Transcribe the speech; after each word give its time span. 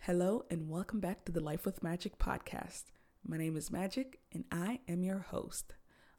Hello, 0.00 0.44
and 0.50 0.70
welcome 0.70 1.00
back 1.00 1.26
to 1.26 1.32
the 1.32 1.40
Life 1.40 1.66
with 1.66 1.82
Magic 1.82 2.18
podcast. 2.18 2.84
My 3.28 3.36
name 3.36 3.58
is 3.58 3.70
Magic, 3.70 4.20
and 4.32 4.44
I 4.50 4.80
am 4.88 5.02
your 5.02 5.18
host. 5.18 5.74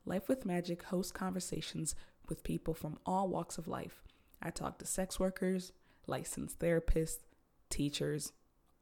Life 0.06 0.30
with 0.30 0.46
Magic 0.46 0.84
hosts 0.84 1.12
conversations 1.12 1.96
with 2.30 2.44
people 2.44 2.76
from 2.76 3.00
all 3.04 3.28
walks 3.30 3.58
of 3.58 3.68
life. 3.68 4.04
I 4.40 4.52
talk 4.52 4.78
to 4.78 4.86
sex 4.86 5.20
workers, 5.20 5.72
licensed 6.06 6.60
therapists, 6.60 7.24
teachers, 7.72 8.32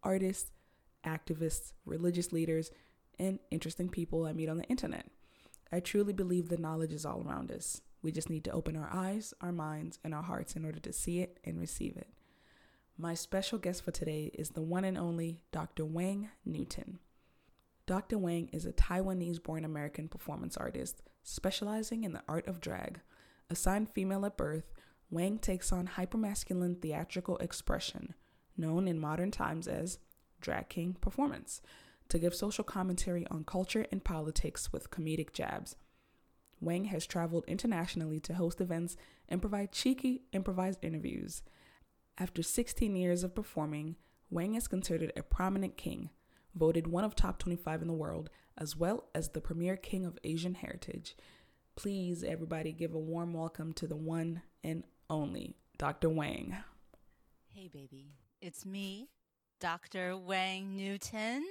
artists, 0.04 0.52
activists, 1.05 1.71
religious 1.86 2.33
leaders, 2.33 2.70
and 3.18 3.39
interesting 3.49 3.88
people 3.88 4.25
I 4.25 4.33
meet 4.33 4.49
on 4.49 4.57
the 4.57 4.68
internet. 4.68 5.05
I 5.71 5.79
truly 5.79 6.11
believe 6.11 6.49
the 6.49 6.57
knowledge 6.57 6.91
is 6.91 7.05
all 7.05 7.23
around 7.25 7.49
us. 7.49 7.81
We 8.02 8.11
just 8.11 8.29
need 8.29 8.43
to 8.45 8.52
open 8.52 8.75
our 8.75 8.89
eyes, 8.91 9.34
our 9.41 9.52
minds, 9.52 9.99
and 10.03 10.13
our 10.13 10.23
hearts 10.23 10.55
in 10.55 10.66
order 10.66 10.80
to 10.80 10.94
see 10.94 11.20
it 11.20 11.39
and 11.44 11.59
receive 11.59 11.95
it. 11.98 12.09
My 12.98 13.13
special 13.13 13.58
guest 13.58 13.84
for 13.84 13.91
today 13.91 14.31
is 14.34 14.52
the 14.52 14.62
one 14.62 14.84
and 14.84 14.98
only 14.98 15.41
Dr. 15.52 15.85
Wang 15.85 16.30
Newton. 16.45 16.99
Dr. 17.85 18.17
Wang 18.17 18.49
is 18.53 18.66
a 18.66 18.72
Taiwanese 18.72 19.41
born 19.41 19.66
American 19.66 20.08
performance 20.08 20.55
artist 20.58 21.02
specializing 21.23 22.03
in 22.03 22.13
the 22.13 22.23
art 22.27 22.48
of 22.48 22.61
drag. 22.61 22.99
Assigned 23.49 23.89
female 23.89 24.25
at 24.25 24.38
birth, 24.38 24.72
Wang 25.09 25.39
takes 25.39 25.72
on 25.72 25.89
hypermasculine 25.97 26.81
theatrical 26.81 27.38
expression, 27.38 28.13
known 28.55 28.88
in 28.88 28.99
modern 28.99 29.30
times 29.31 29.67
as 29.67 29.99
drag 30.39 30.70
king 30.70 30.95
performance, 31.02 31.61
to 32.08 32.20
give 32.20 32.33
social 32.33 32.63
commentary 32.63 33.27
on 33.27 33.44
culture 33.44 33.86
and 33.91 34.03
politics 34.03 34.72
with 34.72 34.89
comedic 34.89 35.33
jabs. 35.33 35.75
Wang 36.61 36.85
has 36.85 37.05
traveled 37.07 37.43
internationally 37.47 38.20
to 38.21 38.35
host 38.35 38.61
events 38.61 38.95
and 39.27 39.41
provide 39.41 39.71
cheeky 39.71 40.21
improvised 40.31 40.86
interviews. 40.86 41.41
After 42.17 42.44
16 42.44 42.95
years 42.95 43.23
of 43.23 43.36
performing, 43.36 43.95
Wang 44.30 44.53
is 44.53 44.67
considered 44.67 45.11
a 45.17 45.23
prominent 45.23 45.75
king, 45.75 46.11
voted 46.55 46.86
one 46.88 47.03
of 47.03 47.16
top 47.16 47.39
25 47.39 47.81
in 47.81 47.88
the 47.88 47.94
world, 47.94 48.30
as 48.58 48.77
well 48.77 49.05
as 49.16 49.30
the 49.30 49.41
premier 49.41 49.75
king 49.75 50.05
of 50.05 50.19
Asian 50.23 50.53
heritage. 50.53 51.17
Please, 51.75 52.23
everybody, 52.23 52.71
give 52.71 52.93
a 52.93 52.99
warm 52.99 53.33
welcome 53.33 53.73
to 53.73 53.88
the 53.88 53.95
one 53.95 54.43
and 54.64 54.83
only 55.09 55.55
Dr. 55.77 56.09
Wang. 56.09 56.55
Hey, 57.47 57.69
baby. 57.73 58.14
It's 58.39 58.66
me, 58.66 59.09
Dr. 59.59 60.16
Wang 60.16 60.75
Newton. 60.75 61.43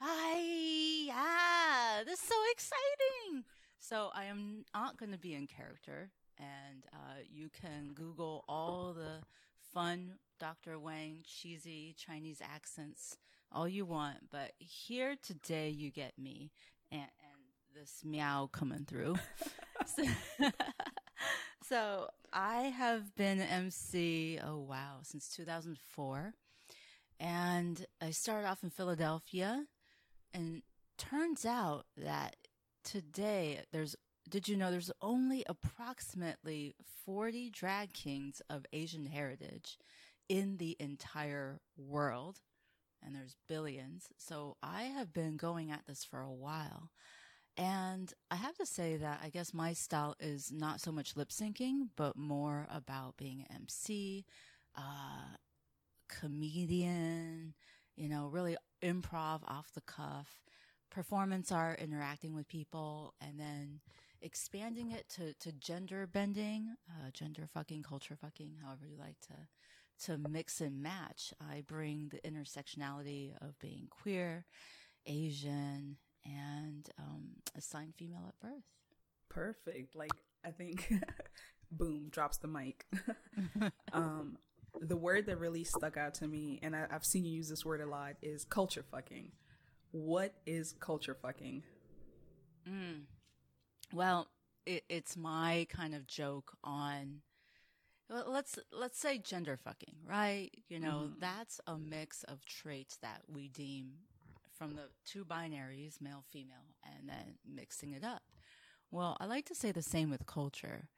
Hi, 0.00 0.40
yeah, 1.06 2.02
this 2.04 2.20
is 2.20 2.26
so 2.28 2.34
exciting. 2.50 3.44
So 3.86 4.08
I 4.14 4.24
am 4.24 4.64
not 4.72 4.96
going 4.96 5.12
to 5.12 5.18
be 5.18 5.34
in 5.34 5.46
character, 5.46 6.08
and 6.38 6.86
uh, 6.90 7.20
you 7.30 7.50
can 7.50 7.92
Google 7.92 8.42
all 8.48 8.94
the 8.94 9.22
fun 9.74 10.14
Dr. 10.40 10.78
Wang 10.78 11.18
cheesy 11.22 11.94
Chinese 11.98 12.40
accents 12.42 13.18
all 13.52 13.68
you 13.68 13.84
want, 13.84 14.30
but 14.30 14.52
here 14.58 15.16
today 15.22 15.68
you 15.68 15.90
get 15.90 16.18
me 16.18 16.50
and, 16.90 17.02
and 17.02 17.78
this 17.78 18.00
meow 18.02 18.48
coming 18.50 18.86
through. 18.86 19.16
so, 19.84 20.04
so 21.68 22.08
I 22.32 22.62
have 22.62 23.14
been 23.16 23.42
MC, 23.42 24.40
oh 24.42 24.60
wow, 24.60 25.00
since 25.02 25.28
2004. 25.36 26.32
And 27.20 27.84
I 28.00 28.12
started 28.12 28.48
off 28.48 28.64
in 28.64 28.70
Philadelphia 28.70 29.66
and 30.32 30.62
turns 30.96 31.44
out 31.44 31.84
that 31.98 32.36
today 32.84 33.60
there's 33.72 33.96
did 34.28 34.48
you 34.48 34.56
know 34.56 34.70
there's 34.70 34.90
only 35.02 35.44
approximately 35.46 36.74
40 37.04 37.50
drag 37.50 37.92
kings 37.92 38.40
of 38.48 38.64
Asian 38.72 39.06
heritage 39.06 39.78
in 40.28 40.56
the 40.56 40.76
entire 40.80 41.60
world? 41.76 42.40
And 43.04 43.14
there's 43.14 43.36
billions. 43.46 44.08
So 44.16 44.56
I 44.62 44.84
have 44.84 45.12
been 45.12 45.36
going 45.36 45.70
at 45.70 45.86
this 45.86 46.04
for 46.04 46.20
a 46.20 46.32
while. 46.32 46.90
And 47.56 48.12
I 48.30 48.36
have 48.36 48.56
to 48.56 48.66
say 48.66 48.96
that 48.96 49.20
I 49.22 49.28
guess 49.28 49.54
my 49.54 49.74
style 49.74 50.16
is 50.18 50.50
not 50.50 50.80
so 50.80 50.90
much 50.90 51.16
lip 51.16 51.28
syncing, 51.28 51.90
but 51.96 52.16
more 52.16 52.66
about 52.70 53.16
being 53.16 53.44
an 53.48 53.56
MC, 53.56 54.24
uh, 54.76 55.36
comedian, 56.08 57.54
you 57.94 58.08
know, 58.08 58.26
really 58.26 58.56
improv 58.82 59.40
off 59.46 59.70
the 59.74 59.82
cuff, 59.82 60.42
performance 60.94 61.50
art, 61.50 61.80
interacting 61.80 62.34
with 62.34 62.48
people, 62.48 63.14
and 63.20 63.38
then 63.38 63.80
expanding 64.22 64.92
it 64.92 65.08
to, 65.08 65.34
to 65.34 65.52
gender 65.52 66.06
bending, 66.06 66.76
uh, 66.88 67.10
gender 67.12 67.48
fucking, 67.52 67.82
culture 67.82 68.16
fucking, 68.20 68.52
however 68.64 68.86
you 68.86 68.96
like 68.98 69.20
to 69.20 69.34
to 70.06 70.18
mix 70.18 70.60
and 70.60 70.82
match. 70.82 71.32
I 71.40 71.62
bring 71.66 72.10
the 72.10 72.28
intersectionality 72.28 73.32
of 73.40 73.58
being 73.60 73.86
queer, 73.90 74.44
Asian, 75.06 75.96
and 76.24 76.88
um, 76.98 77.28
assigned 77.56 77.94
female 77.96 78.24
at 78.28 78.40
birth. 78.40 78.64
Perfect. 79.28 79.94
Like 79.94 80.10
I 80.44 80.50
think, 80.50 80.92
boom, 81.70 82.08
drops 82.10 82.38
the 82.38 82.48
mic. 82.48 82.86
um, 83.92 84.38
the 84.80 84.96
word 84.96 85.26
that 85.26 85.38
really 85.38 85.64
stuck 85.64 85.96
out 85.96 86.14
to 86.14 86.26
me, 86.26 86.58
and 86.62 86.74
I, 86.74 86.86
I've 86.90 87.04
seen 87.04 87.24
you 87.24 87.32
use 87.32 87.48
this 87.48 87.64
word 87.64 87.80
a 87.80 87.86
lot, 87.86 88.14
is 88.22 88.44
culture 88.44 88.84
fucking. 88.90 89.30
What 89.94 90.34
is 90.44 90.74
culture 90.80 91.14
fucking? 91.14 91.62
Mm. 92.68 93.02
Well, 93.92 94.26
it, 94.66 94.82
it's 94.88 95.16
my 95.16 95.68
kind 95.70 95.94
of 95.94 96.08
joke 96.08 96.50
on 96.64 97.20
let's 98.10 98.58
let's 98.72 98.98
say 98.98 99.18
gender 99.18 99.56
fucking, 99.56 99.94
right? 100.04 100.50
You 100.68 100.80
know, 100.80 101.04
mm-hmm. 101.04 101.20
that's 101.20 101.60
a 101.68 101.78
mix 101.78 102.24
of 102.24 102.44
traits 102.44 102.96
that 103.02 103.20
we 103.28 103.46
deem 103.46 103.92
from 104.58 104.74
the 104.74 104.88
two 105.06 105.24
binaries, 105.24 106.00
male 106.00 106.24
female, 106.28 106.74
and 106.84 107.08
then 107.08 107.36
mixing 107.48 107.92
it 107.92 108.02
up. 108.02 108.22
Well, 108.90 109.16
I 109.20 109.26
like 109.26 109.46
to 109.46 109.54
say 109.54 109.70
the 109.70 109.80
same 109.80 110.10
with 110.10 110.26
culture. 110.26 110.88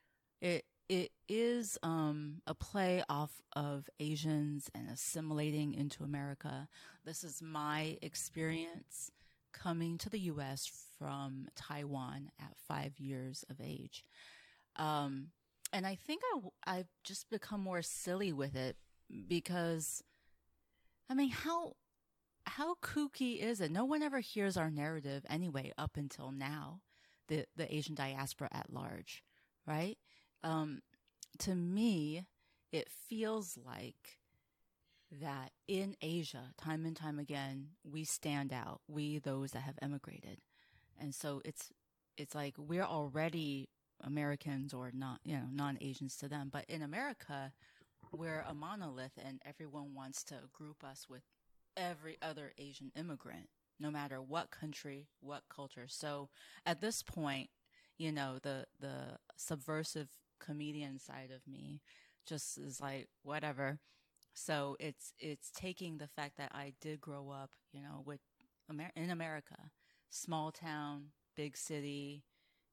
It 0.41 0.65
it 0.89 1.11
is 1.29 1.77
um, 1.83 2.43
a 2.47 2.55
play 2.55 3.03
off 3.09 3.43
of 3.55 3.89
Asians 3.99 4.71
and 4.75 4.89
assimilating 4.89 5.75
into 5.75 6.05
America. 6.05 6.69
This 7.05 7.25
is 7.25 7.43
my 7.43 7.99
experience 8.03 9.11
coming 9.53 9.99
to 9.99 10.11
the 10.11 10.21
U.S. 10.21 10.71
from 10.99 11.49
Taiwan 11.57 12.31
at 12.41 12.57
five 12.69 12.99
years 12.99 13.45
of 13.51 13.57
age. 13.61 14.05
Um, 14.77 15.29
and 15.73 15.87
I 15.87 15.97
think 15.97 16.23
I, 16.33 16.77
I've 16.79 16.91
just 17.03 17.31
become 17.31 17.61
more 17.61 17.83
silly 17.83 18.33
with 18.33 18.55
it 18.55 18.77
because, 19.27 20.05
I 21.11 21.15
mean, 21.15 21.31
how, 21.31 21.75
how 22.45 22.77
kooky 22.77 23.41
is 23.43 23.61
it? 23.61 23.73
No 23.73 23.85
one 23.85 24.03
ever 24.03 24.21
hears 24.21 24.57
our 24.57 24.71
narrative 24.71 25.25
anyway 25.29 25.73
up 25.77 25.97
until 25.97 26.31
now, 26.31 26.81
the, 27.29 27.47
the 27.57 27.75
Asian 27.75 27.95
diaspora 27.97 28.49
at 28.53 28.73
large, 28.73 29.25
right? 29.67 29.99
Um, 30.43 30.83
to 31.39 31.55
me, 31.55 32.27
it 32.73 32.89
feels 33.09 33.59
like 33.65 34.19
that 35.21 35.53
in 35.69 35.97
Asia, 36.03 36.53
time 36.59 36.85
and 36.85 36.97
time 36.97 37.19
again, 37.19 37.69
we 37.85 38.05
stand 38.05 38.53
out. 38.53 38.81
We, 38.89 39.19
those 39.19 39.53
that 39.53 39.61
have 39.61 39.79
emigrated. 39.81 40.39
And 40.99 41.15
so 41.15 41.43
it's, 41.45 41.71
it's 42.17 42.35
like 42.35 42.55
we're 42.59 42.83
already 42.83 43.69
Americans 44.03 44.75
or 44.75 44.91
not, 44.93 45.21
you 45.25 45.35
know, 45.35 45.47
non-Asians 45.53 46.17
to 46.17 46.29
them. 46.29 46.51
But 46.53 46.65
in 46.69 46.83
America, 46.83 47.53
we're 48.13 48.45
a 48.47 48.55
monolith 48.55 49.19
and 49.25 49.41
everyone 49.45 49.95
wants 49.95 50.23
to 50.25 50.35
group 50.53 50.85
us 50.85 51.07
with 51.09 51.23
every 51.77 52.17
other 52.23 52.53
Asian 52.59 52.91
immigrant, 52.97 53.49
no 53.79 53.91
matter 53.91 54.21
what 54.21 54.51
country, 54.51 55.07
what 55.21 55.43
culture. 55.55 55.87
So 55.89 56.29
at 56.65 56.81
this 56.81 57.03
point, 57.03 57.51
you 57.99 58.13
know, 58.13 58.39
the, 58.43 58.67
the 58.81 59.19
subversive 59.37 60.09
comedian 60.41 60.99
side 60.99 61.31
of 61.35 61.47
me 61.51 61.81
just 62.27 62.59
is 62.59 62.81
like, 62.81 63.09
whatever. 63.23 63.79
So 64.35 64.77
it's, 64.81 65.13
it's 65.19 65.51
taking 65.51 65.99
the 65.99 66.09
fact 66.09 66.37
that 66.37 66.53
I 66.55 66.75
did 66.81 67.01
grow 67.01 67.31
up, 67.31 67.51
you 67.73 67.81
know, 67.81 68.03
with 68.05 68.21
Amer- 68.71 68.93
in 68.97 69.11
America, 69.11 69.71
small 70.11 70.51
town, 70.51 71.07
big 71.37 71.57
city, 71.57 72.25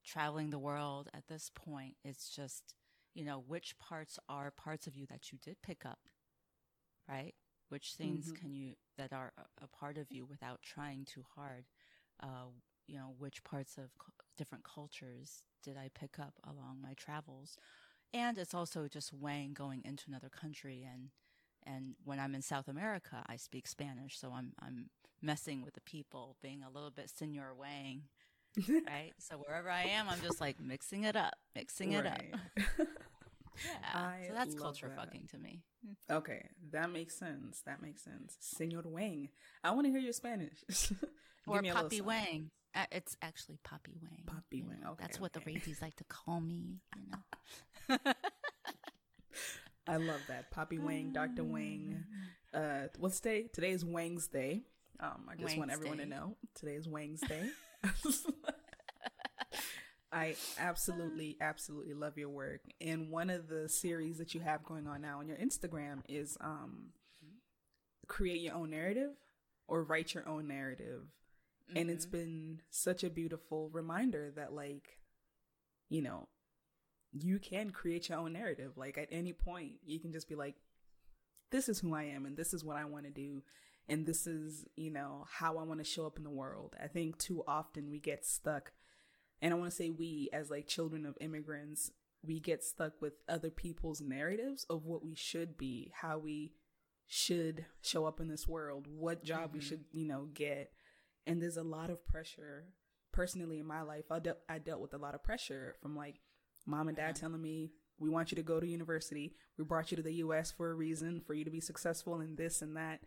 traveling 0.04 0.50
the 0.50 0.60
world 0.60 1.10
at 1.14 1.28
this 1.28 1.52
point. 1.54 1.96
It's 2.04 2.30
just, 2.30 2.74
you 3.14 3.24
know, 3.24 3.44
which 3.46 3.78
parts 3.78 4.20
are 4.28 4.52
parts 4.52 4.88
of 4.88 4.96
you 4.96 5.06
that 5.08 5.32
you 5.32 5.38
did 5.42 5.62
pick 5.62 5.86
up, 5.86 6.00
right? 7.08 7.34
Which 7.70 7.94
things 7.94 8.26
mm-hmm. 8.26 8.42
can 8.42 8.54
you, 8.54 8.74
that 8.98 9.14
are 9.14 9.32
a 9.62 9.68
part 9.68 9.98
of 9.98 10.12
you 10.12 10.26
without 10.26 10.62
trying 10.62 11.06
too 11.06 11.24
hard? 11.36 11.66
Uh, 12.22 12.50
you 12.88 12.98
know, 12.98 13.16
which 13.18 13.44
parts 13.44 13.78
of 13.78 13.92
different 14.38 14.64
cultures 14.64 15.44
did 15.64 15.78
I 15.78 15.90
pick 15.94 16.20
up 16.20 16.34
along 16.44 16.80
my 16.82 16.94
travels? 16.94 17.58
And 18.14 18.38
it's 18.38 18.54
also 18.54 18.88
just 18.88 19.14
Wang 19.14 19.54
going 19.54 19.82
into 19.86 20.06
another 20.08 20.30
country 20.30 20.88
and, 20.92 21.10
and 21.66 21.96
when 22.04 22.20
I'm 22.20 22.36
in 22.36 22.42
South 22.42 22.68
America, 22.68 23.24
I 23.28 23.38
speak 23.38 23.68
Spanish. 23.68 24.20
So 24.20 24.34
I'm, 24.36 24.54
I'm 24.62 24.90
messing 25.22 25.64
with 25.64 25.74
the 25.74 25.82
people, 25.82 26.36
being 26.42 26.62
a 26.62 26.70
little 26.70 26.92
bit 26.92 27.10
Senor 27.10 27.54
Wang 27.58 28.04
right? 28.88 29.12
So 29.18 29.38
wherever 29.38 29.70
I 29.70 29.84
am, 29.84 30.08
I'm 30.10 30.22
just 30.22 30.40
like 30.40 30.60
mixing 30.60 31.04
it 31.06 31.16
up, 31.16 31.34
mixing 31.56 31.94
it 31.94 32.06
Right. 32.06 32.34
up. 32.80 32.88
Yeah. 33.66 34.28
So 34.28 34.34
that's 34.34 34.56
culture 34.56 34.90
that. 34.90 34.98
fucking 34.98 35.28
to 35.32 35.38
me. 35.38 35.62
okay, 36.12 36.50
that 36.72 36.92
makes 36.92 37.16
sense. 37.16 37.62
That 37.66 37.82
makes 37.82 38.04
sense. 38.04 38.38
Senor 38.40 38.84
Wang. 38.86 39.30
I 39.64 39.72
want 39.72 39.86
to 39.86 39.92
hear 39.92 40.00
your 40.00 40.14
Spanish. 40.14 40.64
Or 41.48 41.62
little 41.62 42.02
Wang. 42.02 42.52
Uh, 42.76 42.86
it's 42.92 43.16
actually 43.22 43.60
Papi 43.66 43.94
Wang. 44.02 44.24
Papi 44.26 44.66
Wang, 44.68 44.80
know. 44.82 44.92
okay, 44.92 45.02
That's 45.02 45.20
what 45.20 45.34
the 45.34 45.40
okay. 45.40 45.62
like 45.82 45.96
to 45.98 46.04
call 46.06 46.42
me, 46.42 46.80
you 46.96 47.04
know. 47.12 47.98
I 49.88 49.98
love 49.98 50.22
that. 50.28 50.52
Papi 50.52 50.80
Wang, 50.80 51.12
Dr. 51.14 51.44
Wang. 51.44 52.04
Uh, 52.54 52.88
what's 53.00 53.20
today? 53.20 53.48
Today 53.52 53.72
is 53.72 53.84
Wang's 53.84 54.28
Day. 54.28 54.62
Um, 55.00 55.28
I 55.28 55.34
just 55.34 55.58
want 55.58 55.72
Wang's 55.72 55.80
everyone 55.80 55.98
to 55.98 56.06
know 56.06 56.36
today 56.54 56.76
is 56.76 56.88
Wang's 56.88 57.20
Day. 57.22 57.50
I 60.12 60.36
absolutely, 60.60 61.36
absolutely 61.42 61.96
love 61.96 62.16
your 62.16 62.30
work. 62.30 62.62
And 62.80 63.10
one 63.10 63.32
of 63.32 63.48
the 63.48 63.68
series 63.68 64.20
that 64.20 64.36
you 64.36 64.42
have 64.42 64.64
going 64.64 64.86
on 64.86 65.02
now 65.02 65.18
on 65.18 65.28
your 65.28 65.38
Instagram 65.38 66.02
is 66.08 66.38
um, 66.42 66.90
create 68.08 68.42
your 68.42 68.54
own 68.54 68.70
narrative 68.70 69.16
or 69.68 69.84
write 69.84 70.14
your 70.14 70.30
own 70.30 70.48
narrative. 70.48 71.02
And 71.76 71.90
it's 71.90 72.06
mm-hmm. 72.06 72.18
been 72.18 72.62
such 72.70 73.04
a 73.04 73.10
beautiful 73.10 73.70
reminder 73.72 74.32
that, 74.36 74.54
like, 74.54 75.00
you 75.90 76.02
know, 76.02 76.28
you 77.12 77.40
can 77.40 77.72
create 77.72 78.10
your 78.10 78.20
own 78.20 78.34
narrative. 78.34 78.74
Like, 78.76 78.98
at 78.98 79.08
any 79.12 79.34
point, 79.34 79.74
you 79.86 80.00
can 80.00 80.12
just 80.12 80.28
be 80.28 80.36
like, 80.36 80.56
this 81.52 81.70
is 81.70 81.80
who 81.80 81.94
I 81.94 82.04
am 82.04 82.26
and 82.26 82.36
this 82.36 82.54
is 82.54 82.64
what 82.64 82.78
I 82.78 82.86
want 82.86 83.06
to 83.06 83.12
do. 83.12 83.44
And 83.88 84.06
this 84.06 84.28
is, 84.28 84.66
you 84.76 84.92
know, 84.92 85.26
how 85.30 85.58
I 85.58 85.64
want 85.64 85.80
to 85.80 85.84
show 85.84 86.06
up 86.06 86.18
in 86.18 86.24
the 86.24 86.30
world. 86.30 86.76
I 86.82 86.88
think 86.88 87.18
too 87.18 87.44
often 87.48 87.90
we 87.90 88.00
get 88.00 88.26
stuck 88.26 88.72
and 89.44 89.54
I 89.54 89.58
want 89.58 89.72
to 89.72 89.76
say 89.76 89.90
we 89.90 90.30
as 90.32 90.50
like 90.50 90.68
children 90.68 91.06
of 91.06 91.18
immigrants, 91.20 91.92
we 92.26 92.40
get 92.40 92.64
stuck 92.64 93.02
with 93.02 93.14
other 93.28 93.50
people's 93.50 94.00
narratives 94.00 94.66
of 94.70 94.86
what 94.86 95.04
we 95.04 95.16
should 95.16 95.58
be, 95.58 95.92
how 95.94 96.18
we 96.18 96.54
should 97.08 97.66
show 97.82 98.06
up 98.06 98.22
in 98.22 98.30
this 98.30 98.48
world, 98.48 98.88
what 98.88 99.26
job 99.26 99.52
we 99.54 99.60
mm-hmm. 99.60 99.68
should, 99.68 99.84
you 99.92 100.08
know, 100.08 100.30
get. 100.34 100.72
And 101.26 101.42
there's 101.42 101.58
a 101.58 101.64
lot 101.64 101.90
of 101.90 102.06
pressure 102.06 102.66
personally 103.12 103.60
in 103.60 103.66
my 103.66 103.82
life. 103.82 104.06
I 104.12 104.20
dealt 104.20 104.40
I 104.50 104.60
dealt 104.60 104.82
with 104.82 104.94
a 104.94 104.98
lot 104.98 105.16
of 105.16 105.24
pressure 105.24 105.76
from 105.82 105.96
like 105.96 106.20
mom 106.66 106.88
and 106.88 106.98
dad 106.98 107.16
telling 107.16 107.42
me 107.42 107.72
we 108.00 108.10
want 108.10 108.32
you 108.32 108.36
to 108.36 108.44
go 108.44 108.60
to 108.60 108.68
university. 108.68 109.36
We 109.58 109.64
brought 109.64 109.92
you 109.92 109.98
to 109.98 110.04
the 110.04 110.16
US 110.16 110.52
for 110.52 110.72
a 110.72 110.76
reason, 110.76 111.22
for 111.26 111.34
you 111.34 111.46
to 111.46 111.52
be 111.52 111.62
successful 111.62 112.20
in 112.22 112.36
this 112.36 112.62
and 112.62 112.76
that. 112.76 113.02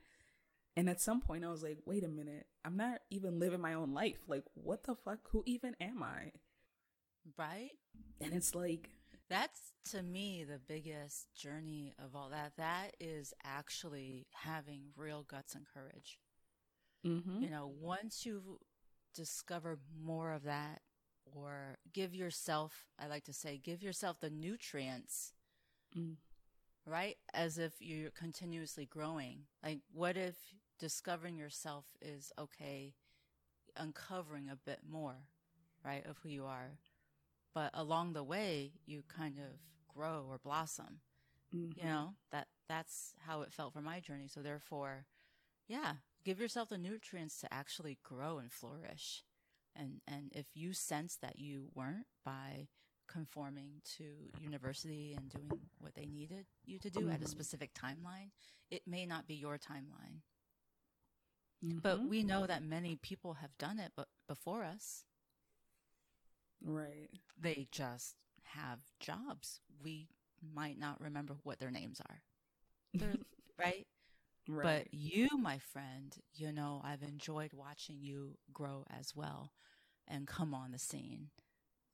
And 0.77 0.89
at 0.91 1.01
some 1.01 1.21
point 1.21 1.45
I 1.45 1.51
was 1.51 1.63
like, 1.63 1.79
wait 1.87 2.05
a 2.05 2.09
minute, 2.09 2.47
I'm 2.65 2.77
not 2.77 3.01
even 3.11 3.39
living 3.39 3.61
my 3.61 3.75
own 3.75 3.95
life. 3.95 4.19
Like, 4.29 4.45
what 4.55 4.85
the 4.85 4.95
fuck? 4.95 5.19
Who 5.33 5.43
even 5.47 5.75
am 5.81 6.03
I? 6.03 6.33
Right? 7.39 7.71
And 8.21 8.33
it's 8.33 8.55
like, 8.55 8.91
That's 9.29 9.73
to 9.91 10.03
me 10.03 10.45
the 10.45 10.61
biggest 10.67 11.35
journey 11.35 11.93
of 11.99 12.15
all 12.15 12.31
that. 12.31 12.53
That 12.57 12.97
is 13.01 13.35
actually 13.45 14.27
having 14.33 14.93
real 14.97 15.25
guts 15.29 15.55
and 15.55 15.67
courage. 15.73 16.19
Mm-hmm. 17.07 17.43
You 17.43 17.51
know, 17.51 17.73
once 17.81 18.27
you 18.27 18.59
discover 19.15 19.79
more 20.03 20.33
of 20.33 20.45
that, 20.45 20.83
or 21.25 21.79
give 21.93 22.15
yourself, 22.15 22.87
I 22.99 23.07
like 23.09 23.25
to 23.25 23.33
say, 23.33 23.59
give 23.59 23.83
yourself 23.83 24.21
the 24.21 24.31
nutrients, 24.31 25.33
Mm. 25.97 26.17
right? 26.87 27.17
As 27.35 27.59
if 27.59 27.73
you're 27.81 28.11
continuously 28.11 28.87
growing. 28.87 29.47
Like, 29.63 29.81
what 29.93 30.17
if 30.17 30.37
discovering 30.79 31.37
yourself 31.37 31.85
is 32.01 32.33
okay, 32.39 32.95
uncovering 33.77 34.49
a 34.49 34.57
bit 34.57 34.81
more, 34.89 35.17
right, 35.85 36.05
of 36.07 36.19
who 36.19 36.29
you 36.29 36.45
are? 36.45 36.79
But 37.55 37.71
along 37.75 38.13
the 38.13 38.25
way, 38.25 38.73
you 38.85 39.03
kind 39.09 39.39
of 39.39 39.59
grow 39.95 40.27
or 40.29 40.39
blossom 40.39 41.01
Mhm. 41.55 41.77
you 41.77 41.85
know 41.85 42.15
that 42.31 42.49
that's 42.69 43.15
how 43.21 43.41
it 43.43 43.53
felt 43.53 43.73
for 43.73 43.81
my 43.81 43.99
journey 44.01 44.27
so 44.29 44.43
therefore 44.43 45.07
yeah 45.69 45.95
give 46.27 46.41
yourself 46.41 46.71
the 46.71 46.79
nutrients 46.79 47.41
to 47.41 47.55
actually 47.55 47.99
grow 48.05 48.39
and 48.39 48.53
flourish 48.53 49.25
and 49.77 50.03
and 50.09 50.33
if 50.35 50.47
you 50.55 50.75
sense 50.75 51.17
that 51.23 51.39
you 51.39 51.71
weren't 51.75 52.07
by 52.25 52.69
conforming 53.09 53.83
to 53.85 54.05
university 54.41 55.15
and 55.17 55.31
doing 55.31 55.61
what 55.81 55.95
they 55.95 56.07
needed 56.07 56.47
you 56.67 56.79
to 56.79 56.91
do 56.91 57.09
at 57.11 57.23
a 57.23 57.27
Mhm. 57.27 57.29
specific 57.29 57.73
timeline 57.75 58.31
it 58.71 58.83
may 58.87 59.07
not 59.07 59.27
be 59.27 59.35
your 59.35 59.59
timeline 59.59 60.23
but 61.83 62.03
Mhm. 62.03 62.09
we 62.09 62.23
know 62.25 62.47
that 62.47 62.63
many 62.63 62.97
people 62.97 63.35
have 63.35 63.57
done 63.59 63.79
it 63.79 63.93
but 63.97 64.09
before 64.29 64.65
us 64.65 65.05
right. 66.65 67.21
they 67.41 67.69
just 67.73 68.17
have 68.45 68.81
jobs 69.01 69.61
we 69.83 70.09
might 70.55 70.79
not 70.79 71.01
remember 71.01 71.37
what 71.43 71.59
their 71.61 71.71
names 71.71 72.01
are 72.09 72.23
right 73.59 73.87
Right. 74.49 74.87
But 74.91 74.93
you, 74.93 75.29
my 75.39 75.59
friend, 75.59 76.15
you 76.35 76.53
know, 76.53 76.81
I've 76.85 77.03
enjoyed 77.03 77.53
watching 77.53 77.99
you 78.01 78.39
grow 78.53 78.85
as 78.99 79.15
well 79.15 79.53
and 80.09 80.27
come 80.27 80.55
on 80.55 80.73
the 80.73 80.79
scene 80.79 81.31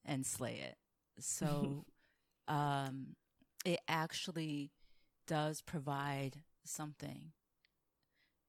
and 0.04 0.26
slay 0.26 0.60
it. 0.62 0.76
So 1.20 1.84
um, 2.49 3.16
it 3.64 3.81
actually 3.88 4.70
does 5.26 5.62
provide 5.62 6.43
something. 6.64 7.32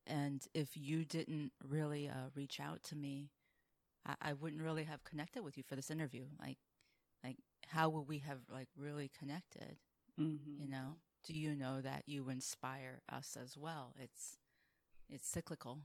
And 0.05 0.45
if 0.53 0.75
you 0.75 1.05
didn't 1.05 1.51
really 1.63 2.07
uh, 2.09 2.29
reach 2.35 2.59
out 2.59 2.83
to 2.83 2.95
me, 2.95 3.31
I-, 4.05 4.15
I 4.21 4.33
wouldn't 4.33 4.61
really 4.61 4.83
have 4.85 5.03
connected 5.03 5.43
with 5.43 5.57
you 5.57 5.63
for 5.63 5.75
this 5.75 5.91
interview. 5.91 6.25
Like, 6.39 6.57
like 7.23 7.37
how 7.67 7.89
would 7.89 8.07
we 8.07 8.19
have 8.19 8.39
like 8.51 8.69
really 8.77 9.09
connected? 9.17 9.77
Mhm. 10.17 10.59
you 10.59 10.69
know 10.69 10.97
do 11.25 11.33
you 11.33 11.55
know 11.55 11.81
that 11.81 12.03
you 12.05 12.29
inspire 12.29 13.01
us 13.11 13.37
as 13.41 13.57
well 13.57 13.93
it's 13.99 14.37
it's 15.09 15.27
cyclical 15.27 15.79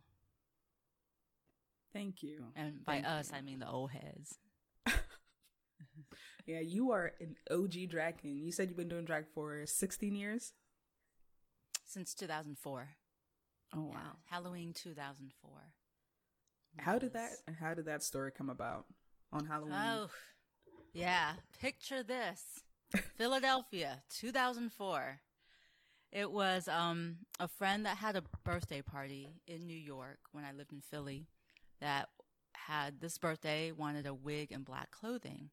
Thank 1.92 2.22
you. 2.22 2.44
and 2.54 2.84
by 2.84 2.94
Thank 2.94 3.06
us 3.06 3.30
you. 3.30 3.38
i 3.38 3.40
mean 3.40 3.58
the 3.60 3.68
old 3.68 3.90
heads 3.92 4.38
Yeah, 6.46 6.60
you 6.60 6.92
are 6.92 7.12
an 7.20 7.36
OG 7.50 7.90
drag 7.90 8.22
king. 8.22 8.38
You 8.38 8.52
said 8.52 8.68
you've 8.68 8.76
been 8.78 8.88
doing 8.88 9.04
drag 9.04 9.26
for 9.34 9.64
16 9.66 10.14
years? 10.14 10.52
since 11.84 12.12
2004 12.14 12.88
Oh, 13.74 13.80
wow. 13.80 13.90
yeah 13.92 13.98
halloween 14.30 14.72
2004 14.74 15.50
How 16.78 16.98
did 16.98 17.12
that 17.14 17.30
how 17.60 17.74
did 17.74 17.84
that 17.86 18.02
story 18.02 18.30
come 18.36 18.48
about 18.50 18.84
on 19.32 19.44
Halloween? 19.46 19.74
oh 19.74 20.08
yeah 20.94 21.32
picture 21.60 22.02
this 22.02 22.42
philadelphia 23.16 24.02
2004 24.18 25.20
it 26.12 26.30
was 26.30 26.68
um 26.68 27.16
a 27.38 27.48
friend 27.48 27.84
that 27.86 27.98
had 27.98 28.16
a 28.16 28.22
birthday 28.44 28.82
party 28.82 29.28
in 29.46 29.66
new 29.66 29.76
york 29.76 30.18
when 30.32 30.44
i 30.44 30.52
lived 30.52 30.72
in 30.72 30.80
philly 30.80 31.26
that 31.80 32.08
had 32.66 33.00
this 33.00 33.18
birthday 33.18 33.72
wanted 33.72 34.06
a 34.06 34.14
wig 34.14 34.52
and 34.52 34.64
black 34.64 34.90
clothing. 34.90 35.50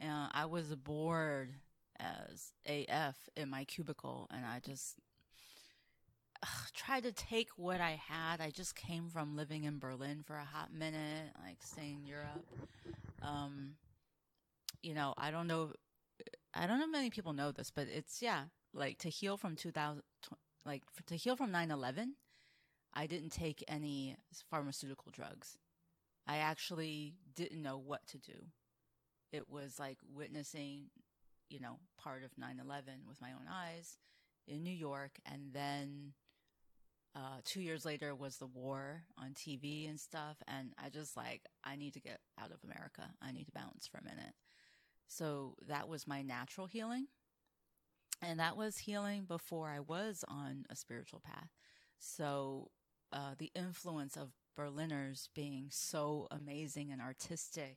And 0.00 0.28
i 0.32 0.44
was 0.44 0.74
bored 0.74 1.54
as 1.98 2.52
af 2.66 3.16
in 3.36 3.48
my 3.48 3.64
cubicle 3.64 4.28
and 4.30 4.44
i 4.44 4.58
just 4.58 4.96
ugh, 6.42 6.48
tried 6.74 7.04
to 7.04 7.12
take 7.12 7.50
what 7.56 7.80
i 7.80 8.00
had. 8.08 8.40
I 8.40 8.50
just 8.50 8.74
came 8.74 9.08
from 9.08 9.36
living 9.36 9.64
in 9.64 9.78
berlin 9.78 10.22
for 10.26 10.36
a 10.36 10.44
hot 10.44 10.72
minute 10.72 11.30
like 11.44 11.58
staying 11.62 12.00
in 12.00 12.06
europe. 12.06 12.46
Um 13.22 13.74
you 14.82 14.94
know 14.94 15.14
i 15.16 15.30
don't 15.30 15.46
know 15.46 15.72
i 16.54 16.66
don't 16.66 16.80
know 16.80 16.88
many 16.88 17.08
people 17.08 17.32
know 17.32 17.52
this 17.52 17.70
but 17.70 17.86
it's 17.88 18.20
yeah 18.20 18.44
like 18.74 18.98
to 18.98 19.08
heal 19.08 19.36
from 19.36 19.56
2000 19.56 20.02
like 20.64 20.82
to 21.06 21.16
heal 21.16 21.36
from 21.36 21.50
9-11 21.50 22.12
i 22.94 23.06
didn't 23.06 23.30
take 23.30 23.64
any 23.68 24.16
pharmaceutical 24.50 25.10
drugs. 25.12 25.56
I 26.26 26.38
actually 26.38 27.14
didn't 27.34 27.62
know 27.62 27.78
what 27.78 28.06
to 28.08 28.18
do. 28.18 28.46
It 29.32 29.50
was 29.50 29.78
like 29.78 29.98
witnessing 30.14 30.90
you 31.48 31.60
know 31.60 31.78
part 31.98 32.22
of 32.24 32.30
9-11 32.36 33.06
with 33.08 33.20
my 33.20 33.30
own 33.32 33.46
eyes 33.50 33.98
in 34.48 34.62
new 34.62 34.72
york 34.72 35.18
and 35.30 35.52
then 35.52 36.12
uh, 37.14 37.40
two 37.44 37.60
years 37.60 37.84
later 37.84 38.14
was 38.14 38.38
the 38.38 38.46
war 38.46 39.02
on 39.18 39.34
tv 39.34 39.86
and 39.88 40.00
stuff 40.00 40.38
and 40.48 40.72
i 40.82 40.88
just 40.88 41.14
like 41.14 41.42
i 41.62 41.76
need 41.76 41.92
to 41.92 42.00
get 42.00 42.20
out 42.42 42.50
of 42.50 42.58
america. 42.64 43.02
I 43.20 43.32
need 43.32 43.44
to 43.44 43.52
bounce 43.52 43.86
for 43.86 43.98
a 43.98 44.04
minute. 44.04 44.34
So 45.08 45.56
that 45.68 45.88
was 45.88 46.06
my 46.06 46.22
natural 46.22 46.66
healing 46.66 47.08
and 48.22 48.38
that 48.40 48.56
was 48.56 48.78
healing 48.78 49.24
before 49.24 49.68
i 49.68 49.80
was 49.80 50.24
on 50.28 50.64
a 50.70 50.76
spiritual 50.76 51.20
path 51.20 51.50
so 51.98 52.70
uh, 53.12 53.34
the 53.38 53.50
influence 53.54 54.16
of 54.16 54.32
berliners 54.56 55.28
being 55.34 55.66
so 55.70 56.26
amazing 56.30 56.90
and 56.90 57.00
artistic 57.00 57.76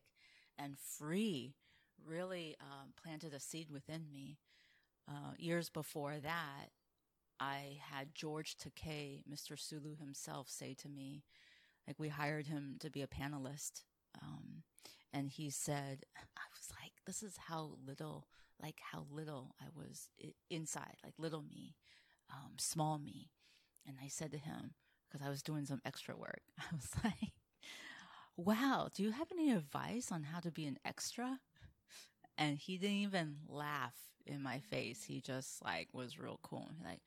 and 0.58 0.78
free 0.78 1.56
really 2.06 2.56
um, 2.62 2.94
planted 3.02 3.34
a 3.34 3.40
seed 3.40 3.70
within 3.70 4.06
me. 4.12 4.38
Uh, 5.08 5.34
years 5.38 5.70
before 5.70 6.16
that, 6.22 6.70
I 7.40 7.80
had 7.92 8.16
George 8.16 8.56
Takei, 8.58 9.24
Mr. 9.30 9.60
Sulu 9.60 9.96
himself, 9.96 10.50
say 10.50 10.74
to 10.76 10.90
me, 10.90 11.24
like 11.88 12.00
we 12.00 12.10
hired 12.10 12.48
him 12.48 12.78
to 12.80 12.90
be 12.90 13.02
a 13.02 13.08
panelist, 13.08 13.84
um, 14.22 14.64
and 15.14 15.30
he 15.30 15.50
said, 15.50 16.06
I 16.18 16.48
was 16.58 16.70
like, 16.82 16.94
this 17.06 17.22
is 17.22 17.38
how 17.48 17.78
little, 17.86 18.28
like 18.62 18.80
how 18.92 19.06
little 19.12 19.56
I 19.62 19.66
was 19.76 20.10
inside, 20.50 20.98
like 21.04 21.14
little 21.18 21.44
me, 21.44 21.76
um, 22.32 22.54
small 22.58 22.98
me. 23.00 23.32
And 23.88 23.98
I 24.04 24.08
said 24.08 24.32
to 24.32 24.38
him, 24.38 24.74
because 25.10 25.26
I 25.26 25.30
was 25.30 25.44
doing 25.44 25.66
some 25.66 25.82
extra 25.86 26.16
work, 26.16 26.42
I 26.60 26.76
was 26.76 26.90
like, 27.04 27.34
wow, 28.38 28.90
do 28.94 29.04
you 29.04 29.12
have 29.12 29.32
any 29.32 29.52
advice 29.52 30.12
on 30.12 30.24
how 30.24 30.40
to 30.40 30.52
be 30.52 30.66
an 30.66 30.78
extra? 30.86 31.40
And 32.38 32.58
he 32.58 32.78
didn't 32.78 32.98
even 32.98 33.38
laugh 33.48 33.96
in 34.26 34.42
my 34.42 34.60
face. 34.60 35.04
He 35.04 35.22
just 35.22 35.64
like 35.64 35.90
was 35.94 36.20
real 36.20 36.40
cool. 36.44 36.70
Like 36.84 37.02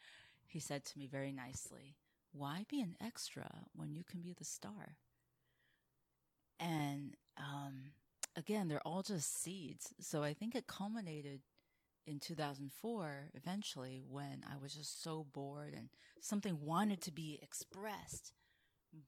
he 0.46 0.60
said 0.60 0.84
to 0.86 0.98
me 0.98 1.06
very 1.06 1.32
nicely, 1.32 1.96
why 2.32 2.64
be 2.68 2.80
an 2.80 2.96
extra 3.00 3.48
when 3.74 3.94
you 3.94 4.04
can 4.04 4.20
be 4.22 4.32
the 4.32 4.44
star? 4.44 4.96
And 6.60 7.16
um, 7.36 7.92
again, 8.38 8.68
they're 8.68 8.86
all 8.86 9.02
just 9.02 9.42
seeds. 9.42 9.92
So 10.00 10.22
I 10.22 10.32
think 10.32 10.54
it 10.54 10.66
culminated 10.66 11.40
in 12.06 12.20
2004 12.20 13.30
eventually 13.34 14.00
when 14.08 14.44
I 14.50 14.56
was 14.62 14.72
just 14.72 15.02
so 15.02 15.26
bored 15.32 15.74
and 15.76 15.90
something 16.20 16.58
wanted 16.62 17.02
to 17.02 17.12
be 17.12 17.38
expressed, 17.42 18.32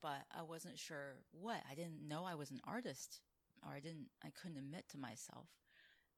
but 0.03 0.25
I 0.37 0.43
wasn't 0.43 0.79
sure 0.79 1.23
what. 1.31 1.63
I 1.71 1.75
didn't 1.75 2.07
know 2.07 2.25
I 2.25 2.35
was 2.35 2.51
an 2.51 2.61
artist 2.67 3.21
or 3.65 3.73
I 3.73 3.81
didn't, 3.81 4.09
I 4.25 4.29
couldn't 4.31 4.59
admit 4.59 4.85
to 4.91 4.99
myself. 4.99 5.49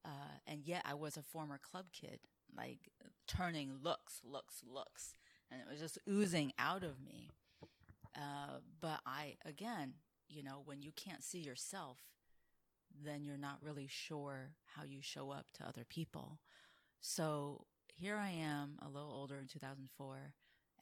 Uh, 0.04 0.38
and 0.46 0.62
yet 0.64 0.82
I 0.84 0.94
was 0.94 1.16
a 1.16 1.22
former 1.22 1.58
club 1.58 1.86
kid, 1.92 2.18
like 2.56 2.90
turning 3.28 3.76
looks, 3.82 4.20
looks, 4.24 4.62
looks. 4.66 5.14
And 5.50 5.60
it 5.60 5.70
was 5.70 5.80
just 5.80 5.98
oozing 6.08 6.52
out 6.58 6.82
of 6.82 7.00
me. 7.04 7.28
Uh, 8.16 8.58
but 8.80 9.00
I, 9.06 9.36
again, 9.44 9.94
you 10.28 10.42
know, 10.42 10.62
when 10.64 10.82
you 10.82 10.92
can't 10.96 11.22
see 11.22 11.38
yourself, 11.38 11.98
then 13.04 13.24
you're 13.24 13.36
not 13.36 13.58
really 13.62 13.86
sure 13.88 14.52
how 14.76 14.84
you 14.84 15.00
show 15.00 15.30
up 15.30 15.46
to 15.54 15.66
other 15.66 15.84
people. 15.88 16.38
So 17.00 17.66
here 17.94 18.16
I 18.16 18.30
am, 18.30 18.78
a 18.80 18.88
little 18.88 19.10
older 19.10 19.38
in 19.38 19.46
2004, 19.46 20.34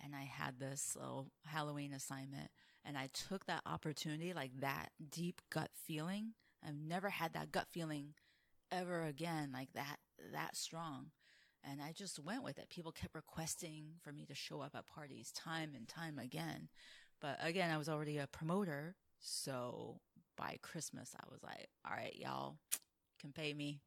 and 0.03 0.15
I 0.15 0.23
had 0.23 0.59
this 0.59 0.97
little 0.99 1.31
Halloween 1.47 1.93
assignment, 1.93 2.51
and 2.85 2.97
I 2.97 3.09
took 3.13 3.47
that 3.47 3.63
opportunity, 3.67 4.33
like 4.33 4.53
that 4.61 4.91
deep 5.11 5.41
gut 5.51 5.71
feeling. 5.75 6.33
I've 6.67 6.75
never 6.75 7.11
had 7.11 7.33
that 7.35 7.53
gut 7.53 7.67
feeling 7.71 8.15
ever 8.71 9.05
again, 9.05 9.51
like 9.53 9.73
that, 9.75 9.99
that 10.33 10.57
strong. 10.57 11.07
And 11.63 11.83
I 11.83 11.93
just 11.93 12.19
went 12.19 12.43
with 12.43 12.59
it. 12.59 12.71
People 12.71 12.93
kept 12.93 13.15
requesting 13.15 13.97
for 14.03 14.13
me 14.13 14.25
to 14.27 14.35
show 14.35 14.63
up 14.63 14.75
at 14.75 14.87
parties 14.87 15.31
time 15.33 15.73
and 15.77 15.87
time 15.87 16.19
again. 16.19 16.69
But 17.21 17.39
again, 17.43 17.71
I 17.71 17.77
was 17.77 17.89
already 17.89 18.17
a 18.17 18.27
promoter. 18.27 18.97
So 19.19 20.01
by 20.37 20.59
Christmas, 20.63 21.15
I 21.19 21.25
was 21.31 21.43
like, 21.43 21.69
all 21.87 21.97
right, 21.97 22.15
y'all 22.17 22.57
can 23.21 23.33
pay 23.33 23.53
me, 23.53 23.81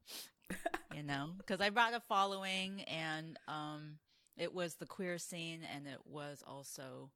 you 0.94 1.02
know, 1.02 1.30
because 1.38 1.60
I 1.60 1.70
brought 1.70 1.94
a 1.94 2.00
following 2.00 2.82
and, 2.82 3.38
um, 3.48 3.98
it 4.36 4.52
was 4.52 4.74
the 4.74 4.86
queer 4.86 5.18
scene 5.18 5.60
and 5.74 5.86
it 5.86 6.00
was 6.04 6.42
also, 6.46 7.10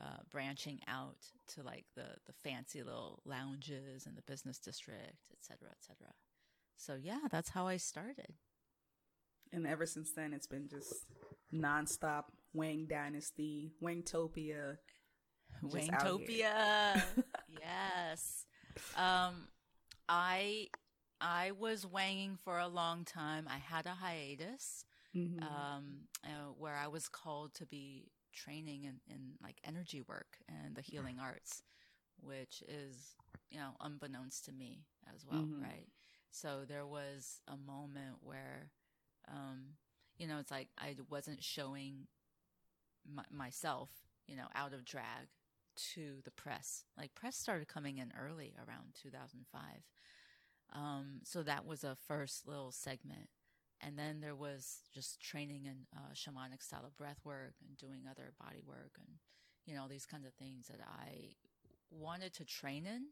uh, 0.00 0.18
branching 0.30 0.80
out 0.86 1.16
to 1.48 1.62
like 1.62 1.84
the, 1.96 2.06
the 2.26 2.32
fancy 2.44 2.82
little 2.82 3.20
lounges 3.24 4.06
and 4.06 4.16
the 4.16 4.22
business 4.22 4.58
district, 4.58 5.18
et 5.32 5.38
cetera, 5.40 5.68
et 5.70 5.78
cetera. 5.80 6.12
So 6.76 6.94
yeah, 6.94 7.18
that's 7.30 7.50
how 7.50 7.66
I 7.66 7.76
started. 7.76 8.34
And 9.52 9.66
ever 9.66 9.86
since 9.86 10.12
then, 10.12 10.32
it's 10.32 10.46
been 10.46 10.68
just 10.68 11.06
nonstop 11.52 12.24
Wang 12.54 12.86
Dynasty, 12.88 13.72
Wangtopia, 13.82 14.76
Wangtopia. 15.64 17.02
yes. 17.60 18.46
Um, 18.96 19.48
I 20.08 20.68
I 21.20 21.52
was 21.52 21.86
wanging 21.86 22.38
for 22.44 22.58
a 22.58 22.68
long 22.68 23.04
time. 23.04 23.48
I 23.48 23.58
had 23.58 23.86
a 23.86 23.90
hiatus 23.90 24.84
mm-hmm. 25.16 25.42
um, 25.42 25.84
uh, 26.24 26.52
where 26.58 26.76
I 26.76 26.88
was 26.88 27.08
called 27.08 27.54
to 27.54 27.66
be 27.66 28.10
training 28.32 28.84
in, 28.84 29.00
in 29.12 29.32
like 29.42 29.60
energy 29.64 30.02
work 30.02 30.38
and 30.48 30.76
the 30.76 30.82
healing 30.82 31.18
arts, 31.20 31.62
which 32.20 32.62
is 32.68 33.16
you 33.50 33.58
know 33.58 33.70
unbeknownst 33.80 34.44
to 34.46 34.52
me 34.52 34.84
as 35.14 35.26
well, 35.26 35.42
mm-hmm. 35.42 35.62
right? 35.62 35.88
So 36.30 36.64
there 36.68 36.86
was 36.86 37.40
a 37.48 37.56
moment 37.56 38.18
where, 38.20 38.70
um, 39.28 39.76
you 40.18 40.26
know, 40.26 40.38
it's 40.38 40.50
like 40.50 40.68
I 40.78 40.94
wasn't 41.08 41.42
showing 41.42 42.06
my, 43.10 43.24
myself, 43.30 43.88
you 44.26 44.36
know, 44.36 44.46
out 44.54 44.74
of 44.74 44.84
drag 44.84 45.28
to 45.94 46.16
the 46.24 46.30
press. 46.30 46.84
Like 46.96 47.14
press 47.14 47.36
started 47.36 47.68
coming 47.68 47.98
in 47.98 48.12
early 48.18 48.54
around 48.58 48.94
2005. 49.02 49.62
Um, 50.74 51.20
so 51.24 51.42
that 51.42 51.66
was 51.66 51.84
a 51.84 51.96
first 52.06 52.46
little 52.46 52.72
segment. 52.72 53.28
And 53.80 53.98
then 53.98 54.20
there 54.20 54.34
was 54.34 54.80
just 54.92 55.20
training 55.20 55.66
in 55.66 55.86
uh, 55.96 56.12
shamanic 56.12 56.62
style 56.62 56.84
of 56.84 56.96
breath 56.96 57.20
work 57.24 57.54
and 57.66 57.76
doing 57.76 58.02
other 58.10 58.32
body 58.40 58.62
work 58.66 58.92
and, 58.98 59.18
you 59.66 59.74
know, 59.74 59.86
these 59.88 60.04
kinds 60.04 60.26
of 60.26 60.34
things 60.34 60.66
that 60.66 60.80
I 60.84 61.36
wanted 61.90 62.34
to 62.34 62.44
train 62.44 62.86
in 62.86 63.06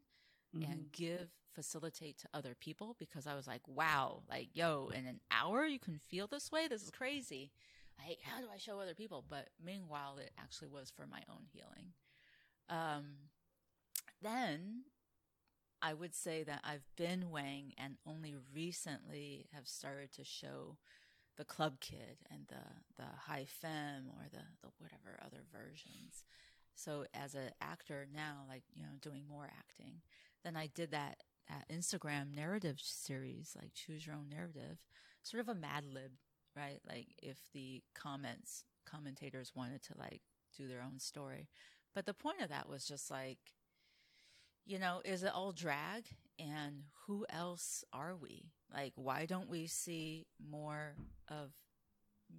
mm-hmm. 0.55 0.69
and 0.69 0.91
give, 0.91 1.29
facilitate 1.53 2.17
to 2.19 2.27
other 2.33 2.53
people 2.59 2.95
because 2.99 3.27
I 3.27 3.35
was 3.35 3.47
like, 3.47 3.61
wow, 3.65 4.23
like, 4.29 4.49
yo, 4.53 4.91
in 4.93 5.05
an 5.05 5.21
hour 5.31 5.65
you 5.65 5.79
can 5.79 5.99
feel 6.09 6.27
this 6.27 6.51
way? 6.51 6.67
This 6.67 6.83
is 6.83 6.91
crazy. 6.91 7.51
Like, 8.05 8.19
how 8.21 8.39
do 8.41 8.47
I 8.53 8.57
show 8.57 8.79
other 8.79 8.93
people? 8.93 9.23
But 9.27 9.49
meanwhile, 9.63 10.17
it 10.17 10.31
actually 10.37 10.67
was 10.67 10.91
for 10.91 11.07
my 11.07 11.21
own 11.29 11.45
healing. 11.51 11.93
Um, 12.69 13.29
then 14.21 14.83
I 15.81 15.93
would 15.93 16.15
say 16.15 16.43
that 16.43 16.61
I've 16.63 16.85
been 16.95 17.29
Wang 17.29 17.73
and 17.77 17.97
only 18.05 18.35
recently 18.53 19.45
have 19.53 19.67
started 19.67 20.11
to 20.13 20.23
show 20.23 20.77
the 21.37 21.45
club 21.45 21.79
kid 21.79 22.17
and 22.31 22.47
the, 22.47 22.55
the 22.97 23.09
high 23.27 23.45
femme 23.45 24.09
or 24.09 24.25
the, 24.31 24.43
the 24.61 24.69
whatever 24.79 25.19
other 25.23 25.43
versions. 25.51 26.23
So 26.73 27.05
as 27.13 27.35
an 27.35 27.51
actor 27.61 28.07
now, 28.13 28.45
like, 28.47 28.63
you 28.73 28.81
know, 28.81 28.89
doing 29.01 29.23
more 29.29 29.45
acting, 29.45 30.01
then 30.43 30.55
I 30.55 30.67
did 30.67 30.91
that, 30.91 31.23
that 31.47 31.69
Instagram 31.71 32.35
narrative 32.35 32.79
series, 32.81 33.55
like 33.55 33.73
choose 33.73 34.05
your 34.05 34.15
own 34.15 34.29
narrative, 34.29 34.79
sort 35.23 35.41
of 35.41 35.49
a 35.49 35.55
mad 35.59 35.85
lib, 35.85 36.11
right? 36.55 36.79
Like 36.87 37.07
if 37.21 37.37
the 37.53 37.83
comments, 37.93 38.63
commentators 38.85 39.53
wanted 39.55 39.83
to 39.83 39.93
like 39.97 40.21
do 40.57 40.67
their 40.67 40.81
own 40.81 40.99
story. 40.99 41.49
But 41.97 42.05
the 42.05 42.13
point 42.13 42.41
of 42.41 42.49
that 42.49 42.69
was 42.69 42.85
just 42.85 43.09
like, 43.09 43.39
you 44.67 44.77
know, 44.77 45.01
is 45.03 45.23
it 45.23 45.31
all 45.33 45.51
drag? 45.51 46.03
And 46.37 46.83
who 47.07 47.25
else 47.27 47.83
are 47.91 48.15
we? 48.15 48.51
Like, 48.71 48.93
why 48.93 49.25
don't 49.25 49.49
we 49.49 49.65
see 49.65 50.27
more 50.47 50.93
of 51.27 51.53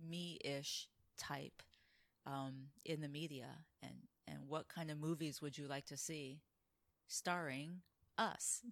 me 0.08 0.38
ish 0.44 0.86
type 1.18 1.60
um, 2.24 2.68
in 2.84 3.00
the 3.00 3.08
media? 3.08 3.48
And, 3.82 3.94
and 4.28 4.38
what 4.46 4.68
kind 4.68 4.92
of 4.92 5.00
movies 5.00 5.42
would 5.42 5.58
you 5.58 5.66
like 5.66 5.86
to 5.86 5.96
see 5.96 6.38
starring 7.08 7.80
us? 8.16 8.62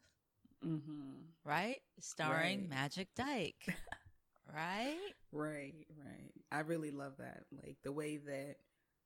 Mm-hmm. 0.64 1.24
Right? 1.44 1.80
Starring 1.98 2.60
right. 2.60 2.70
Magic 2.70 3.08
Dyke. 3.16 3.74
right? 4.54 5.14
Right, 5.32 5.84
right. 5.98 6.32
I 6.52 6.60
really 6.60 6.92
love 6.92 7.14
that. 7.18 7.42
Like 7.60 7.78
the 7.82 7.90
way 7.90 8.18
that 8.18 8.58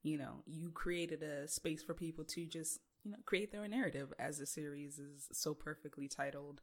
you 0.02 0.18
know, 0.18 0.42
you 0.46 0.70
created 0.70 1.22
a 1.22 1.46
space 1.48 1.82
for 1.82 1.94
people 1.94 2.24
to 2.24 2.46
just, 2.46 2.80
you 3.04 3.10
know, 3.10 3.18
create 3.26 3.52
their 3.52 3.62
own 3.62 3.70
narrative 3.70 4.12
as 4.18 4.38
the 4.38 4.46
series 4.46 4.98
is 4.98 5.28
so 5.32 5.54
perfectly 5.54 6.08
titled. 6.08 6.60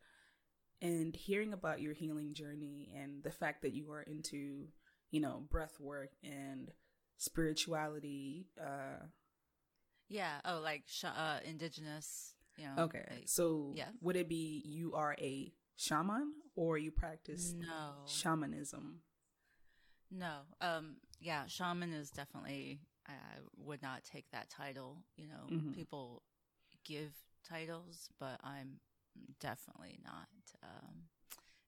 And 0.81 1.15
hearing 1.15 1.53
about 1.53 1.81
your 1.81 1.93
healing 1.93 2.33
journey 2.33 2.89
and 2.95 3.23
the 3.23 3.31
fact 3.31 3.63
that 3.63 3.73
you 3.73 3.91
are 3.91 4.03
into, 4.03 4.67
you 5.11 5.19
know, 5.19 5.43
breath 5.49 5.79
work 5.79 6.11
and 6.23 6.71
spirituality. 7.17 8.47
Uh, 8.59 9.05
yeah. 10.07 10.39
Oh, 10.45 10.59
like 10.63 10.83
sh- 10.87 11.05
uh, 11.05 11.39
indigenous. 11.43 12.33
You 12.57 12.65
know, 12.65 12.83
okay. 12.83 13.05
Like, 13.09 13.23
so 13.27 13.73
yeah. 13.75 13.89
would 14.01 14.15
it 14.15 14.29
be 14.29 14.63
you 14.65 14.93
are 14.93 15.15
a 15.19 15.51
shaman 15.75 16.33
or 16.55 16.77
you 16.77 16.91
practice 16.91 17.53
no 17.57 18.05
shamanism? 18.05 19.01
No. 20.11 20.37
Um. 20.61 20.97
Yeah. 21.19 21.45
Shaman 21.47 21.93
is 21.93 22.09
definitely 22.09 22.81
I, 23.07 23.13
would 23.57 23.81
not 23.81 24.03
take 24.03 24.29
that 24.31 24.49
title. 24.49 25.03
You 25.17 25.27
know, 25.27 25.55
mm-hmm. 25.55 25.71
people 25.71 26.23
give 26.85 27.13
titles, 27.47 28.09
but 28.19 28.39
I'm 28.43 28.79
definitely 29.39 29.99
not 30.03 30.27
um, 30.63 30.95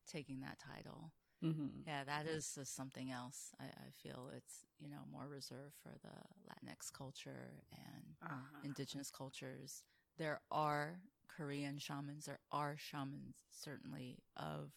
taking 0.08 0.42
that 0.42 0.58
title. 0.60 1.12
Mm-hmm. 1.44 1.88
Yeah, 1.88 2.04
that 2.04 2.26
is 2.26 2.58
something 2.64 3.12
else. 3.12 3.52
I, 3.60 3.66
I, 3.66 3.90
feel 4.04 4.30
it's 4.36 4.66
you 4.78 4.90
know 4.90 5.00
more 5.10 5.28
reserved 5.28 5.76
for 5.82 5.94
the 6.04 6.10
Latinx 6.50 6.92
culture 6.92 7.54
and 7.72 8.16
uh-huh. 8.22 8.60
indigenous 8.64 9.10
cultures. 9.10 9.84
There 10.18 10.42
are 10.52 11.00
Korean 11.30 11.78
shamans. 11.78 12.26
There 12.26 12.40
are 12.52 12.76
shamans 12.78 13.38
certainly 13.52 14.18
of 14.36 14.72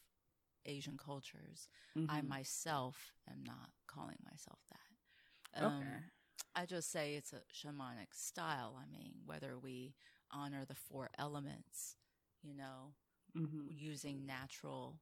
Asian 0.64 0.97
cultures. 0.97 1.69
Mm-hmm. 1.99 2.11
I 2.11 2.23
myself 2.23 2.97
am 3.28 3.42
not 3.45 3.71
calling 3.88 4.19
myself 4.31 4.61
that. 4.71 5.64
Um, 5.64 5.78
okay. 5.78 5.88
I 6.55 6.67
just 6.67 6.91
say 6.93 7.15
it's 7.15 7.33
a 7.33 7.43
shamanic 7.53 8.13
style. 8.13 8.79
I 8.79 8.91
mean, 8.91 9.13
whether 9.25 9.59
we 9.59 9.95
honor 10.31 10.65
the 10.67 10.75
four 10.75 11.11
elements, 11.19 11.97
you 12.43 12.55
know, 12.55 12.95
mm-hmm. 13.37 13.67
using 13.69 14.27
natural. 14.27 14.99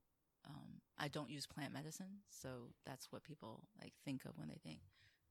Um, 0.49 0.80
I 0.99 1.09
don't 1.09 1.30
use 1.30 1.47
plant 1.47 1.73
medicine, 1.73 2.23
so 2.30 2.73
that's 2.87 3.12
what 3.12 3.25
people 3.25 3.64
like 3.80 3.92
think 4.04 4.25
of 4.25 4.38
when 4.38 4.49
they 4.49 4.59
think 4.62 4.80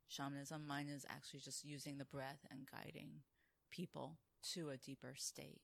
shamanism. 0.08 0.68
Mine 0.68 0.88
is 0.88 1.06
actually 1.10 1.40
just 1.40 1.66
using 1.66 1.98
the 1.98 2.06
breath 2.06 2.46
and 2.52 2.68
guiding 2.72 3.22
people 3.72 4.18
to 4.54 4.70
a 4.70 4.78
deeper 4.78 5.14
state, 5.16 5.62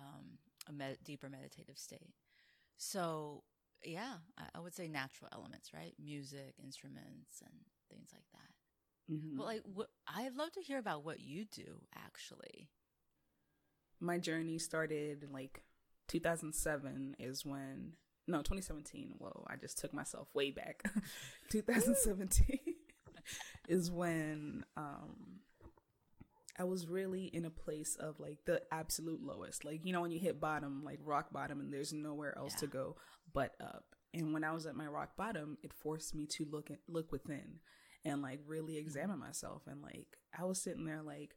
um, 0.00 0.38
a 0.68 0.72
med- 0.72 0.98
deeper 1.04 1.28
meditative 1.28 1.78
state. 1.78 2.14
So 2.78 3.42
yeah, 3.84 4.14
I, 4.38 4.44
I, 4.54 4.60
would 4.60 4.74
say 4.74 4.88
natural 4.88 5.30
elements, 5.32 5.72
right? 5.74 5.94
Music, 6.02 6.54
instruments, 6.62 7.42
and 7.42 7.54
things 7.90 8.10
like 8.12 8.24
that. 8.32 8.55
Mm-hmm. 9.10 9.38
Well, 9.38 9.46
like, 9.46 9.62
what, 9.72 9.88
I'd 10.06 10.34
love 10.34 10.52
to 10.52 10.62
hear 10.62 10.78
about 10.78 11.04
what 11.04 11.20
you 11.20 11.44
do 11.44 11.80
actually. 11.94 12.68
My 14.00 14.18
journey 14.18 14.58
started 14.58 15.22
in 15.22 15.32
like 15.32 15.62
2007 16.08 17.16
is 17.18 17.44
when, 17.44 17.92
no, 18.26 18.38
2017. 18.38 19.14
Whoa, 19.18 19.44
I 19.48 19.56
just 19.56 19.78
took 19.78 19.94
myself 19.94 20.28
way 20.34 20.50
back. 20.50 20.82
2017 21.50 22.58
is 23.68 23.90
when 23.90 24.64
um, 24.76 25.40
I 26.58 26.64
was 26.64 26.86
really 26.86 27.24
in 27.24 27.44
a 27.44 27.50
place 27.50 27.96
of 27.96 28.18
like 28.18 28.38
the 28.44 28.62
absolute 28.72 29.22
lowest. 29.22 29.64
Like, 29.64 29.84
you 29.84 29.92
know, 29.92 30.00
when 30.02 30.10
you 30.10 30.18
hit 30.18 30.40
bottom, 30.40 30.82
like 30.84 30.98
rock 31.04 31.32
bottom, 31.32 31.60
and 31.60 31.72
there's 31.72 31.92
nowhere 31.92 32.36
else 32.36 32.54
yeah. 32.56 32.60
to 32.60 32.66
go 32.66 32.96
but 33.32 33.54
up. 33.60 33.84
And 34.14 34.32
when 34.32 34.44
I 34.44 34.52
was 34.52 34.66
at 34.66 34.76
my 34.76 34.86
rock 34.86 35.16
bottom, 35.16 35.58
it 35.62 35.72
forced 35.72 36.14
me 36.14 36.26
to 36.26 36.46
look 36.50 36.70
at, 36.70 36.78
look 36.88 37.12
within 37.12 37.60
and 38.06 38.22
like 38.22 38.40
really 38.46 38.74
mm-hmm. 38.74 38.86
examine 38.86 39.18
myself. 39.18 39.62
And 39.66 39.82
like, 39.82 40.16
I 40.38 40.44
was 40.44 40.60
sitting 40.60 40.84
there 40.84 41.02
like, 41.02 41.36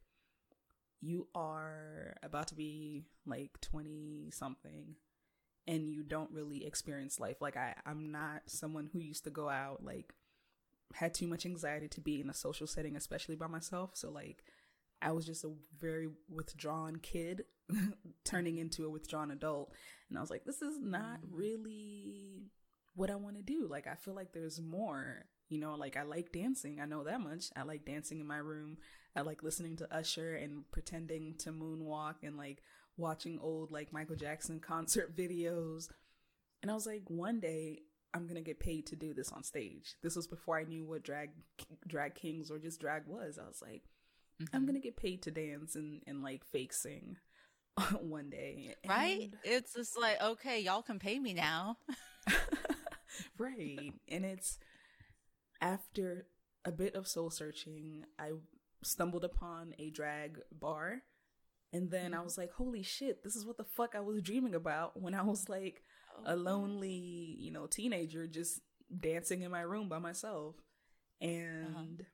you 1.00 1.28
are 1.34 2.14
about 2.22 2.48
to 2.48 2.54
be 2.54 3.04
like 3.26 3.60
20 3.62 4.30
something 4.32 4.96
and 5.66 5.88
you 5.88 6.02
don't 6.02 6.30
really 6.30 6.66
experience 6.66 7.18
life. 7.18 7.40
Like 7.40 7.56
I, 7.56 7.74
I'm 7.86 8.12
not 8.12 8.42
someone 8.46 8.90
who 8.92 8.98
used 8.98 9.24
to 9.24 9.30
go 9.30 9.48
out, 9.48 9.82
like 9.84 10.12
had 10.94 11.14
too 11.14 11.26
much 11.26 11.46
anxiety 11.46 11.88
to 11.88 12.00
be 12.00 12.20
in 12.20 12.28
a 12.28 12.34
social 12.34 12.66
setting, 12.66 12.96
especially 12.96 13.36
by 13.36 13.46
myself. 13.46 13.92
So 13.94 14.10
like 14.10 14.44
I 15.02 15.12
was 15.12 15.24
just 15.24 15.44
a 15.44 15.52
very 15.78 16.08
withdrawn 16.28 16.96
kid 16.96 17.44
turning 18.24 18.58
into 18.58 18.84
a 18.84 18.90
withdrawn 18.90 19.30
adult. 19.30 19.72
And 20.08 20.18
I 20.18 20.20
was 20.20 20.30
like, 20.30 20.44
this 20.44 20.60
is 20.60 20.78
not 20.78 21.22
mm. 21.22 21.28
really 21.30 22.50
what 22.94 23.10
I 23.10 23.16
want 23.16 23.36
to 23.36 23.42
do. 23.42 23.66
Like, 23.68 23.86
I 23.86 23.94
feel 23.94 24.14
like 24.14 24.32
there's 24.32 24.60
more. 24.60 25.24
You 25.50 25.58
know, 25.58 25.74
like 25.74 25.96
I 25.96 26.02
like 26.02 26.32
dancing. 26.32 26.80
I 26.80 26.86
know 26.86 27.04
that 27.04 27.20
much. 27.20 27.50
I 27.54 27.62
like 27.62 27.84
dancing 27.84 28.20
in 28.20 28.26
my 28.26 28.38
room. 28.38 28.78
I 29.14 29.20
like 29.20 29.42
listening 29.42 29.76
to 29.78 29.94
Usher 29.94 30.36
and 30.36 30.62
pretending 30.70 31.34
to 31.38 31.52
moonwalk 31.52 32.16
and 32.22 32.36
like 32.36 32.62
watching 32.96 33.38
old 33.40 33.70
like 33.70 33.92
Michael 33.92 34.16
Jackson 34.16 34.60
concert 34.66 35.14
videos. 35.16 35.88
And 36.62 36.70
I 36.70 36.74
was 36.74 36.86
like, 36.86 37.02
one 37.08 37.40
day 37.40 37.80
I'm 38.14 38.26
gonna 38.26 38.40
get 38.40 38.60
paid 38.60 38.86
to 38.86 38.96
do 38.96 39.12
this 39.12 39.32
on 39.32 39.42
stage. 39.42 39.96
This 40.02 40.16
was 40.16 40.26
before 40.26 40.58
I 40.58 40.64
knew 40.64 40.84
what 40.84 41.02
drag 41.02 41.30
drag 41.86 42.14
kings 42.14 42.50
or 42.50 42.58
just 42.58 42.80
drag 42.80 43.02
was. 43.06 43.38
I 43.38 43.46
was 43.46 43.62
like, 43.62 43.82
Mm-hmm. 44.40 44.56
I'm 44.56 44.66
gonna 44.66 44.80
get 44.80 44.96
paid 44.96 45.22
to 45.22 45.30
dance 45.30 45.74
and, 45.74 46.00
and 46.06 46.22
like 46.22 46.44
fake 46.44 46.72
sing 46.72 47.16
one 48.00 48.30
day. 48.30 48.74
Right? 48.88 49.22
And... 49.22 49.36
It's 49.44 49.74
just 49.74 49.98
like, 49.98 50.20
okay, 50.22 50.60
y'all 50.60 50.82
can 50.82 50.98
pay 50.98 51.18
me 51.18 51.34
now. 51.34 51.76
right. 53.38 53.92
And 54.08 54.24
it's 54.24 54.58
after 55.60 56.26
a 56.64 56.72
bit 56.72 56.94
of 56.94 57.08
soul 57.08 57.30
searching, 57.30 58.04
I 58.18 58.32
stumbled 58.82 59.24
upon 59.24 59.74
a 59.78 59.90
drag 59.90 60.38
bar. 60.52 61.02
And 61.72 61.90
then 61.90 62.14
I 62.14 62.20
was 62.20 62.36
like, 62.36 62.52
holy 62.52 62.82
shit, 62.82 63.22
this 63.22 63.36
is 63.36 63.46
what 63.46 63.56
the 63.56 63.64
fuck 63.64 63.94
I 63.94 64.00
was 64.00 64.22
dreaming 64.22 64.54
about 64.54 65.00
when 65.00 65.14
I 65.14 65.22
was 65.22 65.48
like 65.48 65.82
oh, 66.18 66.34
a 66.34 66.36
lonely, 66.36 67.36
you 67.38 67.52
know, 67.52 67.66
teenager 67.66 68.26
just 68.26 68.60
dancing 68.98 69.42
in 69.42 69.50
my 69.50 69.60
room 69.60 69.88
by 69.88 69.98
myself. 69.98 70.56
And 71.20 71.74
uh-huh 71.74 72.04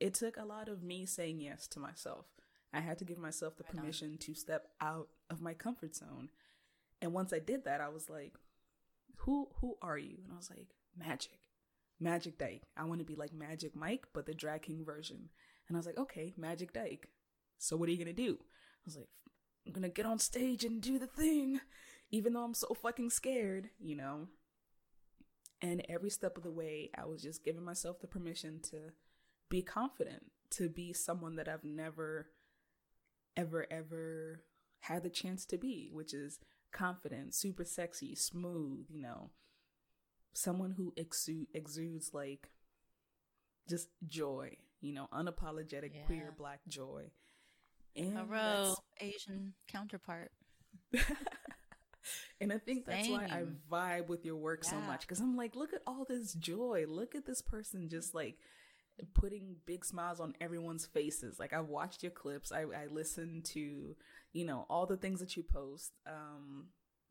it 0.00 0.14
took 0.14 0.36
a 0.36 0.44
lot 0.44 0.68
of 0.68 0.82
me 0.82 1.06
saying 1.06 1.40
yes 1.40 1.66
to 1.68 1.80
myself. 1.80 2.26
I 2.72 2.80
had 2.80 2.98
to 2.98 3.04
give 3.04 3.18
myself 3.18 3.56
the 3.56 3.64
permission 3.64 4.18
to 4.18 4.34
step 4.34 4.68
out 4.80 5.08
of 5.30 5.40
my 5.40 5.54
comfort 5.54 5.94
zone. 5.94 6.30
And 7.00 7.12
once 7.12 7.32
I 7.32 7.38
did 7.38 7.64
that, 7.64 7.80
I 7.80 7.88
was 7.88 8.10
like, 8.10 8.34
who 9.18 9.48
who 9.60 9.76
are 9.80 9.98
you? 9.98 10.18
And 10.24 10.32
I 10.32 10.36
was 10.36 10.50
like, 10.50 10.66
Magic. 10.96 11.38
Magic 12.00 12.38
Dyke. 12.38 12.64
I 12.76 12.84
want 12.84 13.00
to 13.00 13.04
be 13.04 13.16
like 13.16 13.32
Magic 13.32 13.74
Mike, 13.74 14.06
but 14.12 14.26
the 14.26 14.34
drag 14.34 14.62
king 14.62 14.84
version. 14.84 15.28
And 15.68 15.76
I 15.76 15.78
was 15.78 15.86
like, 15.86 15.98
okay, 15.98 16.34
Magic 16.36 16.72
Dyke. 16.72 17.08
So 17.58 17.76
what 17.76 17.88
are 17.88 17.92
you 17.92 17.98
gonna 17.98 18.12
do? 18.12 18.38
I 18.40 18.82
was 18.84 18.96
like, 18.96 19.08
I'm 19.66 19.72
gonna 19.72 19.88
get 19.88 20.06
on 20.06 20.18
stage 20.18 20.64
and 20.64 20.80
do 20.80 20.98
the 20.98 21.06
thing, 21.06 21.60
even 22.10 22.32
though 22.32 22.44
I'm 22.44 22.54
so 22.54 22.74
fucking 22.74 23.10
scared, 23.10 23.70
you 23.78 23.96
know? 23.96 24.28
And 25.62 25.84
every 25.88 26.10
step 26.10 26.36
of 26.36 26.42
the 26.42 26.50
way, 26.50 26.90
I 26.96 27.06
was 27.06 27.22
just 27.22 27.44
giving 27.44 27.64
myself 27.64 28.00
the 28.00 28.06
permission 28.06 28.60
to 28.70 28.92
be 29.48 29.62
confident, 29.62 30.30
to 30.50 30.68
be 30.68 30.92
someone 30.92 31.36
that 31.36 31.48
I've 31.48 31.64
never, 31.64 32.26
ever, 33.36 33.66
ever 33.70 34.42
had 34.80 35.02
the 35.02 35.10
chance 35.10 35.46
to 35.46 35.56
be, 35.56 35.88
which 35.90 36.12
is 36.12 36.38
confident, 36.72 37.34
super 37.34 37.64
sexy, 37.64 38.14
smooth, 38.14 38.86
you 38.90 39.00
know, 39.00 39.30
someone 40.34 40.72
who 40.76 40.92
exude, 40.96 41.46
exudes 41.54 42.10
like 42.12 42.50
just 43.68 43.88
joy, 44.06 44.56
you 44.80 44.92
know, 44.92 45.08
unapologetic 45.12 45.92
yeah. 45.94 46.02
queer 46.06 46.34
black 46.36 46.60
joy. 46.68 47.04
And 47.96 48.18
Hello, 48.18 48.74
Asian 49.00 49.54
counterpart. 49.68 50.32
and 52.40 52.52
I 52.52 52.58
think 52.58 52.86
Same. 52.86 52.96
that's 52.96 53.08
why 53.08 53.24
I 53.24 53.44
vibe 53.70 54.08
with 54.08 54.24
your 54.24 54.36
work 54.36 54.62
yeah. 54.64 54.70
so 54.70 54.76
much 54.78 55.02
because 55.02 55.20
I'm 55.20 55.36
like, 55.36 55.54
look 55.54 55.72
at 55.72 55.82
all 55.86 56.04
this 56.08 56.34
joy. 56.34 56.84
Look 56.88 57.14
at 57.14 57.26
this 57.26 57.40
person 57.40 57.88
just 57.88 58.14
like 58.14 58.36
putting 59.14 59.56
big 59.66 59.84
smiles 59.84 60.20
on 60.20 60.34
everyone's 60.40 60.86
faces. 60.86 61.38
Like 61.38 61.52
I've 61.52 61.68
watched 61.68 62.02
your 62.02 62.12
clips. 62.12 62.52
I, 62.52 62.62
I 62.62 62.86
listened 62.90 63.44
to, 63.46 63.96
you 64.32 64.44
know, 64.44 64.66
all 64.68 64.86
the 64.86 64.96
things 64.96 65.20
that 65.20 65.36
you 65.36 65.42
post. 65.42 65.92
Um, 66.06 66.66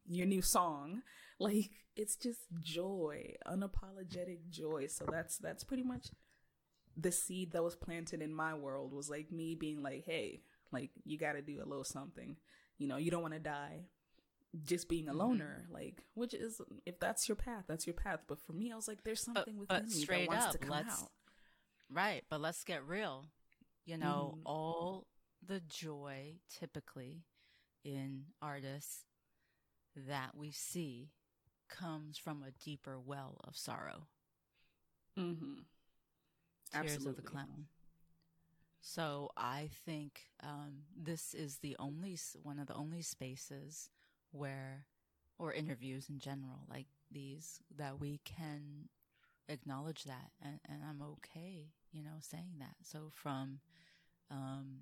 your 0.08 0.28
new 0.28 0.42
song. 0.42 1.02
Like 1.40 1.72
it's 1.96 2.16
just 2.16 2.42
joy, 2.62 3.34
unapologetic 3.46 4.50
joy. 4.50 4.86
So 4.88 5.06
that's 5.12 5.40
that's 5.40 5.64
pretty 5.64 5.84
much 5.84 6.08
the 6.96 7.12
seed 7.12 7.52
that 7.52 7.64
was 7.64 7.76
planted 7.76 8.22
in 8.22 8.34
my 8.34 8.54
world 8.54 8.94
was 8.94 9.10
like 9.10 9.32
me 9.32 9.56
being 9.56 9.82
like, 9.82 10.06
hey, 10.06 10.42
like 10.72 10.92
you 11.04 11.18
got 11.18 11.34
to 11.34 11.42
do 11.42 11.62
a 11.62 11.68
little 11.68 11.84
something. 11.84 12.38
You 12.78 12.88
know, 12.88 12.98
you 12.98 13.12
don't 13.12 13.24
want 13.24 13.34
to 13.34 13.40
die 13.40 13.88
just 14.66 14.88
being 14.88 15.08
a 15.08 15.12
mm-hmm. 15.12 15.20
loner, 15.20 15.64
mm-hmm. 15.64 15.74
like 15.74 16.04
which 16.14 16.34
is 16.34 16.62
if 16.86 17.00
that's 17.00 17.28
your 17.28 17.36
path, 17.36 17.66
that's 17.68 17.88
your 17.88 17.96
path. 17.96 18.22
But 18.28 18.40
for 18.40 18.54
me, 18.54 18.72
I 18.72 18.76
was 18.76 18.88
like, 18.88 19.04
there's 19.04 19.24
something 19.24 19.56
but, 19.68 19.84
within 19.84 19.90
but 19.90 19.96
me 19.96 20.06
that 20.06 20.28
wants 20.28 20.46
up, 20.46 20.52
to 20.52 20.58
come 20.60 20.74
out. 20.74 21.10
Right. 21.92 22.24
But 22.30 22.42
let's 22.42 22.64
get 22.64 22.88
real. 22.88 23.26
You 23.86 23.98
know, 23.98 24.36
mm. 24.38 24.42
all 24.46 25.08
the 25.46 25.62
joy 25.62 26.36
typically 26.60 27.24
in 27.84 28.24
artists 28.42 29.04
that 29.96 30.32
we 30.36 30.52
see 30.52 31.12
comes 31.70 32.18
from 32.18 32.44
a 32.44 32.52
deeper 32.64 33.00
well 33.00 33.40
of 33.44 33.56
sorrow. 33.56 34.08
Mm-hmm. 35.18 35.62
Tears 36.72 36.94
Absolutely. 36.94 37.10
of 37.10 37.16
the 37.18 37.22
clown. 37.22 37.66
So 38.82 39.32
I 39.38 39.70
think 39.86 40.28
um, 40.44 40.84
this 40.96 41.34
is 41.34 41.58
the 41.58 41.76
only 41.80 42.18
one 42.42 42.60
of 42.60 42.68
the 42.68 42.76
only 42.76 43.02
spaces 43.02 43.90
where, 44.32 44.86
or 45.40 45.54
interviews 45.54 46.10
in 46.10 46.20
general, 46.20 46.66
like 46.70 46.88
these, 47.12 47.62
that 47.78 48.00
we 48.00 48.20
can 48.26 48.90
acknowledge 49.48 50.04
that, 50.04 50.32
and, 50.44 50.60
and 50.68 50.82
I'm 50.88 51.02
okay 51.02 51.68
you 51.94 52.04
know, 52.04 52.18
saying 52.20 52.56
that. 52.60 52.76
So 52.84 53.12
from, 53.14 53.60
um, 54.30 54.80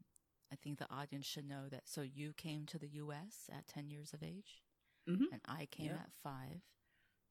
I 0.52 0.56
think 0.56 0.80
the 0.80 0.92
audience 0.92 1.26
should 1.26 1.48
know 1.48 1.68
that. 1.70 1.84
So 1.86 2.02
you 2.02 2.34
came 2.36 2.66
to 2.68 2.80
the 2.80 2.88
U.S. 2.88 3.50
at 3.56 3.68
10 3.68 3.90
years 3.90 4.14
of 4.14 4.24
age, 4.24 4.64
mm-hmm. 5.10 5.26
and 5.32 5.42
I 5.48 5.68
came 5.72 5.88
yeah. 5.88 5.94
at 5.94 6.12
five. 6.24 6.62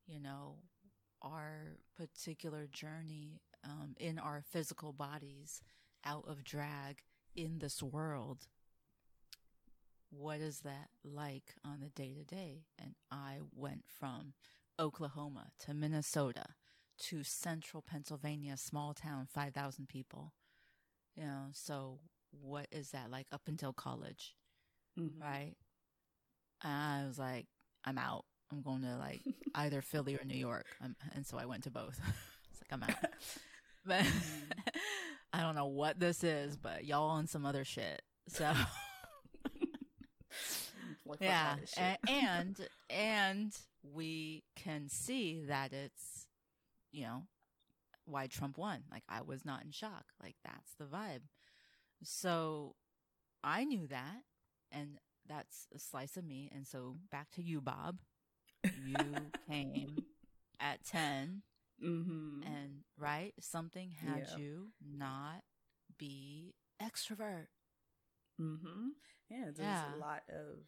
You 0.07 0.21
know, 0.21 0.57
our 1.23 1.77
particular 1.97 2.67
journey 2.71 3.41
um, 3.65 3.95
in 3.99 4.19
our 4.19 4.43
physical 4.43 4.93
bodies 4.93 5.63
out 6.05 6.25
of 6.27 6.45
drag 6.45 7.03
in 7.37 7.59
this 7.59 7.83
world. 7.83 8.47
What 10.11 10.41
is 10.41 10.61
that 10.61 10.89
like 11.05 11.55
on 11.65 11.81
the 11.81 11.89
day 11.89 12.15
to 12.15 12.25
day? 12.25 12.65
And 12.79 12.95
I 13.13 13.39
went 13.55 13.85
from 13.87 14.33
Oklahoma 14.79 15.53
to 15.61 15.75
Minnesota 15.75 16.47
to 17.01 17.23
central 17.23 17.83
Pennsylvania, 17.83 18.57
small 18.57 18.93
town, 18.93 19.29
5,000 19.33 19.89
people. 19.89 20.33
You 21.15 21.25
know, 21.25 21.47
so 21.53 22.01
what 22.31 22.67
is 22.73 22.91
that 22.91 23.11
like 23.11 23.27
up 23.31 23.43
until 23.47 23.73
college? 23.73 24.35
Mm-hmm. 24.99 25.23
Right. 25.23 25.55
And 26.63 26.73
I 26.73 27.07
was 27.07 27.19
like, 27.19 27.47
I'm 27.85 27.99
out. 27.99 28.25
I'm 28.53 28.63
going 28.63 28.83
to 28.83 28.97
like 28.97 29.23
either 29.55 29.83
Philly 29.83 30.17
or 30.17 30.25
New 30.25 30.37
York. 30.37 30.67
I'm, 30.83 30.97
and 31.15 31.27
so 31.27 31.39
I 31.39 31.47
went 31.47 31.65
to 31.65 31.71
both. 31.71 31.99
it's 32.51 32.61
like, 32.61 32.73
I'm 32.73 32.83
out. 32.83 33.11
but 33.87 34.05
I 35.33 35.41
don't 35.41 35.55
know 35.55 35.67
what 35.67 35.99
this 35.99 36.25
is, 36.25 36.57
but 36.57 36.85
y'all 36.85 37.11
on 37.11 37.27
some 37.27 37.47
other 37.47 37.65
shit. 37.65 38.03
So 38.29 38.53
Like, 41.11 41.21
yeah, 41.23 41.57
and, 41.77 41.99
and 42.09 42.69
and 42.89 43.59
we 43.83 44.45
can 44.55 44.89
see 44.89 45.43
that 45.49 45.73
it's 45.73 46.27
you 46.93 47.03
know 47.03 47.23
why 48.05 48.29
Trump 48.29 48.59
won. 48.59 48.85
Like 48.91 49.03
I 49.09 49.23
was 49.23 49.45
not 49.45 49.65
in 49.65 49.73
shock. 49.73 50.05
Like 50.23 50.37
that's 50.45 50.73
the 50.79 50.85
vibe. 50.85 51.23
So 52.05 52.77
I 53.43 53.65
knew 53.65 53.87
that, 53.89 54.23
and 54.71 54.99
that's 55.29 55.67
a 55.75 55.79
slice 55.79 56.17
of 56.17 56.25
me. 56.25 56.51
And 56.55 56.67
so 56.67 56.97
back 57.11 57.31
to 57.33 57.43
you, 57.43 57.61
Bob. 57.61 57.99
You 58.65 58.97
came 59.51 60.05
at 60.61 60.85
10 60.85 61.43
mm-hmm. 61.83 62.43
and 62.43 62.83
right 62.99 63.33
something 63.41 63.91
had 63.93 64.27
Yeah. 64.31 64.37
you 64.39 64.69
not 64.83 65.43
be 65.99 66.55
extrovert 66.83 67.47
Mm-hmm. 68.41 68.89
Yeah, 69.29 69.45
there's 69.47 69.59
Yeah. 69.59 69.95
a 69.95 69.99
lot 69.99 70.23
of 70.29 70.59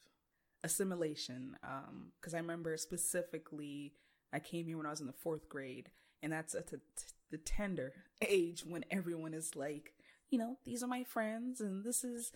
assimilation. 0.62 1.56
Um, 1.62 2.12
because 2.20 2.34
I 2.34 2.38
remember 2.38 2.76
specifically, 2.76 3.94
I 4.32 4.38
came 4.40 4.66
here 4.66 4.76
when 4.76 4.86
I 4.86 4.90
was 4.90 5.00
in 5.00 5.06
the 5.06 5.12
fourth 5.12 5.48
grade, 5.48 5.90
and 6.22 6.32
that's 6.32 6.54
at 6.54 6.68
the, 6.68 6.80
the 7.30 7.38
tender 7.38 7.92
age 8.20 8.64
when 8.66 8.84
everyone 8.90 9.34
is 9.34 9.56
like, 9.56 9.94
you 10.30 10.38
know, 10.38 10.58
these 10.64 10.82
are 10.82 10.86
my 10.88 11.04
friends, 11.04 11.60
and 11.60 11.84
this 11.84 12.04
is, 12.04 12.32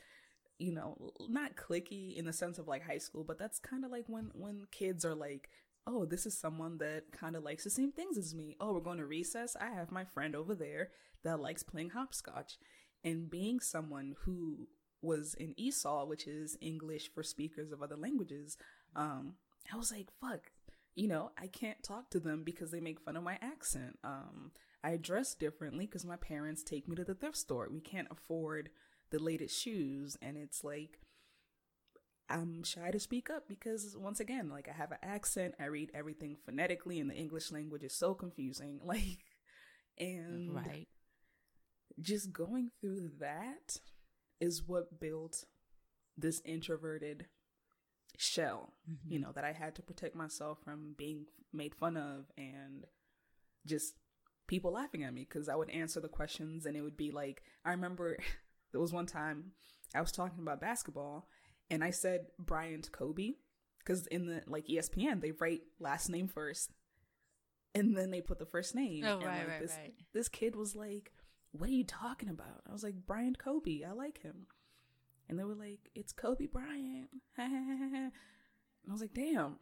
you 0.59 0.73
know, 0.73 1.13
not 1.29 1.57
clicky 1.57 2.17
in 2.17 2.25
the 2.25 2.33
sense 2.33 2.59
of 2.59 2.69
like 2.69 2.87
high 2.87 2.99
school, 2.99 3.25
but 3.25 3.39
that's 3.39 3.59
kind 3.59 3.85
of 3.85 3.91
like 3.91 4.05
when 4.07 4.31
when 4.35 4.67
kids 4.71 5.05
are 5.05 5.15
like. 5.15 5.49
Oh, 5.89 6.05
this 6.05 6.27
is 6.27 6.37
someone 6.37 6.79
that 6.79 7.13
kind 7.13 7.37
of 7.37 7.45
likes 7.45 7.63
the 7.63 7.71
same 7.71 7.93
things 7.93 8.19
as 8.19 8.35
me. 8.35 8.57
Oh, 8.59 8.73
we're 8.73 8.81
going 8.81 8.99
to 8.99 9.07
recess. 9.07 9.55
I 9.61 9.67
have 9.67 9.93
my 9.93 10.05
friend 10.05 10.35
over 10.35 10.53
there 10.53 10.89
that 11.23 11.39
likes 11.39 11.63
playing 11.63 11.91
hopscotch. 11.91 12.59
And 13.05 13.31
being 13.31 13.61
someone 13.61 14.17
who 14.25 14.67
was 15.01 15.35
in 15.35 15.55
ESOL, 15.55 16.09
which 16.09 16.27
is 16.27 16.59
English 16.61 17.13
for 17.15 17.23
speakers 17.23 17.71
of 17.71 17.83
other 17.83 17.97
languages, 17.97 18.57
um, 18.97 19.35
I 19.73 19.77
was 19.77 19.93
like, 19.93 20.09
fuck, 20.21 20.51
you 20.95 21.09
know, 21.09 21.31
I 21.41 21.47
can't 21.47 21.83
talk 21.83 22.11
to 22.11 22.21
them 22.21 22.43
because 22.43 22.71
they 22.71 22.81
make 22.81 23.01
fun 23.01 23.17
of 23.17 23.23
my 23.23 23.39
accent. 23.41 23.99
Um, 24.03 24.53
I 24.83 24.97
dress 24.97 25.35
differently 25.35 25.87
because 25.87 26.05
my 26.05 26.17
parents 26.17 26.63
take 26.63 26.89
me 26.89 26.97
to 26.97 27.05
the 27.05 27.15
thrift 27.15 27.37
store. 27.37 27.69
We 27.71 27.81
can't 27.81 28.09
afford 28.11 28.71
the 29.11 29.19
latest 29.23 29.61
shoes. 29.61 30.17
And 30.23 30.37
it's 30.37 30.65
like, 30.65 30.99
I'm 32.29 32.65
shy 32.65 32.91
to 32.91 32.99
speak 32.99 33.31
up 33.31 33.45
because, 33.49 33.97
once 33.97 34.19
again, 34.21 34.49
like 34.51 34.69
I 34.69 34.73
have 34.73 34.91
an 34.91 34.99
accent. 35.03 35.55
I 35.61 35.67
read 35.67 35.93
everything 35.95 36.37
phonetically, 36.45 36.99
and 36.99 37.09
the 37.09 37.15
English 37.15 37.53
language 37.53 37.85
is 37.85 37.95
so 37.95 38.15
confusing. 38.15 38.81
Like, 38.85 39.25
and 39.99 40.55
right 40.55 40.89
just 42.01 42.33
going 42.33 42.71
through 42.81 43.11
that 43.21 43.79
is 44.41 44.63
what 44.67 45.01
built 45.01 45.45
this 46.17 46.43
introverted 46.45 47.27
shell, 48.19 48.73
Mm-hmm. 48.91 49.13
you 49.13 49.19
know, 49.21 49.33
that 49.33 49.45
I 49.45 49.53
had 49.53 49.75
to 49.77 49.83
protect 49.83 50.15
myself 50.15 50.59
from 50.65 50.95
being 50.97 51.27
made 51.53 51.75
fun 51.75 51.97
of 51.97 52.27
and 52.39 52.85
just 53.67 53.95
people 54.49 54.73
laughing 54.73 55.03
at 55.05 55.15
me 55.15 55.27
because 55.29 55.49
I 55.49 55.57
would 55.57 55.71
answer 55.71 56.01
the 56.01 56.09
questions 56.09 56.67
and 56.67 56.77
it 56.77 56.83
would 56.83 56.97
be 56.97 57.11
like, 57.11 57.43
I 57.65 57.71
remember 57.73 58.19
there 58.73 58.81
was 58.81 58.93
one 58.93 59.07
time 59.07 59.53
I 59.95 60.01
was 60.01 60.13
talking 60.13 60.41
about 60.43 60.61
basketball 60.61 61.29
and 61.71 61.83
I 61.83 61.91
said 61.91 62.27
Bryant 62.39 62.91
Kobe 62.93 63.33
because 63.79 64.07
in 64.09 64.27
the 64.27 64.43
like 64.47 64.67
ESPN, 64.67 65.21
they 65.21 65.33
write 65.33 65.63
last 65.81 66.09
name 66.09 66.29
first 66.29 66.71
and 67.75 67.97
then 67.97 68.11
they 68.11 68.21
put 68.21 68.39
the 68.39 68.47
first 68.47 68.75
name. 68.75 69.05
Oh, 69.07 69.17
and, 69.19 69.25
right, 69.25 69.39
like, 69.39 69.49
right, 69.49 69.61
this, 69.61 69.77
right. 69.81 69.95
This 70.15 70.29
kid 70.29 70.57
was 70.57 70.75
like, 70.77 71.13
What 71.53 71.69
are 71.69 71.73
you 71.75 71.85
talking 71.85 72.29
about? 72.29 72.63
I 72.69 72.73
was 72.73 72.83
like, 72.83 73.07
Bryant 73.07 73.39
Kobe. 73.39 73.83
I 73.87 73.93
like 73.93 74.23
him. 74.23 74.47
And 75.29 75.39
they 75.39 75.45
were 75.45 75.55
like, 75.55 75.91
It's 75.95 76.13
Kobe 76.13 76.47
Bryant. 76.47 77.09
and 77.39 78.13
I 78.89 78.93
was 78.93 79.01
like, 79.01 79.15
Damn. 79.15 79.57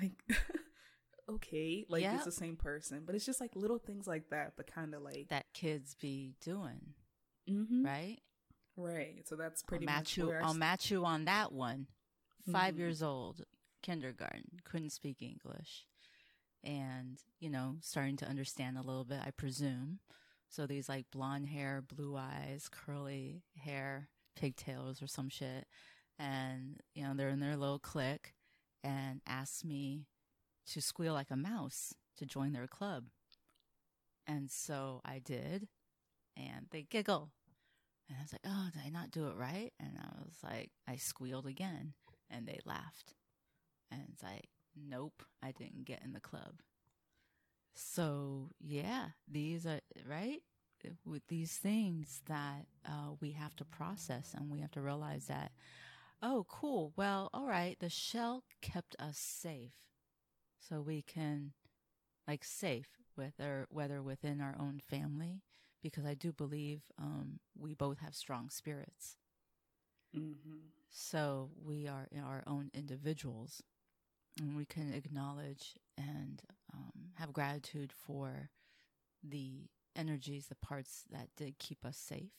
Like, 0.00 0.12
okay. 1.28 1.84
Like, 1.88 2.02
Yeah. 2.02 2.16
it's 2.16 2.24
the 2.24 2.32
same 2.32 2.56
person. 2.56 3.02
But 3.06 3.14
it's 3.14 3.26
just 3.26 3.40
like 3.40 3.54
little 3.54 3.78
things 3.78 4.06
like 4.06 4.30
that, 4.30 4.54
but 4.56 4.66
kind 4.72 4.94
of 4.94 5.02
like, 5.02 5.28
that 5.30 5.46
kids 5.54 5.94
be 6.00 6.34
doing 6.42 6.94
Mhm. 7.48 7.84
right 7.84 8.20
Right. 8.76 9.26
So 9.26 9.36
that's 9.36 9.62
pretty 9.62 9.86
I'll 9.86 9.94
much 9.94 10.16
match 10.16 10.16
you 10.16 10.32
I 10.32 10.40
i'll 10.40 10.50
s- 10.50 10.56
match 10.56 10.90
you 10.90 11.04
on 11.04 11.24
that 11.26 11.52
one. 11.52 11.86
5 12.50 12.74
Mhm. 12.74 12.78
years 12.78 13.02
old 13.02 13.44
kindergarten 13.82 14.60
couldn't 14.64 14.90
speak 14.90 15.22
english. 15.22 15.86
And 16.62 17.18
you 17.40 17.50
know 17.50 17.76
starting 17.80 18.16
to 18.18 18.26
understand 18.28 18.76
a 18.78 18.82
little 18.82 19.04
bit 19.04 19.20
i 19.24 19.30
presume. 19.30 20.00
So 20.48 20.66
these 20.66 20.88
like 20.88 21.10
blonde 21.10 21.48
hair 21.48 21.82
blue 21.82 22.16
eyes 22.16 22.68
curly 22.70 23.42
hair 23.56 24.08
pigtails 24.36 25.02
or 25.02 25.06
some 25.06 25.28
shit. 25.28 25.66
And 26.18 26.80
you 26.94 27.04
know 27.04 27.14
they're 27.14 27.28
in 27.28 27.40
their 27.40 27.56
little 27.56 27.78
clique 27.78 28.34
and 28.82 29.20
asked 29.26 29.64
me 29.64 30.06
to 30.66 30.80
squeal 30.80 31.12
like 31.14 31.30
a 31.30 31.36
mouse 31.36 31.94
to 32.16 32.26
join 32.26 32.52
their 32.52 32.66
club. 32.68 33.06
And 34.26 34.50
so 34.50 35.00
i 35.04 35.18
did. 35.18 35.68
And 36.36 36.66
they 36.70 36.82
giggle 36.82 37.30
and 38.08 38.18
i 38.18 38.22
was 38.22 38.32
like 38.32 38.42
oh 38.46 38.68
did 38.72 38.82
i 38.84 38.90
not 38.90 39.10
do 39.10 39.26
it 39.28 39.36
right? 39.36 39.72
And 39.80 39.98
i 39.98 40.08
was 40.24 40.36
like 40.42 40.70
i 40.88 40.96
squealed 40.96 41.46
again 41.46 41.94
and 42.30 42.46
they 42.46 42.58
laughed. 42.64 43.14
And 43.90 44.02
it's 44.12 44.22
like 44.22 44.48
nope 44.76 45.22
i 45.42 45.52
didn't 45.52 45.84
get 45.84 46.02
in 46.04 46.12
the 46.12 46.20
club. 46.20 46.60
So 47.74 48.50
yeah 48.60 49.08
these 49.30 49.66
are 49.66 49.80
right? 50.08 50.42
With 51.06 51.22
these 51.28 51.56
things 51.56 52.20
that 52.26 52.66
uh, 52.86 53.12
we 53.18 53.32
have 53.32 53.56
to 53.56 53.64
process 53.64 54.34
and 54.36 54.50
we 54.50 54.60
have 54.60 54.72
to 54.72 54.82
realize 54.82 55.26
that 55.26 55.52
oh 56.22 56.44
cool. 56.48 56.92
Well 56.96 57.30
all 57.32 57.46
right 57.46 57.76
the 57.80 57.88
shell 57.88 58.44
kept 58.60 58.96
us 58.98 59.18
safe. 59.18 59.72
So 60.60 60.80
we 60.80 61.02
can 61.02 61.52
like 62.28 62.44
safe 62.44 62.88
whether 63.14 63.66
whether 63.70 64.02
within 64.02 64.40
our 64.40 64.56
own 64.58 64.80
family 64.88 65.42
because 65.84 66.04
i 66.04 66.14
do 66.14 66.32
believe 66.32 66.82
um, 66.98 67.38
we 67.56 67.74
both 67.74 67.98
have 68.00 68.14
strong 68.14 68.48
spirits 68.50 69.16
Mhm. 70.16 70.70
so 70.90 71.50
we 71.64 71.86
are 71.88 72.08
our 72.24 72.42
own 72.46 72.70
individuals 72.74 73.62
and 74.40 74.56
we 74.56 74.64
can 74.64 74.92
acknowledge 74.92 75.74
and 75.98 76.42
um, 76.72 76.92
have 77.14 77.32
gratitude 77.32 77.92
for 77.92 78.50
the 79.22 79.68
energies, 79.96 80.46
the 80.48 80.54
parts 80.56 81.04
that 81.10 81.28
did 81.36 81.58
keep 81.58 81.84
us 81.84 81.96
safe, 81.96 82.32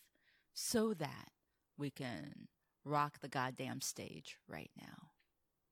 so 0.54 0.94
that 0.94 1.30
we 1.78 1.90
can 1.90 2.48
rock 2.84 3.20
the 3.20 3.28
goddamn 3.30 3.80
stage 3.82 4.38
right 4.48 4.72
now. 4.78 5.10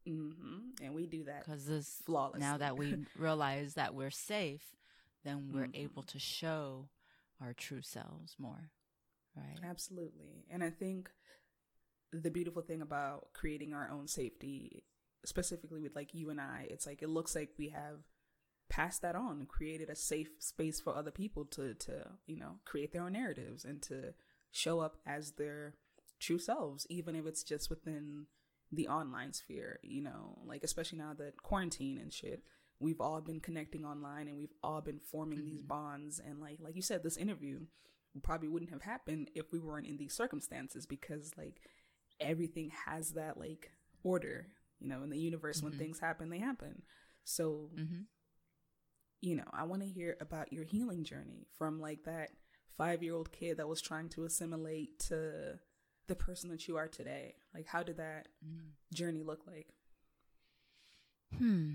Mhm. 0.08 0.82
And 0.82 0.94
we 0.96 1.06
do 1.08 1.24
that 1.26 1.46
Because 1.46 1.66
this, 1.66 2.02
flawlessly. 2.06 2.40
now 2.42 2.58
that 2.58 2.78
we 2.78 2.96
realize 3.18 3.74
that 3.76 3.94
we're 3.94 4.12
safe, 4.12 4.76
then 5.24 5.52
we're 5.54 5.68
Mhm. 5.68 5.76
able 5.76 6.04
to 6.04 6.20
show 6.20 6.90
our 7.44 7.54
true 7.54 7.82
selves 7.82 8.36
more, 8.40 8.72
right? 9.36 9.60
Absolutely. 9.68 10.46
And 10.50 10.64
I 10.64 10.70
think 10.70 11.10
the 12.12 12.32
beautiful 12.32 12.62
thing 12.62 12.82
about 12.82 13.34
creating 13.34 13.74
our 13.74 13.90
own 13.92 14.08
safety, 14.08 14.84
specifically 15.26 15.82
with 15.82 15.96
like 15.96 16.14
you 16.14 16.30
and 16.30 16.40
I, 16.40 16.68
it's 16.70 16.86
like 16.88 17.02
it 17.02 17.10
looks 17.10 17.36
like 17.36 17.50
we 17.58 17.70
have 17.70 18.00
passed 18.70 19.02
that 19.02 19.16
on 19.16 19.46
created 19.46 19.90
a 19.90 19.96
safe 19.96 20.30
space 20.40 20.80
for 20.80 20.96
other 20.96 21.12
people 21.12 21.46
to 21.46 21.74
to, 21.76 22.08
you 22.26 22.38
know, 22.38 22.56
create 22.66 22.92
their 22.94 23.04
own 23.04 23.14
narratives 23.14 23.66
and 23.66 23.82
to 23.84 24.14
show 24.52 24.80
up 24.80 24.98
as 25.06 25.34
their 25.34 25.76
true 26.20 26.40
selves, 26.40 26.88
even 26.90 27.16
if 27.16 27.26
it's 27.26 27.44
just 27.44 27.70
within 27.70 28.28
the 28.72 28.88
online 28.88 29.34
sphere, 29.34 29.80
you 29.84 30.02
know, 30.02 30.40
like 30.46 30.64
especially 30.64 30.98
now 30.98 31.14
that 31.14 31.42
quarantine 31.44 31.98
and 31.98 32.14
shit, 32.14 32.44
we've 32.80 33.00
all 33.02 33.22
been 33.22 33.40
connecting 33.40 33.86
online 33.86 34.28
and 34.28 34.38
we've 34.38 34.54
all 34.64 34.82
been 34.82 35.00
forming 35.00 35.46
these 35.46 35.62
bonds 35.62 36.20
and 36.20 36.40
like 36.40 36.58
like 36.60 36.76
you 36.76 36.82
said, 36.82 37.04
this 37.04 37.18
interview 37.18 37.60
probably 38.22 38.48
wouldn't 38.48 38.72
have 38.72 38.82
happened 38.84 39.30
if 39.34 39.52
we 39.52 39.60
weren't 39.60 39.88
in 39.88 39.98
these 39.98 40.14
circumstances 40.14 40.86
because 40.86 41.32
like 41.38 41.62
everything 42.20 42.70
has 42.86 43.12
that 43.14 43.38
like 43.38 43.72
order, 44.04 44.48
you 44.80 44.88
know, 44.88 45.02
in 45.04 45.10
the 45.10 45.18
universe 45.20 45.64
when 45.64 45.74
Mhm. 45.74 45.78
things 45.80 46.00
happen, 46.00 46.30
they 46.30 46.40
happen. 46.40 46.84
So, 47.24 47.72
Mm-hmm. 47.76 48.02
you 49.22 49.36
know, 49.36 49.48
I 49.52 49.64
want 49.64 49.82
to 49.82 49.88
hear 49.88 50.18
about 50.20 50.52
your 50.54 50.64
healing 50.66 51.04
journey 51.04 51.48
from 51.58 51.80
like 51.80 52.04
that 52.04 52.32
5-year-old 52.78 53.32
kid 53.32 53.58
that 53.58 53.68
was 53.68 53.82
trying 53.82 54.10
to 54.10 54.26
assimilate 54.26 55.00
to 55.00 55.60
the 56.08 56.16
person 56.16 56.50
that 56.50 56.68
you 56.68 56.76
are 56.78 56.88
today. 56.88 57.36
Like 57.54 57.66
how 57.68 57.82
did 57.84 57.98
that 57.98 58.28
journey 58.94 59.24
look 59.24 59.48
like? 59.48 59.68
Hmm. 61.38 61.74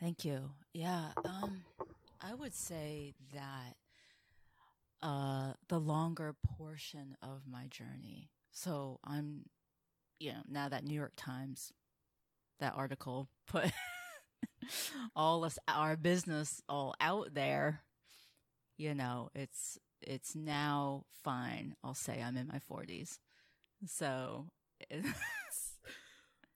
Thank 0.00 0.24
you. 0.24 0.50
Yeah. 0.72 1.10
Um, 1.24 1.64
I 2.20 2.34
would 2.34 2.54
say 2.54 3.14
that 3.34 3.76
uh, 5.02 5.52
the 5.68 5.78
longer 5.78 6.34
portion 6.56 7.16
of 7.22 7.42
my 7.50 7.66
journey. 7.68 8.30
So 8.52 8.98
I'm, 9.04 9.44
you 10.18 10.32
know, 10.32 10.42
now 10.48 10.68
that 10.68 10.84
New 10.84 10.94
York 10.94 11.12
Times, 11.16 11.72
that 12.60 12.74
article 12.76 13.28
put 13.46 13.70
all 15.16 15.44
us 15.44 15.58
our 15.68 15.96
business 15.96 16.60
all 16.68 16.94
out 17.00 17.34
there. 17.34 17.82
You 18.76 18.94
know, 18.94 19.30
it's 19.34 19.78
it's 20.02 20.34
now 20.34 21.04
fine. 21.24 21.74
I'll 21.82 21.94
say 21.94 22.22
I'm 22.22 22.36
in 22.36 22.46
my 22.48 22.58
40s. 22.58 23.18
So 23.86 24.46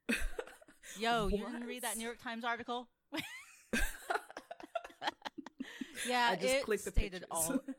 Yo, 0.94 1.28
what? 1.28 1.33
you 1.33 1.44
didn't 1.46 1.66
read 1.66 1.83
that 1.83 1.96
New 1.96 2.05
York 2.05 2.18
Times 2.22 2.44
article? 2.44 2.88
Yeah, 6.09 6.29
I 6.33 6.37
just 6.37 6.55
it 6.55 6.62
clicked 6.64 6.85
the 6.85 6.90
stated 6.90 7.25
all. 7.31 7.61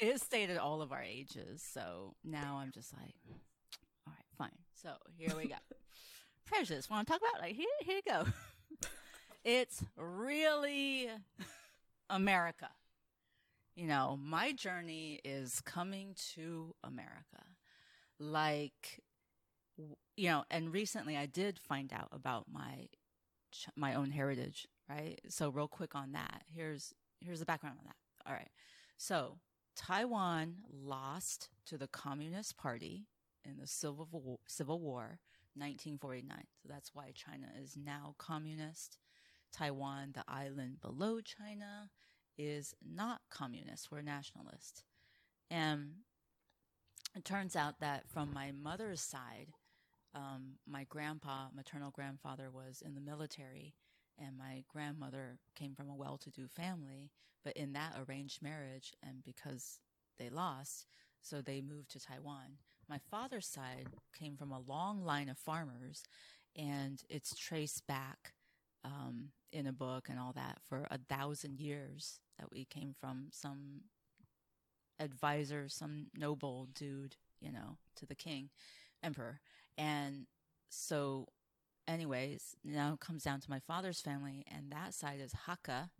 It 0.00 0.20
stated 0.20 0.58
all 0.58 0.82
of 0.82 0.90
our 0.90 1.02
ages, 1.02 1.62
so 1.62 2.16
now 2.24 2.58
I'm 2.60 2.72
just 2.72 2.92
like, 2.92 3.14
all 4.06 4.12
right, 4.12 4.24
fine. 4.36 4.58
So 4.82 4.90
here 5.16 5.32
we 5.36 5.46
go. 5.46 5.54
Prejudice. 6.46 6.90
Want 6.90 7.06
to 7.06 7.12
talk 7.12 7.22
about? 7.22 7.40
Like 7.40 7.54
here, 7.54 7.66
here 7.80 7.96
you 7.96 8.02
go. 8.04 8.24
it's 9.44 9.84
really 9.96 11.08
America. 12.10 12.70
You 13.76 13.86
know, 13.86 14.18
my 14.20 14.52
journey 14.52 15.20
is 15.24 15.60
coming 15.60 16.14
to 16.34 16.74
America. 16.82 17.44
Like, 18.18 19.00
you 20.16 20.28
know, 20.28 20.44
and 20.50 20.72
recently 20.72 21.16
I 21.16 21.26
did 21.26 21.58
find 21.58 21.92
out 21.92 22.08
about 22.12 22.46
my 22.52 22.88
my 23.76 23.94
own 23.94 24.10
heritage, 24.10 24.66
right? 24.88 25.20
So 25.28 25.50
real 25.50 25.68
quick 25.68 25.94
on 25.94 26.12
that. 26.12 26.42
Here's 26.46 26.92
here's 27.20 27.40
the 27.40 27.46
background 27.46 27.76
on 27.80 27.86
that. 27.86 27.96
All 28.26 28.34
right. 28.34 28.50
So, 28.96 29.38
Taiwan 29.76 30.56
lost 30.72 31.48
to 31.66 31.76
the 31.76 31.88
Communist 31.88 32.56
Party 32.56 33.06
in 33.44 33.58
the 33.58 33.66
Civil 33.66 34.08
War, 34.10 34.38
Civil 34.46 34.80
War 34.80 35.18
1949. 35.56 36.44
So 36.62 36.68
that's 36.68 36.94
why 36.94 37.12
China 37.14 37.48
is 37.60 37.76
now 37.76 38.14
communist. 38.18 38.98
Taiwan, 39.52 40.12
the 40.14 40.24
island 40.26 40.80
below 40.80 41.20
China, 41.20 41.90
is 42.36 42.74
not 42.84 43.20
communist. 43.30 43.90
We're 43.90 44.02
nationalist. 44.02 44.84
And 45.50 45.90
it 47.16 47.24
turns 47.24 47.54
out 47.54 47.80
that 47.80 48.08
from 48.08 48.32
my 48.32 48.52
mother's 48.52 49.00
side, 49.00 49.52
um, 50.14 50.54
my 50.66 50.84
grandpa, 50.84 51.48
maternal 51.54 51.90
grandfather, 51.90 52.50
was 52.50 52.82
in 52.84 52.94
the 52.94 53.00
military, 53.00 53.74
and 54.18 54.38
my 54.38 54.64
grandmother 54.68 55.38
came 55.54 55.74
from 55.74 55.88
a 55.88 55.94
well 55.94 56.18
to 56.18 56.30
do 56.30 56.46
family. 56.48 57.10
But 57.44 57.56
in 57.56 57.74
that 57.74 57.96
arranged 58.06 58.42
marriage, 58.42 58.92
and 59.02 59.22
because 59.22 59.80
they 60.18 60.30
lost, 60.30 60.86
so 61.20 61.40
they 61.40 61.60
moved 61.60 61.90
to 61.90 62.00
Taiwan. 62.00 62.58
My 62.88 62.98
father's 63.10 63.46
side 63.46 63.88
came 64.18 64.36
from 64.36 64.52
a 64.52 64.60
long 64.60 65.04
line 65.04 65.28
of 65.28 65.38
farmers, 65.38 66.04
and 66.56 67.02
it's 67.08 67.36
traced 67.36 67.86
back 67.86 68.34
um, 68.84 69.30
in 69.52 69.66
a 69.66 69.72
book 69.72 70.08
and 70.08 70.18
all 70.18 70.32
that 70.34 70.58
for 70.68 70.86
a 70.90 70.98
thousand 70.98 71.60
years 71.60 72.20
that 72.38 72.50
we 72.50 72.64
came 72.64 72.94
from 72.98 73.28
some 73.30 73.82
advisor, 75.00 75.68
some 75.68 76.06
noble 76.16 76.68
dude, 76.74 77.16
you 77.40 77.50
know, 77.50 77.78
to 77.96 78.06
the 78.06 78.14
king, 78.14 78.50
emperor. 79.02 79.40
And 79.78 80.26
so, 80.68 81.28
anyways, 81.88 82.56
now 82.64 82.94
it 82.94 83.00
comes 83.00 83.24
down 83.24 83.40
to 83.40 83.50
my 83.50 83.60
father's 83.60 84.00
family, 84.00 84.44
and 84.50 84.70
that 84.70 84.94
side 84.94 85.20
is 85.20 85.34
Hakka. 85.48 85.90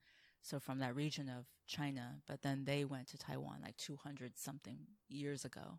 So, 0.43 0.61
from 0.61 0.79
that 0.81 0.95
region 0.95 1.31
of 1.31 1.47
China, 1.67 2.17
but 2.29 2.43
then 2.43 2.65
they 2.67 2.85
went 2.85 3.09
to 3.09 3.19
Taiwan 3.19 3.61
like 3.63 3.79
200 3.79 4.37
something 4.37 4.79
years 5.09 5.45
ago. 5.45 5.79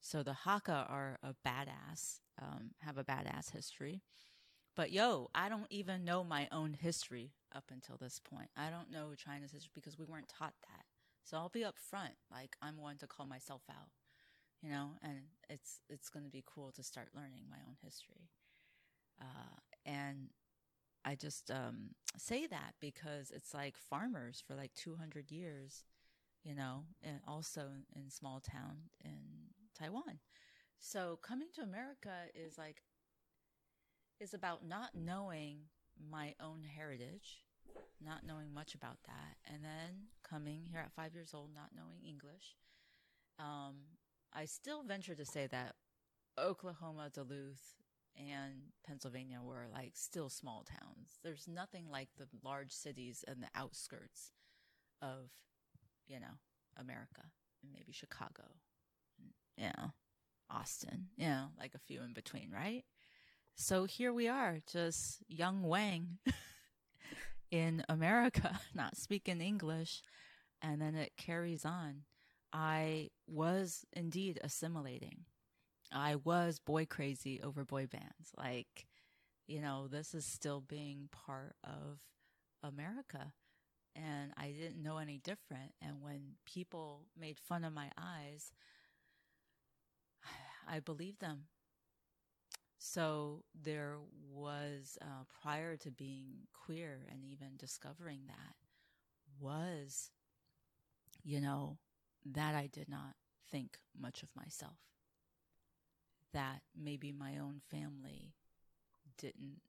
So 0.00 0.22
the 0.22 0.36
Hakka 0.46 0.90
are 0.90 1.18
a 1.22 1.34
badass, 1.46 2.20
um, 2.40 2.70
have 2.80 2.96
a 2.96 3.04
badass 3.04 3.52
history. 3.52 4.02
But 4.74 4.92
yo, 4.92 5.30
I 5.34 5.48
don't 5.48 5.66
even 5.70 6.04
know 6.04 6.24
my 6.24 6.48
own 6.50 6.72
history 6.72 7.32
up 7.54 7.64
until 7.70 7.96
this 7.96 8.18
point. 8.18 8.48
I 8.56 8.70
don't 8.70 8.90
know 8.90 9.14
China's 9.14 9.52
history 9.52 9.72
because 9.74 9.98
we 9.98 10.06
weren't 10.06 10.28
taught 10.28 10.54
that. 10.68 10.84
So 11.24 11.36
I'll 11.36 11.50
be 11.50 11.60
upfront, 11.64 12.16
like 12.30 12.56
I'm 12.62 12.78
one 12.78 12.96
to 12.98 13.06
call 13.06 13.26
myself 13.26 13.62
out, 13.70 13.90
you 14.62 14.70
know, 14.70 14.92
and 15.02 15.20
it's 15.50 15.80
it's 15.90 16.08
going 16.08 16.24
to 16.24 16.30
be 16.30 16.42
cool 16.46 16.72
to 16.72 16.82
start 16.82 17.08
learning 17.14 17.44
my 17.50 17.58
own 17.68 17.76
history. 17.84 18.30
Uh, 19.20 19.56
and 19.84 20.30
I 21.04 21.14
just 21.14 21.50
um, 21.50 21.90
say 22.16 22.46
that 22.46 22.74
because 22.80 23.30
it's 23.30 23.54
like 23.54 23.76
farmers 23.76 24.42
for 24.46 24.54
like 24.54 24.74
200 24.74 25.30
years, 25.30 25.84
you 26.44 26.54
know, 26.54 26.84
and 27.02 27.20
also 27.26 27.68
in, 27.96 28.10
small 28.10 28.40
town 28.40 28.76
in 29.04 29.20
Taiwan. 29.78 30.18
So 30.78 31.18
coming 31.22 31.48
to 31.54 31.62
America 31.62 32.12
is 32.34 32.58
like 32.58 32.82
is 34.18 34.34
about 34.34 34.66
not 34.66 34.90
knowing 34.94 35.60
my 36.10 36.34
own 36.42 36.62
heritage, 36.62 37.42
not 38.04 38.26
knowing 38.26 38.52
much 38.52 38.74
about 38.74 38.98
that, 39.06 39.36
and 39.52 39.64
then 39.64 40.08
coming 40.22 40.66
here 40.70 40.80
at 40.80 40.92
five 40.92 41.14
years 41.14 41.32
old, 41.32 41.50
not 41.54 41.70
knowing 41.74 42.00
English. 42.06 42.56
Um, 43.38 43.76
I 44.34 44.44
still 44.44 44.82
venture 44.82 45.14
to 45.14 45.24
say 45.24 45.46
that 45.50 45.74
Oklahoma, 46.38 47.10
Duluth, 47.12 47.79
and 48.16 48.72
Pennsylvania 48.86 49.40
were 49.42 49.66
like 49.72 49.92
still 49.94 50.28
small 50.28 50.64
towns. 50.64 51.18
There's 51.22 51.46
nothing 51.48 51.86
like 51.90 52.08
the 52.16 52.26
large 52.44 52.72
cities 52.72 53.24
and 53.26 53.42
the 53.42 53.48
outskirts 53.54 54.32
of, 55.00 55.30
you 56.06 56.20
know, 56.20 56.38
America 56.78 57.22
and 57.62 57.72
maybe 57.72 57.92
Chicago, 57.92 58.44
yeah, 59.56 59.88
Austin, 60.50 61.08
you 61.16 61.28
know, 61.28 61.48
like 61.58 61.74
a 61.74 61.78
few 61.78 62.02
in 62.02 62.12
between, 62.12 62.50
right? 62.50 62.84
So 63.54 63.84
here 63.84 64.12
we 64.12 64.28
are, 64.28 64.58
just 64.70 65.18
young 65.28 65.62
Wang 65.62 66.18
in 67.50 67.84
America, 67.88 68.58
not 68.74 68.96
speaking 68.96 69.40
English. 69.40 70.02
And 70.62 70.80
then 70.80 70.94
it 70.94 71.12
carries 71.16 71.64
on. 71.64 72.02
I 72.52 73.10
was 73.26 73.84
indeed 73.92 74.40
assimilating. 74.42 75.24
I 75.92 76.16
was 76.16 76.58
boy 76.58 76.86
crazy 76.86 77.40
over 77.42 77.64
boy 77.64 77.86
bands. 77.86 78.32
Like, 78.36 78.86
you 79.46 79.60
know, 79.60 79.88
this 79.88 80.14
is 80.14 80.24
still 80.24 80.60
being 80.60 81.08
part 81.12 81.56
of 81.64 82.00
America. 82.62 83.32
And 83.96 84.32
I 84.36 84.50
didn't 84.52 84.82
know 84.82 84.98
any 84.98 85.18
different. 85.18 85.72
And 85.82 86.00
when 86.02 86.36
people 86.46 87.06
made 87.18 87.38
fun 87.38 87.64
of 87.64 87.72
my 87.72 87.90
eyes, 87.98 88.52
I 90.68 90.80
believed 90.80 91.20
them. 91.20 91.46
So 92.78 93.44
there 93.54 93.98
was, 94.32 94.96
uh, 95.02 95.24
prior 95.42 95.76
to 95.78 95.90
being 95.90 96.46
queer 96.54 97.06
and 97.10 97.24
even 97.24 97.56
discovering 97.58 98.22
that, 98.28 98.54
was, 99.38 100.10
you 101.22 101.40
know, 101.40 101.78
that 102.24 102.54
I 102.54 102.66
did 102.66 102.88
not 102.88 103.14
think 103.50 103.78
much 103.98 104.22
of 104.22 104.28
myself. 104.34 104.78
That 106.32 106.62
maybe 106.76 107.12
my 107.12 107.38
own 107.38 107.60
family 107.70 108.34
didn't 109.18 109.60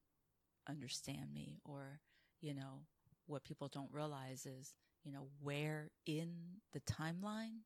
understand 0.70 1.34
me, 1.34 1.60
or, 1.66 2.02
you 2.40 2.54
know, 2.54 2.86
what 3.26 3.44
people 3.44 3.68
don't 3.68 3.92
realize 3.92 4.46
is, 4.46 4.76
you 5.04 5.12
know, 5.12 5.28
where 5.42 5.90
in 6.06 6.60
the 6.74 6.82
timeline 6.82 7.62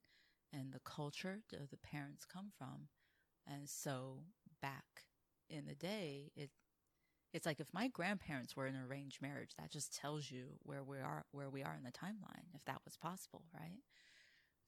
and 0.53 0.71
the 0.71 0.79
culture 0.85 1.41
do 1.49 1.57
the 1.69 1.77
parents 1.77 2.25
come 2.25 2.51
from. 2.57 2.87
And 3.45 3.69
so 3.69 4.19
back 4.61 4.85
in 5.49 5.65
the 5.65 5.75
day, 5.75 6.31
it 6.35 6.51
it's 7.33 7.45
like 7.45 7.59
if 7.59 7.73
my 7.73 7.89
grandparents 7.89 8.55
were 8.55 8.65
in 8.65 8.75
an 8.75 8.85
arranged 8.89 9.21
marriage, 9.21 9.51
that 9.59 9.69
just 9.69 9.93
tells 9.93 10.31
you 10.31 10.57
where 10.63 10.83
we 10.83 10.99
are 10.99 11.25
where 11.31 11.49
we 11.49 11.63
are 11.63 11.75
in 11.75 11.83
the 11.83 11.91
timeline, 11.91 12.47
if 12.55 12.63
that 12.65 12.81
was 12.85 12.95
possible, 12.95 13.43
right? 13.53 13.81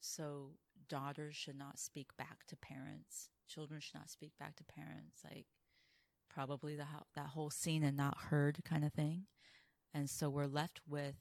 So 0.00 0.52
daughters 0.88 1.34
should 1.34 1.56
not 1.56 1.78
speak 1.78 2.08
back 2.18 2.44
to 2.48 2.56
parents. 2.56 3.30
Children 3.48 3.80
should 3.80 3.94
not 3.94 4.10
speak 4.10 4.32
back 4.38 4.56
to 4.56 4.64
parents. 4.64 5.22
Like 5.24 5.46
probably 6.28 6.76
the 6.76 6.84
that 7.14 7.26
whole 7.28 7.50
seen 7.50 7.82
and 7.82 7.96
not 7.96 8.16
heard 8.30 8.58
kind 8.64 8.84
of 8.84 8.92
thing. 8.92 9.24
And 9.94 10.08
so 10.08 10.28
we're 10.28 10.46
left 10.46 10.80
with 10.88 11.16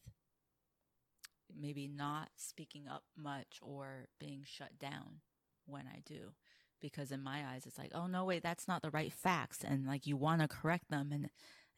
maybe 1.58 1.88
not 1.88 2.30
speaking 2.36 2.88
up 2.88 3.04
much 3.16 3.60
or 3.62 4.08
being 4.20 4.44
shut 4.46 4.78
down 4.78 5.22
when 5.66 5.86
I 5.88 6.02
do. 6.06 6.34
Because 6.80 7.12
in 7.12 7.24
my 7.24 7.44
eyes 7.48 7.66
it's 7.66 7.78
like 7.78 7.92
oh 7.96 8.06
no 8.08 8.26
wait 8.26 8.44
that's 8.44 8.68
not 8.68 8.82
the 8.82 8.92
right 8.92 9.12
facts. 9.12 9.64
And 9.64 9.88
like 9.88 10.06
you 10.06 10.18
want 10.18 10.42
to 10.42 10.48
correct 10.48 10.90
them. 10.90 11.12
And 11.12 11.30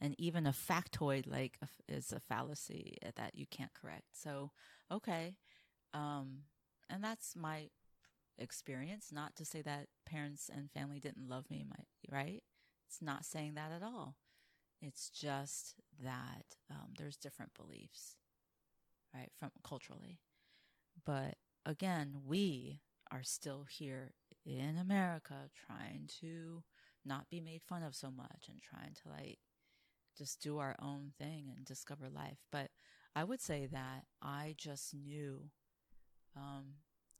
and 0.02 0.16
even 0.18 0.48
a 0.48 0.52
factoid 0.52 1.28
like 1.28 1.60
is 1.88 2.12
a 2.12 2.20
fallacy 2.20 2.98
that 3.16 3.36
you 3.36 3.46
can't 3.50 3.74
correct. 3.74 4.08
So 4.14 4.52
okay. 4.92 5.36
Um 5.94 6.40
and 6.90 7.04
that's 7.04 7.36
my 7.36 7.70
experience. 8.38 9.12
Not 9.12 9.36
to 9.36 9.46
say 9.46 9.62
that 9.62 9.88
parents 10.10 10.50
and 10.54 10.72
family 10.72 11.00
didn't 11.00 11.30
love 11.30 11.50
me 11.50 11.66
my 11.68 11.84
right? 12.16 12.44
It's 12.88 13.02
not 13.02 13.26
saying 13.26 13.54
that 13.56 13.72
at 13.72 13.84
all. 13.84 14.16
It's 14.82 15.10
just 15.10 15.76
that 16.04 16.56
um, 16.72 16.94
there's 16.98 17.18
different 17.18 17.54
beliefs 17.54 18.16
right 19.14 19.32
from 19.38 19.52
culturally. 19.64 20.20
But 21.06 21.36
again 21.66 22.18
we 22.26 22.82
are 23.12 23.24
still 23.24 23.66
here 23.70 24.14
in 24.46 24.78
America 24.78 25.50
trying 25.68 26.10
to 26.22 26.64
not 27.06 27.30
be 27.30 27.42
made 27.42 27.62
fun 27.64 27.84
of 27.84 27.96
so 27.96 28.12
much 28.12 28.48
and 28.50 28.62
trying 28.62 28.94
to 28.94 29.10
like 29.10 29.40
just 30.18 30.42
do 30.42 30.58
our 30.58 30.76
own 30.82 31.12
thing 31.18 31.52
and 31.56 31.66
discover 31.66 32.10
life. 32.10 32.38
But 32.52 32.70
I 33.16 33.24
would 33.24 33.42
say 33.42 33.68
that 33.72 34.06
I 34.22 34.56
just 34.58 34.94
knew 34.94 35.50
um, 36.36 36.76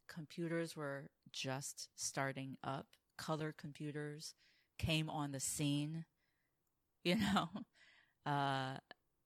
computers 0.08 0.76
were 0.76 1.10
just 1.34 1.90
starting 1.96 2.58
up. 2.64 2.88
Color 3.18 3.54
computers 3.58 4.34
came 4.78 5.10
on 5.10 5.32
the 5.32 5.40
scene, 5.40 6.06
you 7.04 7.16
know, 7.16 7.50
Uh, 8.26 8.78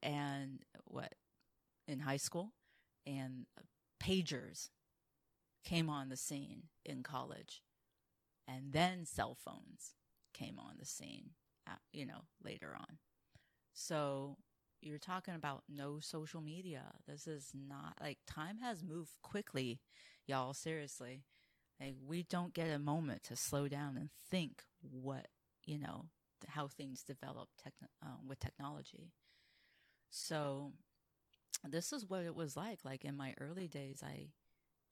and 0.04 0.62
what 0.86 1.14
in 1.88 2.00
high 2.02 2.18
school? 2.18 2.54
And 3.08 3.46
pagers 4.04 4.70
came 5.66 5.90
on 5.90 6.10
the 6.10 6.18
scene 6.18 6.64
in 6.86 7.04
college. 7.04 7.62
And 8.48 8.74
then 8.74 9.06
cell 9.06 9.36
phones 9.36 9.96
came 10.34 10.60
on 10.60 10.76
the 10.80 10.86
scene 10.86 11.32
uh, 11.68 11.74
you 11.94 12.06
know 12.06 12.26
later 12.44 12.76
on. 12.78 12.98
So 13.74 14.38
you're 14.82 15.00
talking 15.00 15.36
about 15.36 15.64
no 15.70 16.00
social 16.00 16.42
media. 16.42 16.84
This 17.08 17.28
is 17.28 17.52
not 17.54 17.96
like 18.02 18.20
time 18.28 18.60
has 18.60 18.84
moved 18.84 19.12
quickly 19.24 19.82
y'all 20.28 20.54
seriously 20.54 21.24
like 21.80 21.96
we 22.06 22.24
don't 22.24 22.54
get 22.54 22.70
a 22.70 22.80
moment 22.80 23.24
to 23.24 23.36
slow 23.36 23.68
down 23.68 23.98
and 23.98 24.10
think 24.30 24.64
what 24.82 25.28
you 25.66 25.78
know 25.80 26.06
how 26.50 26.68
things 26.68 27.04
develop 27.04 27.50
techn- 27.66 27.88
uh, 28.04 28.18
with 28.28 28.40
technology 28.40 29.12
so 30.10 30.74
this 31.64 31.94
is 31.94 32.06
what 32.10 32.24
it 32.24 32.36
was 32.36 32.58
like. 32.58 32.80
Like 32.84 33.06
in 33.06 33.18
my 33.18 33.34
early 33.40 33.68
days, 33.68 34.02
I 34.04 34.30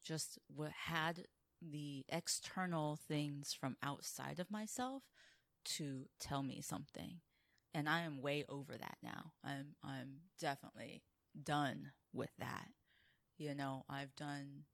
just 0.04 0.40
w- 0.52 0.72
had 0.76 1.26
the 1.62 2.06
external 2.10 2.98
things 2.98 3.54
from 3.54 3.78
outside 3.84 4.40
of 4.40 4.52
myself 4.52 5.04
to 5.66 6.06
tell 6.20 6.44
me 6.44 6.62
something. 6.62 7.22
And 7.74 7.88
I 7.90 8.02
am 8.02 8.22
way 8.22 8.46
over 8.50 8.78
that 8.78 8.98
now. 9.04 9.34
I'm, 9.44 9.76
I'm 9.84 10.18
definitely 10.40 11.04
done 11.42 11.92
with 12.14 12.32
that. 12.40 12.68
You 13.38 13.56
know, 13.56 13.86
I've 13.90 14.16
done 14.16 14.66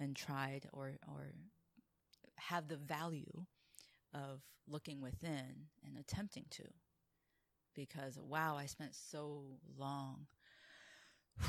and 0.00 0.14
tried 0.14 0.68
or, 0.72 0.98
or 1.08 1.32
have 2.36 2.68
the 2.68 2.76
value 2.76 3.46
of 4.14 4.42
looking 4.66 5.00
within 5.00 5.66
and 5.84 5.98
attempting 5.98 6.44
to 6.50 6.64
because 7.74 8.18
wow, 8.18 8.56
I 8.58 8.66
spent 8.66 8.94
so 8.94 9.42
long 9.78 10.26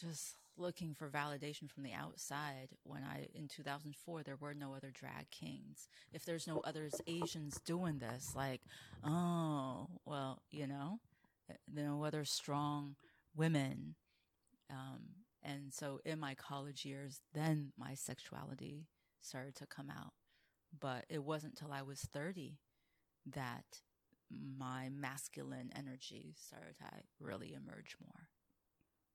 just 0.00 0.34
looking 0.58 0.92
for 0.92 1.08
validation 1.08 1.70
from 1.70 1.84
the 1.84 1.92
outside 1.92 2.68
when 2.82 3.02
I 3.02 3.28
in 3.34 3.48
2004 3.48 4.22
there 4.22 4.36
were 4.36 4.54
no 4.54 4.74
other 4.74 4.90
drag 4.92 5.30
kings. 5.30 5.88
If 6.12 6.24
there's 6.24 6.46
no 6.46 6.60
others 6.64 7.00
Asians 7.06 7.60
doing 7.64 7.98
this 7.98 8.32
like, 8.36 8.60
oh, 9.04 9.86
well, 10.04 10.42
you 10.50 10.66
know, 10.66 11.00
there 11.48 11.56
are 11.56 11.84
no 11.84 12.04
other 12.04 12.24
strong 12.24 12.96
women 13.34 13.94
um, 14.70 15.00
and 15.42 15.72
so 15.72 16.00
in 16.04 16.18
my 16.18 16.34
college 16.34 16.84
years 16.84 17.20
then 17.32 17.72
my 17.78 17.94
sexuality 17.94 18.86
started 19.20 19.54
to 19.56 19.66
come 19.66 19.90
out. 19.90 20.12
But 20.78 21.06
it 21.08 21.24
wasn't 21.24 21.56
till 21.56 21.72
I 21.72 21.82
was 21.82 22.00
30 22.00 22.58
that 23.26 23.64
my 24.30 24.90
masculine 24.90 25.70
energy 25.74 26.34
started 26.38 26.76
to 26.78 26.86
really 27.20 27.54
emerge 27.54 27.96
more. 28.00 28.28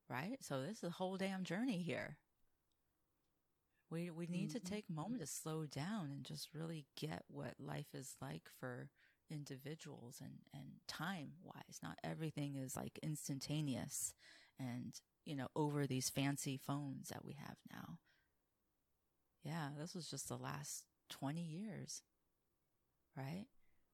Right? 0.10 0.38
So 0.42 0.62
this 0.62 0.78
is 0.78 0.84
a 0.84 0.90
whole 0.90 1.18
damn 1.18 1.44
journey 1.44 1.82
here. 1.82 2.18
We 3.90 4.10
we 4.10 4.26
need 4.28 4.50
mm-hmm. 4.50 4.60
to 4.60 4.72
take 4.72 4.86
a 4.90 4.94
moment 4.94 5.22
to 5.22 5.28
slow 5.28 5.66
down 5.66 6.10
and 6.12 6.24
just 6.24 6.50
really 6.54 6.86
get 7.00 7.24
what 7.28 7.54
life 7.60 7.94
is 7.94 8.16
like 8.22 8.44
for 8.60 8.90
individuals 9.30 10.18
and, 10.22 10.40
and 10.54 10.66
time 10.88 11.34
wise. 11.44 11.80
Not 11.82 12.00
everything 12.04 12.56
is 12.56 12.76
like 12.76 13.00
instantaneous 13.04 14.14
and, 14.60 15.00
you 15.26 15.36
know, 15.36 15.48
over 15.56 15.88
these 15.88 16.10
fancy 16.10 16.58
phones 16.58 17.10
that 17.10 17.26
we 17.26 17.34
have 17.34 17.58
now. 17.72 17.98
Yeah, 19.44 19.70
this 19.78 19.94
was 19.94 20.10
just 20.10 20.30
the 20.30 20.38
last 20.38 20.86
20 21.10 21.42
years. 21.42 22.02
Right? 23.16 23.46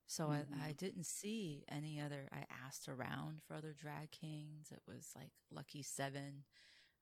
So 0.10 0.26
mm-hmm. 0.26 0.62
I, 0.62 0.70
I 0.70 0.72
didn't 0.72 1.06
see 1.06 1.65
any 1.70 2.02
other. 2.02 2.30
I 2.32 2.46
asked 2.65 2.89
around 2.89 3.42
for 3.48 3.54
other 3.54 3.76
drag 3.80 4.10
kings. 4.10 4.72
It 4.72 4.82
was 4.88 5.10
like 5.15 5.30
Lucky 5.52 5.84
Seven, 5.84 6.46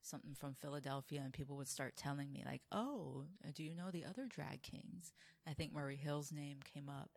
something 0.01 0.33
from 0.33 0.55
Philadelphia, 0.55 1.21
and 1.23 1.31
people 1.31 1.55
would 1.55 1.69
start 1.69 1.95
telling 1.95 2.33
me 2.33 2.43
like, 2.45 2.63
"Oh, 2.69 3.23
do 3.55 3.63
you 3.63 3.73
know 3.73 3.91
the 3.91 4.03
other 4.03 4.25
drag 4.27 4.61
kings?" 4.61 5.13
I 5.47 5.53
think 5.53 5.71
Murray 5.71 5.95
Hill's 5.95 6.33
name 6.33 6.59
came 6.61 6.89
up, 6.89 7.11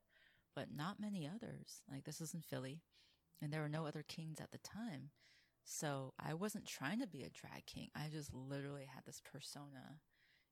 but 0.55 0.69
not 0.73 1.01
many 1.01 1.29
others. 1.29 1.83
Like 1.91 2.05
this 2.05 2.21
is 2.21 2.35
in 2.35 2.43
Philly, 2.43 2.83
and 3.43 3.53
there 3.53 3.63
were 3.63 3.69
no 3.69 3.85
other 3.85 4.05
kings 4.07 4.41
at 4.41 4.53
the 4.53 4.59
time. 4.59 5.11
So 5.65 6.15
I 6.19 6.35
wasn't 6.35 6.67
trying 6.67 7.01
to 7.01 7.07
be 7.07 7.23
a 7.23 7.31
drag 7.31 7.67
king. 7.67 7.89
I 7.95 8.09
just 8.13 8.33
literally 8.35 8.87
had 8.93 9.05
this 9.07 9.21
persona 9.21 10.01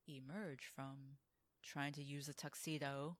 emerge 0.06 0.70
from 0.74 1.16
trying 1.62 1.92
to 1.94 2.02
use 2.02 2.28
a 2.28 2.34
tuxedo 2.34 3.16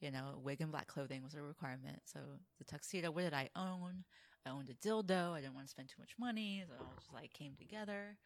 you 0.00 0.10
know, 0.10 0.38
wig 0.42 0.60
and 0.60 0.70
black 0.70 0.86
clothing 0.86 1.22
was 1.22 1.34
a 1.34 1.42
requirement. 1.42 2.02
So 2.04 2.20
the 2.58 2.64
tuxedo, 2.64 3.10
what 3.10 3.22
did 3.22 3.32
I 3.34 3.48
own? 3.56 4.04
I 4.46 4.50
owned 4.50 4.68
a 4.68 4.74
dildo. 4.74 5.32
I 5.32 5.40
didn't 5.40 5.54
want 5.54 5.66
to 5.66 5.70
spend 5.70 5.88
too 5.88 6.00
much 6.00 6.12
money. 6.18 6.62
So 6.66 6.74
it 6.74 6.80
all 6.80 6.92
just 6.98 7.12
like 7.12 7.32
came 7.32 7.54
together. 7.56 8.18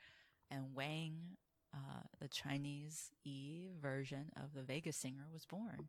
And 0.51 0.75
Wang, 0.75 1.37
uh, 1.73 2.03
the 2.21 2.29
Chinese 2.29 3.13
E 3.25 3.69
version 3.81 4.31
of 4.37 4.55
the 4.55 4.63
Vegas 4.63 4.97
singer 4.97 5.27
was 5.33 5.45
born. 5.45 5.89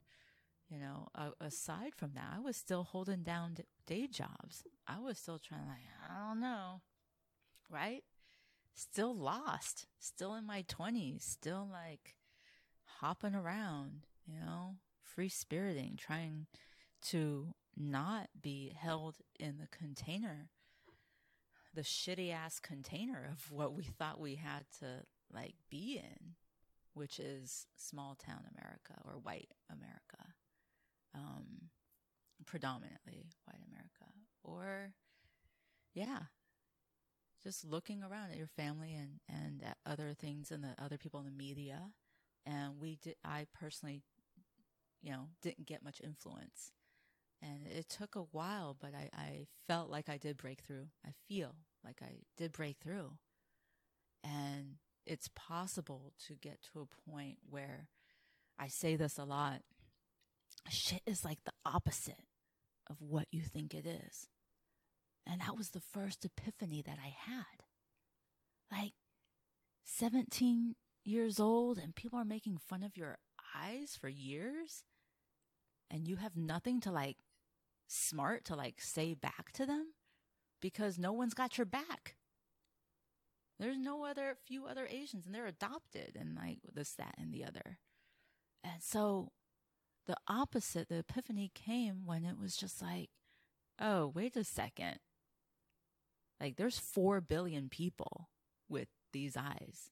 You 0.69 0.77
know, 0.77 1.07
uh, 1.15 1.31
aside 1.41 1.95
from 1.95 2.11
that, 2.13 2.33
I 2.35 2.39
was 2.39 2.55
still 2.55 2.83
holding 2.83 3.23
down 3.23 3.57
day 3.87 4.05
jobs. 4.05 4.63
I 4.87 4.99
was 4.99 5.17
still 5.17 5.39
trying 5.39 5.63
to 5.63 5.69
like, 5.69 5.79
I 6.07 6.27
don't 6.27 6.39
know. 6.39 6.81
Right? 7.69 8.03
Still 8.73 9.15
lost. 9.15 9.87
Still 9.99 10.35
in 10.35 10.45
my 10.45 10.63
twenties. 10.67 11.23
Still 11.23 11.67
like 11.71 12.15
hopping 12.99 13.35
around, 13.35 14.07
you 14.25 14.39
know, 14.39 14.75
free 15.01 15.29
spiriting, 15.29 15.95
trying 15.97 16.47
to 17.01 17.53
not 17.77 18.29
be 18.39 18.73
held 18.77 19.17
in 19.39 19.57
the 19.57 19.67
container, 19.67 20.49
the 21.73 21.81
shitty 21.81 22.33
ass 22.33 22.59
container 22.59 23.27
of 23.31 23.51
what 23.51 23.73
we 23.73 23.83
thought 23.83 24.19
we 24.19 24.35
had 24.35 24.65
to 24.79 25.03
like 25.31 25.55
be 25.69 26.01
in, 26.03 26.35
which 26.93 27.19
is 27.19 27.67
small 27.77 28.15
town 28.15 28.41
America 28.57 28.93
or 29.05 29.13
white 29.13 29.53
America, 29.71 30.33
um, 31.15 31.69
predominantly 32.45 33.27
white 33.45 33.61
America, 33.69 34.11
or 34.43 34.93
yeah, 35.93 36.23
just 37.43 37.65
looking 37.65 38.03
around 38.03 38.31
at 38.31 38.37
your 38.37 38.47
family 38.47 38.93
and 38.93 39.19
and 39.29 39.63
at 39.63 39.77
other 39.85 40.13
things 40.13 40.51
and 40.51 40.63
the 40.63 40.75
other 40.83 40.97
people 40.97 41.19
in 41.19 41.25
the 41.25 41.31
media. 41.31 41.91
And 42.45 42.79
we 42.79 42.97
did. 43.01 43.15
I 43.23 43.47
personally 43.53 44.03
you 45.01 45.11
know, 45.11 45.27
didn't 45.41 45.67
get 45.67 45.83
much 45.83 46.01
influence. 46.03 46.71
And 47.41 47.67
it 47.67 47.87
took 47.87 48.15
a 48.15 48.25
while, 48.31 48.75
but 48.79 48.93
I, 48.93 49.09
I 49.15 49.47
felt 49.65 49.89
like 49.89 50.09
I 50.09 50.17
did 50.17 50.35
break 50.35 50.61
through. 50.61 50.87
I 51.05 51.11
feel 51.27 51.55
like 51.85 52.01
I 52.01 52.23
did 52.37 52.51
break 52.51 52.77
through. 52.83 53.11
And 54.23 54.75
it's 55.05 55.29
possible 55.35 56.11
to 56.27 56.33
get 56.33 56.59
to 56.73 56.81
a 56.81 57.09
point 57.09 57.37
where 57.49 57.87
I 58.59 58.67
say 58.67 58.97
this 58.97 59.17
a 59.17 59.23
lot 59.23 59.61
shit 60.69 61.01
is 61.05 61.25
like 61.25 61.39
the 61.45 61.53
opposite 61.65 62.25
of 62.89 62.97
what 63.01 63.27
you 63.31 63.41
think 63.41 63.73
it 63.73 63.85
is. 63.85 64.27
And 65.29 65.41
that 65.41 65.57
was 65.57 65.69
the 65.69 65.81
first 65.81 66.25
epiphany 66.25 66.81
that 66.81 66.97
I 67.03 67.15
had. 67.29 67.63
Like 68.71 68.93
17 69.85 70.75
years 71.03 71.39
old 71.39 71.77
and 71.77 71.95
people 71.95 72.17
are 72.19 72.25
making 72.25 72.57
fun 72.57 72.83
of 72.83 72.97
your 72.97 73.17
eyes 73.55 73.97
for 73.99 74.09
years 74.09 74.83
and 75.89 76.07
you 76.07 76.17
have 76.17 76.35
nothing 76.35 76.79
to 76.81 76.91
like 76.91 77.17
smart 77.87 78.45
to 78.45 78.55
like 78.55 78.81
say 78.81 79.13
back 79.13 79.51
to 79.53 79.65
them 79.65 79.93
because 80.61 80.97
no 80.97 81.11
one's 81.11 81.33
got 81.33 81.57
your 81.57 81.65
back. 81.65 82.15
There's 83.59 83.77
no 83.77 84.05
other 84.05 84.35
few 84.45 84.65
other 84.65 84.87
Asians 84.89 85.25
and 85.25 85.35
they're 85.35 85.45
adopted 85.45 86.17
and 86.19 86.35
like 86.35 86.59
this, 86.73 86.93
that, 86.93 87.15
and 87.17 87.33
the 87.33 87.43
other. 87.43 87.79
And 88.63 88.81
so 88.81 89.31
the 90.07 90.15
opposite, 90.27 90.89
the 90.89 90.99
epiphany 90.99 91.51
came 91.53 92.05
when 92.05 92.23
it 92.23 92.39
was 92.39 92.55
just 92.55 92.81
like, 92.81 93.09
oh, 93.79 94.07
wait 94.07 94.35
a 94.35 94.43
second. 94.43 94.99
Like 96.39 96.55
there's 96.55 96.79
4 96.79 97.21
billion 97.21 97.69
people 97.69 98.29
with 98.67 98.87
these 99.11 99.35
eyes. 99.35 99.89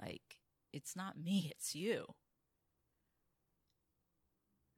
Like 0.00 0.40
it's 0.72 0.96
not 0.96 1.18
me, 1.18 1.50
it's 1.54 1.74
you 1.74 2.06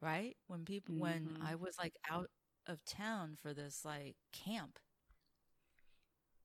right? 0.02 0.36
When 0.48 0.64
people, 0.64 0.96
mm-hmm. 0.96 1.02
when 1.02 1.38
I 1.42 1.54
was 1.54 1.78
like 1.78 1.94
out 2.10 2.28
of 2.66 2.84
town 2.84 3.38
for 3.40 3.54
this 3.54 3.84
like 3.84 4.16
camp, 4.32 4.78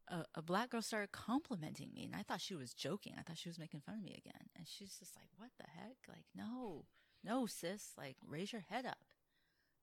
a, 0.07 0.23
a, 0.35 0.41
black 0.41 0.69
girl 0.69 0.81
started 0.81 1.11
complimenting 1.11 1.89
me 1.93 2.05
and 2.05 2.15
I 2.15 2.23
thought 2.23 2.39
she 2.39 2.55
was 2.55 2.73
joking. 2.73 3.15
I 3.17 3.23
thought 3.23 3.37
she 3.37 3.49
was 3.49 3.59
making 3.59 3.81
fun 3.81 3.95
of 3.95 4.03
me 4.03 4.15
again. 4.17 4.47
And 4.55 4.65
she's 4.65 4.95
just 4.97 5.17
like, 5.17 5.27
what 5.35 5.49
the 5.57 5.65
heck? 5.75 5.97
Like, 6.07 6.27
no, 6.33 6.85
no, 7.25 7.45
sis, 7.45 7.91
like 7.97 8.15
raise 8.25 8.53
your 8.53 8.63
head 8.69 8.85
up. 8.85 8.99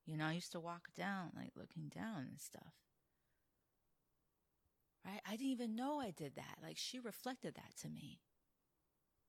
You 0.07 0.17
know, 0.17 0.27
I 0.27 0.33
used 0.33 0.53
to 0.53 0.61
walk 0.61 0.89
down, 0.97 1.33
like 1.37 1.53
looking 1.57 1.91
down 1.95 2.27
and 2.29 2.41
stuff. 2.41 2.73
Right? 5.05 5.21
I 5.27 5.33
didn't 5.33 5.47
even 5.47 5.77
know 5.77 6.01
I 6.01 6.11
did 6.11 6.37
that. 6.37 6.59
Like 6.63 6.79
she 6.79 6.99
reflected 6.99 7.55
that 7.57 7.77
to 7.83 7.89
me. 7.89 8.21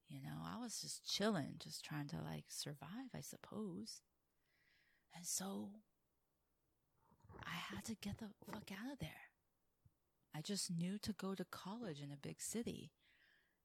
You 0.08 0.22
know, 0.22 0.38
I 0.46 0.62
was 0.62 0.80
just 0.82 1.06
chilling, 1.06 1.56
just 1.62 1.84
trying 1.84 2.08
to 2.10 2.18
like 2.18 2.46
survive, 2.48 3.10
I 3.16 3.22
suppose. 3.22 4.02
And 5.16 5.26
so 5.26 5.70
I 7.44 7.76
had 7.76 7.84
to 7.86 7.96
get 7.96 8.20
the 8.20 8.30
fuck 8.46 8.72
out 8.72 8.92
of 8.94 9.00
there. 9.00 9.10
I 10.36 10.42
just 10.42 10.70
knew 10.72 10.98
to 11.00 11.14
go 11.14 11.34
to 11.34 11.46
college 11.46 12.02
in 12.02 12.12
a 12.12 12.18
big 12.18 12.42
city. 12.42 12.92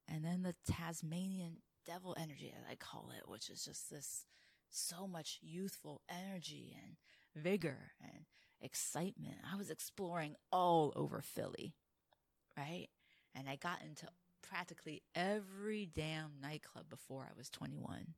And 0.07 0.25
then 0.25 0.41
the 0.41 0.55
Tasmanian 0.69 1.57
devil 1.85 2.15
energy, 2.19 2.53
as 2.57 2.63
I 2.69 2.75
call 2.75 3.11
it, 3.15 3.29
which 3.29 3.49
is 3.49 3.65
just 3.65 3.89
this 3.89 4.25
so 4.69 5.05
much 5.07 5.39
youthful 5.41 6.01
energy 6.09 6.75
and 6.81 6.95
vigor 7.43 7.91
and 8.01 8.25
excitement. 8.61 9.37
I 9.51 9.57
was 9.57 9.69
exploring 9.69 10.35
all 10.51 10.93
over 10.95 11.21
Philly, 11.21 11.75
right? 12.57 12.87
And 13.35 13.47
I 13.49 13.55
got 13.55 13.81
into 13.81 14.07
practically 14.41 15.01
every 15.15 15.85
damn 15.85 16.33
nightclub 16.41 16.89
before 16.89 17.23
I 17.29 17.37
was 17.37 17.49
21. 17.49 18.15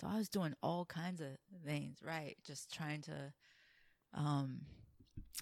So 0.00 0.06
I 0.06 0.16
was 0.16 0.28
doing 0.28 0.54
all 0.62 0.84
kinds 0.84 1.20
of 1.20 1.28
things, 1.66 1.98
right? 2.02 2.36
Just 2.46 2.72
trying 2.72 3.02
to 3.02 3.32
um, 4.14 4.60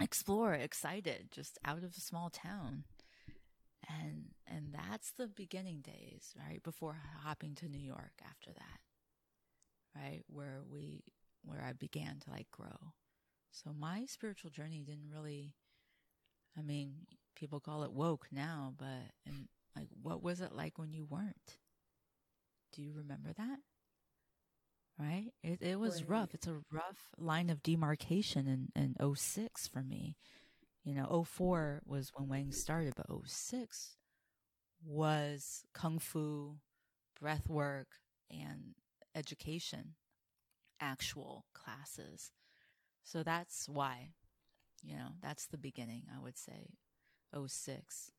explore, 0.01 0.55
excited, 0.55 1.29
just 1.31 1.59
out 1.65 1.85
of 1.85 1.95
a 1.97 2.01
small 2.01 2.31
town. 2.31 2.85
And 3.89 4.31
and 4.49 4.75
that's 4.75 5.13
the 5.13 5.29
beginning 5.29 5.81
days, 5.81 6.35
right? 6.37 6.61
Before 6.63 6.97
hopping 7.23 7.55
to 7.57 7.69
New 7.69 7.79
York 7.79 8.15
after 8.29 8.51
that. 8.53 8.81
Right? 9.95 10.23
Where 10.27 10.63
we 10.69 11.05
where 11.45 11.63
I 11.63 11.73
began 11.73 12.19
to 12.25 12.31
like 12.31 12.51
grow. 12.51 12.95
So 13.53 13.71
my 13.79 14.05
spiritual 14.07 14.51
journey 14.51 14.83
didn't 14.85 15.11
really 15.13 15.55
I 16.59 16.63
mean, 16.63 17.07
people 17.37 17.61
call 17.61 17.85
it 17.85 17.93
woke 17.93 18.29
now, 18.33 18.75
but 18.79 19.13
and 19.27 19.49
like 19.77 19.89
what 20.03 20.23
was 20.23 20.41
it 20.43 20.53
like 20.55 20.79
when 20.79 20.93
you 20.93 21.07
weren't? 21.07 21.59
Do 22.73 22.83
you 22.83 22.93
remember 22.93 23.33
that? 23.35 23.61
Right? 24.99 25.33
It 25.43 25.63
it 25.63 25.79
was 25.81 26.03
Right. 26.03 26.09
rough. 26.09 26.35
It's 26.35 26.47
a 26.47 26.63
rough 26.71 27.11
line 27.19 27.51
of 27.51 27.63
demarcation 27.63 28.47
in 28.49 28.71
in 28.75 28.97
06 29.01 29.69
for 29.69 29.83
me. 29.83 30.17
You 30.85 30.95
know, 30.95 31.07
04 31.07 31.83
was 31.87 32.11
when 32.15 32.29
Wang 32.29 32.53
started, 32.53 32.95
but 32.97 33.11
06 33.11 33.97
was 34.85 35.65
kung 35.75 35.99
fu, 35.99 36.59
breath 37.21 37.49
work, 37.49 37.89
and 38.31 38.75
education, 39.15 39.97
actual 40.81 41.47
classes. 41.55 42.33
So 43.05 43.23
that's 43.23 43.69
why, 43.69 44.15
you 44.83 44.97
know, 44.97 45.11
that's 45.23 45.47
the 45.47 45.59
beginning, 45.59 46.05
I 46.15 46.21
would 46.21 46.39
say. 46.39 46.71
06 47.47 48.13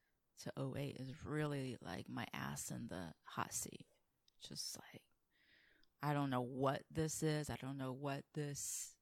to 0.43 0.51
08 0.78 0.97
is 0.99 1.13
really 1.26 1.78
like 1.82 2.05
my 2.09 2.26
ass 2.34 2.72
in 2.72 2.88
the 2.89 3.13
hot 3.24 3.53
seat. 3.53 3.86
Just 4.47 4.78
like, 4.78 5.01
I 6.03 6.13
don't 6.13 6.30
know 6.30 6.41
what 6.41 6.84
this 6.91 7.24
is. 7.24 7.49
I 7.49 7.55
don't 7.61 7.78
know 7.78 7.91
what 7.91 8.24
this, 8.36 8.93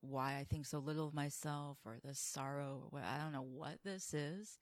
why 0.00 0.36
I 0.36 0.44
think 0.44 0.66
so 0.66 0.78
little 0.78 1.08
of 1.08 1.14
myself 1.14 1.78
or 1.84 1.98
this 2.04 2.18
sorrow 2.18 2.82
or 2.82 2.88
what, 2.90 3.04
I 3.04 3.22
don't 3.22 3.32
know 3.32 3.46
what 3.46 3.78
this 3.84 4.12
is, 4.12 4.58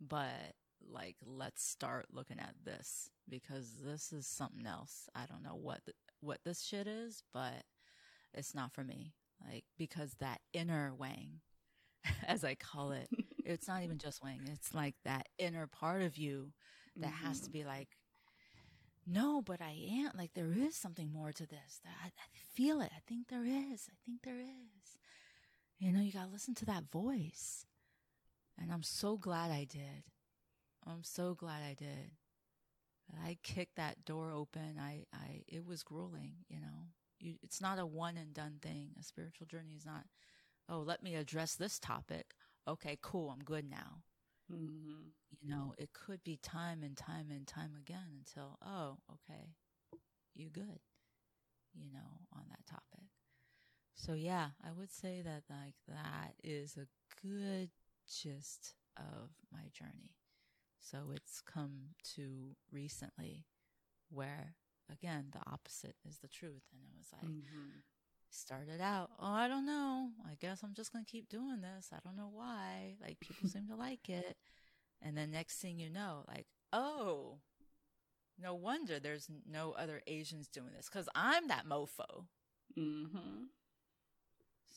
but 0.00 0.54
like, 0.88 1.16
let's 1.24 1.64
start 1.64 2.06
looking 2.12 2.38
at 2.38 2.54
this 2.64 3.10
because 3.28 3.74
this 3.84 4.12
is 4.12 4.26
something 4.26 4.66
else. 4.66 5.08
I 5.14 5.26
don't 5.26 5.42
know 5.42 5.56
what, 5.60 5.80
the, 5.86 5.92
what 6.20 6.40
this 6.44 6.62
shit 6.62 6.86
is, 6.86 7.22
but 7.32 7.64
it's 8.34 8.54
not 8.54 8.72
for 8.72 8.84
me. 8.84 9.14
Like, 9.48 9.64
because 9.78 10.14
that 10.20 10.40
inner 10.52 10.92
Wang, 10.96 11.40
as 12.26 12.44
I 12.44 12.54
call 12.54 12.92
it, 12.92 13.08
it's 13.46 13.68
not 13.68 13.82
even 13.82 13.98
just 13.98 14.22
Wang. 14.22 14.40
It's 14.52 14.74
like 14.74 14.94
that 15.04 15.28
inner 15.38 15.66
part 15.66 16.02
of 16.02 16.18
you 16.18 16.52
that 16.96 17.12
has 17.12 17.40
to 17.40 17.46
mm-hmm. 17.46 17.58
be 17.58 17.64
like, 17.64 17.88
no, 19.06 19.40
but 19.40 19.60
I 19.60 19.76
am. 19.88 20.10
Like, 20.18 20.34
there 20.34 20.52
is 20.52 20.74
something 20.74 21.12
more 21.12 21.32
to 21.32 21.46
this. 21.46 21.80
That 21.84 21.92
I, 22.02 22.08
I 22.08 22.28
feel 22.54 22.80
it. 22.80 22.90
I 22.94 23.00
think 23.06 23.28
there 23.28 23.44
is. 23.44 23.88
I 23.88 23.94
think 24.04 24.22
there 24.24 24.40
is. 24.40 24.98
You 25.78 25.92
know, 25.92 26.00
you 26.00 26.12
got 26.12 26.26
to 26.26 26.32
listen 26.32 26.54
to 26.56 26.64
that 26.66 26.90
voice. 26.90 27.66
And 28.60 28.72
I'm 28.72 28.82
so 28.82 29.16
glad 29.16 29.50
I 29.50 29.64
did. 29.64 30.10
I'm 30.86 31.04
so 31.04 31.34
glad 31.34 31.62
I 31.62 31.74
did. 31.74 32.12
I 33.24 33.38
kicked 33.44 33.76
that 33.76 34.04
door 34.04 34.32
open. 34.32 34.80
I, 34.80 35.04
I, 35.14 35.42
it 35.46 35.64
was 35.64 35.84
grueling, 35.84 36.34
you 36.48 36.58
know. 36.58 36.88
You, 37.20 37.34
it's 37.42 37.60
not 37.60 37.78
a 37.78 37.86
one 37.86 38.16
and 38.16 38.34
done 38.34 38.56
thing. 38.60 38.90
A 38.98 39.04
spiritual 39.04 39.46
journey 39.46 39.74
is 39.76 39.86
not, 39.86 40.04
oh, 40.68 40.80
let 40.80 41.02
me 41.02 41.14
address 41.14 41.54
this 41.54 41.78
topic. 41.78 42.34
Okay, 42.66 42.98
cool. 43.00 43.30
I'm 43.30 43.44
good 43.44 43.68
now. 43.68 44.02
Mhm. 44.50 45.12
You 45.40 45.48
know, 45.48 45.74
it 45.78 45.92
could 45.92 46.22
be 46.24 46.36
time 46.36 46.82
and 46.82 46.96
time 46.96 47.30
and 47.30 47.46
time 47.46 47.74
again 47.76 48.08
until, 48.18 48.58
oh, 48.62 48.98
okay, 49.12 49.54
you 50.34 50.50
good, 50.50 50.80
you 51.74 51.90
know, 51.90 52.26
on 52.32 52.48
that 52.48 52.66
topic. 52.66 53.04
So 53.94 54.14
yeah, 54.14 54.50
I 54.62 54.72
would 54.72 54.90
say 54.90 55.22
that 55.22 55.44
like 55.50 55.76
that 55.88 56.34
is 56.42 56.76
a 56.76 56.86
good 57.22 57.70
gist 58.06 58.74
of 58.96 59.30
my 59.52 59.68
journey. 59.72 60.16
So 60.78 61.10
it's 61.14 61.40
come 61.40 61.94
to 62.14 62.56
recently 62.70 63.46
where 64.10 64.54
again 64.90 65.30
the 65.32 65.40
opposite 65.50 65.96
is 66.08 66.18
the 66.18 66.28
truth 66.28 66.62
and 66.72 66.82
it 66.84 66.96
was 66.96 67.12
like 67.12 67.24
Mhm. 67.24 67.82
Started 68.36 68.80
out, 68.80 69.10
oh, 69.18 69.32
I 69.32 69.48
don't 69.48 69.66
know. 69.66 70.10
I 70.26 70.34
guess 70.40 70.62
I'm 70.62 70.74
just 70.74 70.92
going 70.92 71.04
to 71.04 71.10
keep 71.10 71.28
doing 71.28 71.60
this. 71.60 71.90
I 71.92 71.98
don't 72.04 72.16
know 72.16 72.30
why. 72.32 72.96
Like, 73.00 73.20
people 73.20 73.48
seem 73.48 73.68
to 73.68 73.76
like 73.76 74.08
it. 74.08 74.36
And 75.02 75.16
then 75.16 75.30
next 75.30 75.58
thing 75.58 75.78
you 75.78 75.90
know, 75.90 76.24
like, 76.28 76.46
oh, 76.72 77.38
no 78.38 78.54
wonder 78.54 78.98
there's 78.98 79.28
no 79.50 79.72
other 79.72 80.02
Asians 80.06 80.48
doing 80.48 80.72
this 80.76 80.88
because 80.90 81.08
I'm 81.14 81.48
that 81.48 81.66
mofo. 81.66 82.26
Mhm. 82.76 83.48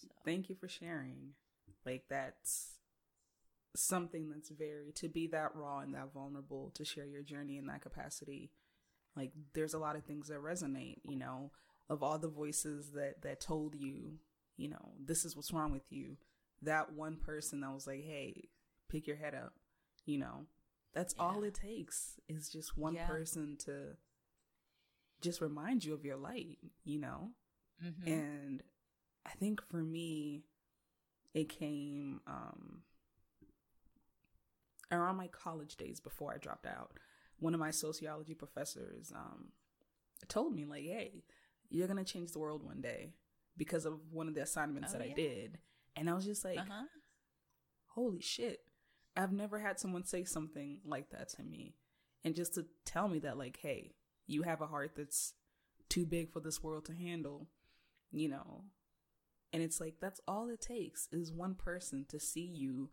So, 0.01 0.07
Thank 0.23 0.49
you 0.49 0.55
for 0.55 0.67
sharing. 0.67 1.33
Like 1.85 2.05
that's 2.09 2.75
something 3.75 4.29
that's 4.29 4.49
very 4.49 4.91
to 4.95 5.07
be 5.07 5.27
that 5.27 5.55
raw 5.55 5.79
and 5.79 5.93
that 5.93 6.13
vulnerable 6.13 6.71
to 6.75 6.83
share 6.83 7.05
your 7.05 7.21
journey 7.21 7.57
in 7.57 7.67
that 7.67 7.81
capacity. 7.81 8.51
Like 9.15 9.31
there's 9.53 9.73
a 9.73 9.79
lot 9.79 9.95
of 9.95 10.05
things 10.05 10.27
that 10.29 10.39
resonate, 10.39 10.99
you 11.03 11.17
know, 11.17 11.51
of 11.89 12.03
all 12.03 12.17
the 12.19 12.27
voices 12.27 12.91
that 12.91 13.21
that 13.23 13.39
told 13.41 13.75
you, 13.75 14.19
you 14.57 14.67
know, 14.69 14.91
this 15.03 15.25
is 15.25 15.35
what's 15.35 15.51
wrong 15.53 15.71
with 15.71 15.91
you. 15.91 16.17
That 16.61 16.93
one 16.93 17.17
person 17.17 17.61
that 17.61 17.73
was 17.73 17.87
like, 17.87 18.03
"Hey, 18.03 18.49
pick 18.89 19.07
your 19.07 19.15
head 19.17 19.33
up." 19.35 19.53
You 20.05 20.17
know, 20.19 20.45
that's 20.93 21.13
all 21.19 21.43
it 21.43 21.53
takes 21.53 22.19
is 22.27 22.49
just 22.49 22.77
one 22.77 22.95
Yeah. 22.95 23.05
person 23.07 23.57
to 23.65 23.97
just 25.21 25.41
remind 25.41 25.83
you 25.83 25.93
of 25.93 26.05
your 26.05 26.17
light, 26.17 26.57
you 26.83 26.99
know? 26.99 27.31
mhm. 27.83 28.07
and 28.07 28.63
i 29.25 29.29
think 29.31 29.61
for 29.61 29.81
me 29.81 30.43
it 31.33 31.47
came 31.47 32.19
um 32.27 32.81
around 34.91 35.15
my 35.15 35.27
college 35.27 35.75
days 35.77 35.99
before 35.99 36.33
i 36.33 36.37
dropped 36.37 36.65
out 36.65 36.91
one 37.39 37.53
of 37.53 37.59
my 37.59 37.71
sociology 37.71 38.33
professors 38.33 39.11
um 39.15 39.49
told 40.27 40.53
me 40.53 40.65
like 40.65 40.83
hey 40.83 41.23
you're 41.69 41.87
gonna 41.87 42.03
change 42.03 42.31
the 42.31 42.39
world 42.39 42.63
one 42.63 42.81
day 42.81 43.13
because 43.57 43.85
of 43.85 43.99
one 44.11 44.27
of 44.27 44.35
the 44.35 44.41
assignments 44.41 44.93
Oh, 44.93 44.97
that 44.97 45.03
i 45.09 45.13
did. 45.13 45.57
And 45.95 46.09
i 46.09 46.13
was 46.13 46.25
just 46.25 46.43
like 46.45 46.57
uh-huh. 46.59 46.85
holy 47.87 48.21
shit. 48.21 48.59
I've 49.17 49.31
never 49.33 49.59
had 49.59 49.79
someone 49.79 50.05
say 50.05 50.23
something 50.23 50.79
like 50.85 51.09
that 51.09 51.29
to 51.29 51.43
me. 51.43 51.75
And 52.23 52.35
just 52.35 52.53
to 52.55 52.65
tell 52.85 53.07
me 53.07 53.19
that 53.19 53.37
like 53.37 53.57
hey 53.61 53.91
you 54.27 54.43
have 54.43 54.61
a 54.61 54.67
heart 54.67 54.91
that's 54.95 55.33
too 55.89 56.05
big 56.05 56.31
for 56.31 56.39
this 56.39 56.61
world 56.63 56.85
to 56.85 56.93
handle 56.93 57.47
you 58.11 58.27
know? 58.29 58.63
And 59.53 59.61
it's 59.63 59.79
like 59.79 59.95
that's 60.01 60.21
all 60.27 60.49
it 60.49 60.61
takes 60.61 61.07
is 61.11 61.31
one 61.31 61.55
person 61.55 62.05
to 62.09 62.19
see 62.19 62.45
you 62.45 62.89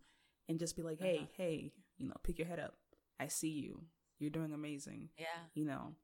and 0.49 0.59
just 0.59 0.75
be 0.75 0.81
like 0.83 0.99
hey 0.99 1.17
Uh-huh. 1.17 1.27
hey 1.37 1.71
you 1.97 2.07
know 2.07 2.15
pick 2.23 2.37
your 2.39 2.47
head 2.47 2.59
up. 2.59 2.75
I 3.19 3.27
see 3.27 3.49
you. 3.49 3.83
You're 4.19 4.29
doing 4.31 4.51
amazing. 4.53 5.09
Yeah. 5.17 5.25
you 5.53 5.65
know 5.65 5.95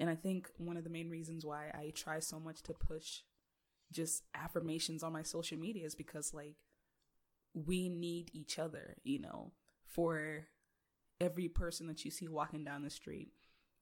and 0.00 0.08
i 0.10 0.14
think 0.14 0.48
one 0.58 0.76
of 0.76 0.84
the 0.84 0.90
main 0.90 1.10
reasons 1.10 1.44
why 1.44 1.70
i 1.74 1.90
try 1.94 2.18
so 2.18 2.38
much 2.40 2.62
to 2.62 2.72
push 2.72 3.20
just 3.90 4.22
affirmations 4.34 5.02
on 5.02 5.12
my 5.12 5.22
social 5.22 5.58
media 5.58 5.86
is 5.86 5.94
because 5.94 6.34
like 6.34 6.56
we 7.54 7.88
need 7.88 8.30
each 8.32 8.58
other 8.58 8.96
you 9.04 9.18
know? 9.18 9.52
For 9.86 10.46
every 11.20 11.48
person 11.48 11.86
that 11.88 12.04
you 12.04 12.10
see 12.10 12.28
walking 12.28 12.64
down 12.64 12.82
the 12.82 12.90
street 12.90 13.32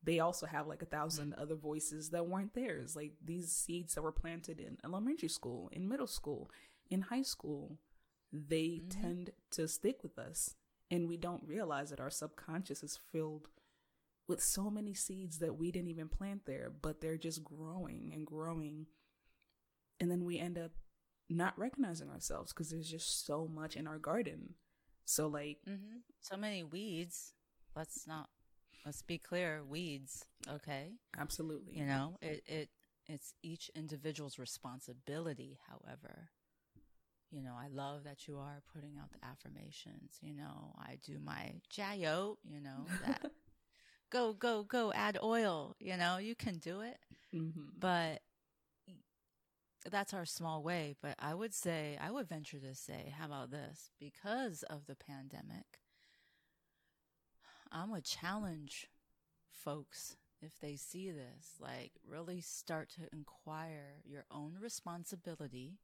they 0.03 0.21
also 0.21 0.47
have 0.47 0.69
like 0.69 0.83
a 0.83 0.87
1000 0.87 1.35
other 1.35 1.57
voices 1.57 2.11
that 2.11 2.29
weren't 2.29 2.55
theirs. 2.55 2.95
Like 2.95 3.15
these 3.25 3.51
seeds 3.51 3.95
that 3.95 4.03
were 4.03 4.13
planted 4.13 4.61
in 4.61 4.79
elementary 4.85 5.29
school 5.29 5.69
in 5.73 5.89
middle 5.89 6.07
school 6.07 6.49
in 6.89 7.01
high 7.03 7.23
school 7.23 7.79
they 8.33 8.81
Mhm. 8.85 8.91
tend 8.91 9.31
to 9.51 9.67
stick 9.67 10.03
with 10.03 10.19
us. 10.19 10.55
And 10.91 11.09
we 11.09 11.17
don't 11.17 11.43
realize 11.45 11.91
that 11.91 12.01
our 12.01 12.11
subconscious 12.11 12.85
is 12.85 12.97
filled 12.97 13.49
with 14.29 14.43
so 14.43 14.71
many 14.71 14.95
seeds 14.95 15.39
that 15.39 15.57
we 15.57 15.71
didn't 15.71 15.89
even 15.89 16.09
plant 16.09 16.47
there, 16.47 16.71
but 16.71 17.01
they're 17.01 17.17
just 17.19 17.45
growing 17.45 18.13
and 18.15 18.27
growing. 18.27 18.87
And 20.01 20.11
then 20.11 20.25
we 20.25 20.39
end 20.39 20.59
up 20.59 20.73
not 21.29 21.59
recognizing 21.59 22.11
ourselves 22.11 22.53
because 22.53 22.71
there's 22.71 22.91
just 22.91 23.27
so 23.27 23.49
much 23.49 23.77
in 23.77 23.87
our 23.87 23.99
garden. 23.99 24.55
So, 25.05 25.27
like, 25.27 25.59
hmm 25.67 25.99
So 26.21 26.37
many 26.37 26.63
weeds. 26.65 27.33
Let's 27.75 28.07
not, 28.07 28.29
let's 28.85 29.03
be 29.03 29.19
clear 29.19 29.63
weeds. 29.65 30.25
Okay. 30.49 30.93
absolutely. 31.19 31.75
You 31.77 31.87
know, 31.87 32.17
it, 32.23 32.43
it, 32.47 32.69
it's 33.07 33.35
each 33.43 33.71
individual's 33.75 34.39
responsibility, 34.39 35.59
however, 35.69 36.31
you 37.31 37.43
know, 37.43 37.55
I 37.59 37.69
love 37.69 38.05
that 38.05 38.29
you 38.29 38.39
are 38.39 38.63
putting 38.73 38.97
out 38.99 39.11
the 39.13 39.25
affirmations. 39.27 40.19
You 40.21 40.35
know, 40.35 40.75
I 40.79 40.99
do 41.05 41.19
my 41.23 41.55
jiayou, 41.75 42.37
you 42.45 42.61
know, 42.61 42.87
that 43.01 43.23
go, 44.11 44.33
go, 44.33 44.63
go, 44.63 44.93
add 44.93 45.19
oil. 45.23 45.77
You 45.79 45.97
know, 45.97 46.19
you 46.19 46.35
can 46.35 46.59
do 46.59 46.81
it. 46.81 46.99
Mm-hmm. 47.35 47.79
But 47.79 48.23
that's 49.91 50.15
our 50.15 50.25
small 50.25 50.63
way. 50.63 50.97
But 51.01 51.17
I 51.19 51.35
would 51.35 51.55
say, 51.55 51.99
I 52.01 52.11
would 52.11 52.29
venture 52.29 52.59
to 52.59 52.75
say, 52.75 53.13
how 53.17 53.27
about 53.27 53.51
this? 53.51 53.91
Because 53.99 54.63
of 54.65 54.87
the 54.87 54.97
pandemic, 54.97 55.81
I'm 57.73 57.91
going 57.91 58.03
to 58.03 58.11
challenge 58.11 58.89
folks 59.51 60.17
if 60.43 60.59
they 60.61 60.77
see 60.77 61.11
this, 61.11 61.55
like 61.61 61.93
really 62.07 62.41
start 62.41 62.91
to 62.91 63.09
inquire 63.13 64.03
your 64.05 64.25
own 64.31 64.57
responsibility 64.61 65.79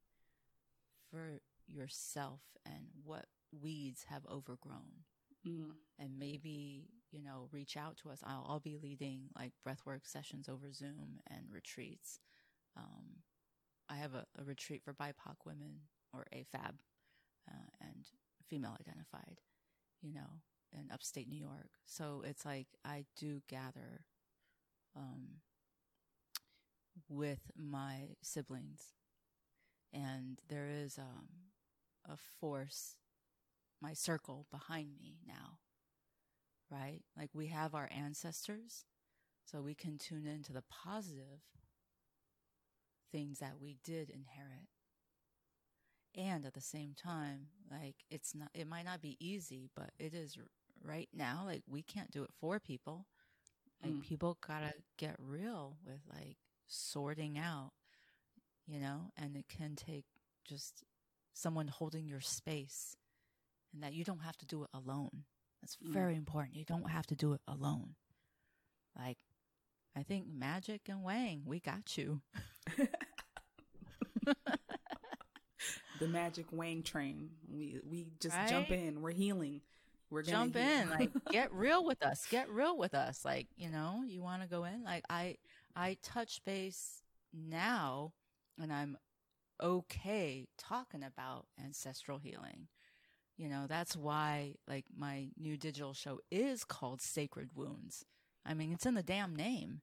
for 1.11 1.41
yourself 1.67 2.41
and 2.65 2.87
what 3.05 3.27
weeds 3.51 4.07
have 4.09 4.23
overgrown. 4.31 5.05
Mm. 5.47 5.73
And 5.99 6.19
maybe, 6.19 6.89
you 7.13 7.23
know, 7.23 7.49
reach 7.53 7.77
out 7.77 7.97
to 7.99 8.11
us. 8.11 8.21
I'll, 8.25 8.47
I'll 8.49 8.61
be 8.61 8.79
leading 8.83 9.29
like 9.37 9.53
breathwork 9.67 10.07
sessions 10.07 10.49
over 10.49 10.73
Zoom 10.73 11.21
and 11.31 11.45
retreats. 11.51 12.19
Um, 12.77 13.23
I 13.89 13.97
have 13.97 14.15
a, 14.15 14.25
a, 14.39 14.45
retreat 14.45 14.83
for 14.83 14.95
BIPOC 14.95 15.37
women 15.45 15.81
or 16.15 16.27
AFAB 16.35 16.75
uh, 17.51 17.71
and 17.81 18.07
female 18.49 18.77
identified, 18.81 19.41
you 20.01 20.15
know, 20.15 20.41
in 20.73 20.91
upstate 20.91 21.29
New 21.29 21.39
York. 21.39 21.69
So 21.85 22.23
it's 22.27 22.47
like 22.47 22.69
I 22.85 23.05
do 23.17 23.43
gather 23.49 24.07
um, 24.97 25.41
with 27.09 27.51
my 27.57 28.17
siblings 28.23 28.95
and 29.93 30.41
there 30.49 30.69
is 30.69 30.99
um, 30.99 31.29
a 32.09 32.17
force, 32.17 32.97
my 33.81 33.93
circle 33.93 34.47
behind 34.51 34.93
me 35.01 35.19
now, 35.27 35.59
right? 36.73 37.03
Like 37.17 37.31
we 37.35 37.49
have 37.49 37.75
our 37.75 37.89
ancestors, 37.95 38.85
so 39.45 39.61
we 39.61 39.75
can 39.75 39.99
tune 39.99 40.27
into 40.27 40.53
the 40.53 40.65
positive 40.71 41.43
things 43.11 43.41
that 43.41 43.61
we 43.61 43.77
did 43.85 44.09
inherit. 44.09 44.69
And 46.15 46.45
at 46.47 46.55
the 46.55 46.61
same 46.61 46.95
time, 46.95 47.49
like 47.71 47.97
it's 48.11 48.35
not, 48.35 48.49
it 48.55 48.67
might 48.67 48.85
not 48.85 49.03
be 49.03 49.17
easy, 49.21 49.71
but 49.77 49.91
it 49.99 50.15
is 50.15 50.39
right 50.83 51.09
now. 51.15 51.43
Like 51.47 51.63
we 51.69 51.83
can't 51.83 52.11
do 52.11 52.23
it 52.23 52.31
for 52.41 52.59
people. 52.59 53.07
Like 53.83 53.95
mm. 53.95 54.03
people 54.03 54.39
gotta 54.47 54.75
get 54.97 55.17
real 55.19 55.77
with 55.85 56.01
like 56.09 56.37
sorting 56.67 57.39
out 57.39 57.73
you 58.67 58.79
know, 58.79 59.11
and 59.17 59.37
it 59.37 59.47
can 59.49 59.77
take 59.77 60.05
just 60.45 60.85
someone 61.35 61.69
holding 61.69 62.07
your 62.07 62.21
space 62.21 62.97
and 63.73 63.83
that 63.83 63.93
you 63.95 64.05
don't 64.05 64.23
have 64.23 64.37
to 64.39 64.47
do 64.47 64.63
it 64.63 64.71
alone. 64.73 65.25
That's 65.63 65.77
mm. 65.77 65.93
very 65.93 66.17
important. 66.17 66.57
You 66.57 66.65
don't 66.65 66.91
have 66.91 67.07
to 67.07 67.15
do 67.15 67.33
it 67.33 67.41
alone. 67.47 67.95
Like, 68.99 69.19
I 69.97 70.03
think 70.03 70.27
Magic 70.29 70.83
and 70.89 71.03
Wang, 71.03 71.43
we 71.47 71.61
got 71.61 71.97
you. 71.97 72.21
the 75.99 76.09
Magic 76.09 76.47
Wang 76.51 76.83
train. 76.83 77.31
We 77.49 77.81
we 77.89 78.07
just 78.21 78.37
right? 78.37 78.49
jump 78.49 78.71
in. 78.71 79.01
We're 79.01 79.13
healing. 79.13 79.61
We're 80.11 80.23
gonna 80.23 80.37
jump 80.37 80.57
heal. 80.57 80.65
in. 80.65 80.91
like, 80.91 81.11
get 81.31 81.53
real 81.53 81.85
with 81.85 82.03
us. 82.03 82.27
Get 82.31 82.51
real 82.51 82.77
with 82.77 82.95
us. 82.95 83.25
Like, 83.25 83.47
you 83.57 83.71
know, 83.71 84.03
you 84.07 84.23
want 84.23 84.43
to 84.43 84.49
go 84.49 84.65
in. 84.65 84.85
Like, 84.85 85.05
I 85.09 85.37
I 85.77 85.97
touch 86.03 86.45
base 86.45 87.03
now 87.33 88.13
and 88.61 88.73
I'm 88.73 88.99
okay 89.63 90.47
talking 90.59 91.03
about 91.03 91.47
ancestral 91.63 92.19
healing. 92.19 92.69
You 93.43 93.49
know, 93.49 93.67
that's 93.69 93.97
why 93.97 94.55
like 94.69 94.85
my 94.97 95.31
new 95.37 95.57
digital 95.57 95.95
show 95.95 96.21
is 96.31 96.63
called 96.63 97.03
Sacred 97.03 97.57
Wounds. 97.57 98.05
I 98.47 98.55
mean, 98.55 98.71
it's 98.71 98.87
in 98.87 98.95
the 98.95 99.03
damn 99.03 99.35
name. 99.35 99.81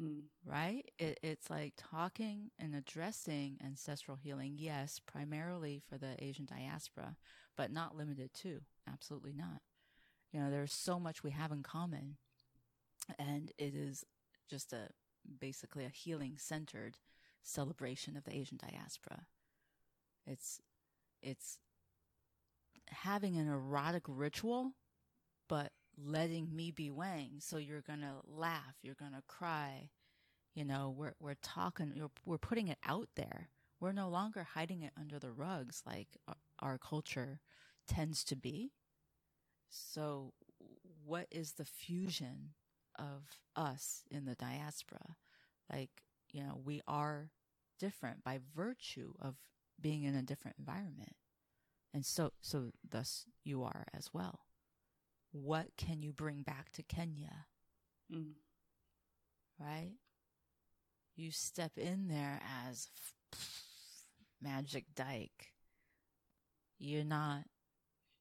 Mm. 0.00 0.22
Right? 0.46 0.90
It, 0.98 1.20
it's 1.22 1.50
like 1.50 1.74
talking 1.76 2.52
and 2.58 2.74
addressing 2.74 3.58
ancestral 3.62 4.16
healing, 4.16 4.54
yes, 4.56 4.98
primarily 5.06 5.82
for 5.86 5.98
the 5.98 6.14
Asian 6.24 6.46
diaspora, 6.46 7.16
but 7.54 7.70
not 7.70 7.98
limited 7.98 8.32
to. 8.36 8.62
Absolutely 8.90 9.34
not. 9.34 9.60
You 10.32 10.40
know, 10.40 10.50
there's 10.50 10.72
so 10.72 10.98
much 10.98 11.22
we 11.22 11.32
have 11.32 11.52
in 11.52 11.62
common, 11.62 12.16
and 13.18 13.52
it 13.58 13.74
is 13.74 14.06
just 14.48 14.72
a 14.72 14.88
basically 15.38 15.84
a 15.84 15.90
healing 15.90 16.36
centered 16.38 16.96
celebration 17.42 18.16
of 18.16 18.24
the 18.24 18.34
Asian 18.34 18.56
diaspora. 18.56 19.26
It's, 20.26 20.62
it's 21.22 21.58
having 22.90 23.36
an 23.36 23.48
erotic 23.48 24.02
ritual, 24.06 24.72
but 25.48 25.72
letting 25.96 26.54
me 26.54 26.70
be 26.70 26.90
Wang. 26.90 27.36
So 27.40 27.56
you're 27.56 27.80
going 27.80 28.00
to 28.00 28.14
laugh. 28.26 28.76
You're 28.82 28.94
going 28.94 29.12
to 29.12 29.22
cry. 29.26 29.90
You 30.54 30.64
know, 30.64 30.94
we're, 30.96 31.14
we're 31.20 31.36
talking, 31.42 31.92
we're 32.24 32.38
putting 32.38 32.68
it 32.68 32.78
out 32.86 33.08
there. 33.16 33.48
We're 33.80 33.92
no 33.92 34.08
longer 34.08 34.46
hiding 34.54 34.82
it 34.82 34.92
under 34.98 35.18
the 35.18 35.30
rugs 35.30 35.82
like 35.86 36.08
our 36.60 36.78
culture 36.78 37.40
tends 37.86 38.24
to 38.24 38.36
be. 38.36 38.72
So 39.68 40.32
what 41.04 41.26
is 41.30 41.52
the 41.52 41.64
fusion 41.64 42.54
of 42.98 43.38
us 43.54 44.02
in 44.10 44.24
the 44.24 44.34
diaspora? 44.34 45.16
Like, 45.70 45.90
you 46.32 46.42
know, 46.42 46.58
we 46.64 46.80
are 46.88 47.30
different 47.78 48.24
by 48.24 48.40
virtue 48.54 49.12
of 49.20 49.36
being 49.80 50.04
in 50.04 50.14
a 50.14 50.22
different 50.22 50.56
environment. 50.58 51.16
And 51.96 52.04
so, 52.04 52.34
so 52.42 52.72
thus 52.86 53.24
you 53.42 53.62
are 53.62 53.86
as 53.94 54.10
well. 54.12 54.40
What 55.32 55.68
can 55.78 56.02
you 56.02 56.12
bring 56.12 56.42
back 56.42 56.70
to 56.72 56.82
Kenya? 56.82 57.46
Mm. 58.14 58.32
Right? 59.58 59.94
You 61.16 61.30
step 61.30 61.78
in 61.78 62.08
there 62.08 62.38
as 62.66 62.88
Magic 64.42 64.84
Dyke. 64.94 65.54
You're 66.78 67.02
not 67.02 67.44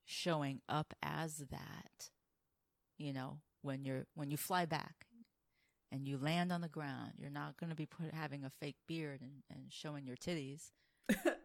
showing 0.06 0.62
up 0.70 0.94
as 1.04 1.40
that, 1.52 2.12
you 2.98 3.12
know, 3.12 3.40
when 3.62 3.84
you're, 3.84 4.06
when 4.14 4.32
you 4.32 4.38
fly 4.38 4.66
back 4.66 5.08
and 5.92 6.08
you 6.08 6.18
land 6.18 6.54
on 6.54 6.62
the 6.62 6.70
ground, 6.70 7.16
you're 7.18 7.30
not 7.30 7.58
going 7.58 7.72
to 7.72 7.76
be 7.76 7.88
put, 7.88 8.14
having 8.14 8.46
a 8.46 8.52
fake 8.62 8.78
beard 8.88 9.20
and, 9.20 9.44
and 9.50 9.66
showing 9.70 10.06
your 10.06 10.16
titties. 10.16 10.72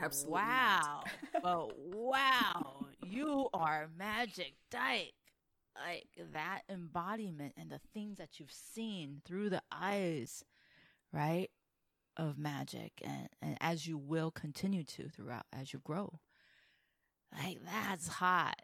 Absolutely. 0.00 0.32
Wow. 0.40 1.04
but 1.42 1.78
wow, 1.78 2.86
you 3.04 3.48
are 3.52 3.88
Magic 3.96 4.54
Dyke. 4.70 5.12
Like 5.78 6.08
that 6.32 6.62
embodiment 6.70 7.52
and 7.58 7.68
the 7.70 7.80
things 7.92 8.16
that 8.16 8.40
you've 8.40 8.50
seen 8.50 9.20
through 9.26 9.50
the 9.50 9.62
eyes, 9.70 10.42
right? 11.12 11.50
Of 12.16 12.38
magic 12.38 12.92
and, 13.04 13.28
and 13.42 13.58
as 13.60 13.86
you 13.86 13.98
will 13.98 14.30
continue 14.30 14.84
to 14.84 15.10
throughout 15.10 15.44
as 15.52 15.74
you 15.74 15.80
grow. 15.84 16.20
Like 17.30 17.58
that's 17.62 18.08
hot. 18.08 18.62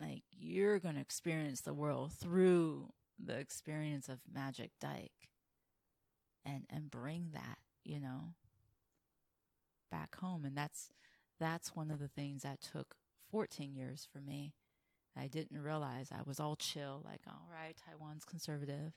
Like 0.00 0.22
you're 0.30 0.78
going 0.78 0.94
to 0.94 1.00
experience 1.02 1.60
the 1.60 1.74
world 1.74 2.12
through 2.12 2.88
the 3.22 3.38
experience 3.38 4.08
of 4.08 4.20
Magic 4.32 4.70
Dyke 4.80 5.28
and 6.46 6.64
and 6.70 6.90
bring 6.90 7.30
that, 7.34 7.58
you 7.84 8.00
know, 8.00 8.34
back 9.90 10.16
home. 10.16 10.44
And 10.44 10.56
that's 10.56 10.90
that's 11.40 11.76
one 11.76 11.90
of 11.90 11.98
the 11.98 12.08
things 12.08 12.42
that 12.42 12.60
took 12.60 12.96
14 13.30 13.74
years 13.74 14.06
for 14.12 14.20
me. 14.20 14.54
I 15.16 15.26
didn't 15.26 15.60
realize 15.60 16.10
I 16.12 16.22
was 16.24 16.38
all 16.38 16.56
chill, 16.56 17.02
like, 17.04 17.22
all 17.26 17.48
right, 17.52 17.76
Taiwan's 17.76 18.24
conservative. 18.24 18.92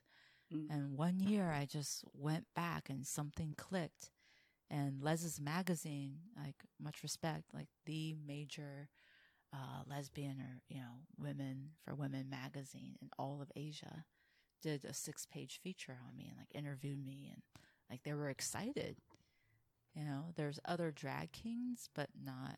Mm. 0.54 0.68
And 0.70 0.98
one 0.98 1.20
year 1.20 1.52
I 1.52 1.66
just 1.66 2.04
went 2.14 2.46
back 2.56 2.90
and 2.90 3.06
something 3.06 3.56
clicked. 3.58 4.12
And 4.70 5.02
Les's 5.02 5.42
magazine, 5.42 6.18
like, 6.38 6.56
much 6.82 7.04
respect, 7.04 7.46
like 7.54 7.68
the 7.86 8.16
major 8.26 8.90
uh, 9.54 9.84
lesbian 9.88 10.40
or, 10.40 10.62
you 10.70 10.78
know, 10.78 11.02
women 11.18 11.72
for 11.84 11.94
women 11.94 12.30
magazine 12.30 12.96
in 13.02 13.10
all 13.18 13.42
of 13.42 13.52
Asia 13.56 14.06
did 14.62 14.86
a 14.86 14.94
six 14.94 15.26
page 15.26 15.60
feature 15.62 15.98
on 16.08 16.16
me 16.16 16.28
and 16.30 16.38
like 16.38 16.54
interviewed 16.54 17.04
me 17.04 17.32
and 17.34 17.42
like 17.90 18.04
they 18.04 18.14
were 18.14 18.30
excited. 18.30 18.96
You 19.94 20.06
know, 20.06 20.32
there's 20.36 20.60
other 20.66 20.92
drag 20.92 21.32
kings, 21.32 21.90
but 21.94 22.10
not 22.22 22.58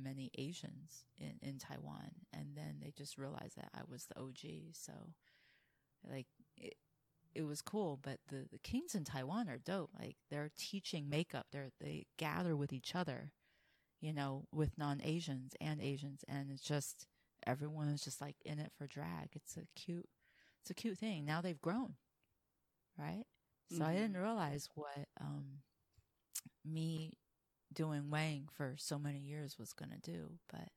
many 0.00 0.30
Asians 0.38 1.04
in, 1.18 1.34
in 1.42 1.58
Taiwan. 1.58 2.10
And 2.32 2.56
then 2.56 2.76
they 2.80 2.92
just 2.96 3.18
realized 3.18 3.56
that 3.56 3.70
I 3.74 3.80
was 3.88 4.06
the 4.06 4.20
OG. 4.20 4.74
So 4.74 4.92
like 6.08 6.26
it, 6.56 6.74
it 7.34 7.42
was 7.42 7.62
cool, 7.62 7.98
but 8.00 8.18
the, 8.28 8.46
the 8.50 8.58
kings 8.58 8.94
in 8.94 9.04
Taiwan 9.04 9.48
are 9.48 9.58
dope. 9.58 9.90
Like 9.98 10.16
they're 10.30 10.50
teaching 10.56 11.08
makeup. 11.08 11.46
They're, 11.50 11.70
they 11.80 12.06
gather 12.16 12.54
with 12.54 12.72
each 12.72 12.94
other 12.94 13.32
you 14.00 14.12
know, 14.12 14.44
with 14.52 14.78
non-Asians 14.78 15.54
and 15.60 15.80
Asians. 15.80 16.24
And 16.28 16.50
it's 16.50 16.62
just, 16.62 17.06
everyone 17.46 17.88
is 17.88 18.02
just 18.02 18.20
like 18.20 18.36
in 18.44 18.58
it 18.58 18.72
for 18.76 18.86
drag. 18.86 19.30
It's 19.34 19.56
a 19.56 19.66
cute, 19.74 20.08
it's 20.60 20.70
a 20.70 20.74
cute 20.74 20.98
thing. 20.98 21.24
Now 21.24 21.40
they've 21.40 21.60
grown, 21.60 21.94
right? 22.98 23.24
So 23.70 23.78
mm-hmm. 23.78 23.84
I 23.84 23.94
didn't 23.94 24.16
realize 24.16 24.68
what, 24.74 25.08
um, 25.20 25.44
me 26.64 27.14
doing 27.72 28.10
Wang 28.10 28.48
for 28.52 28.74
so 28.76 28.98
many 28.98 29.18
years 29.18 29.58
was 29.58 29.72
going 29.72 29.90
to 29.90 30.10
do. 30.10 30.32
But 30.50 30.68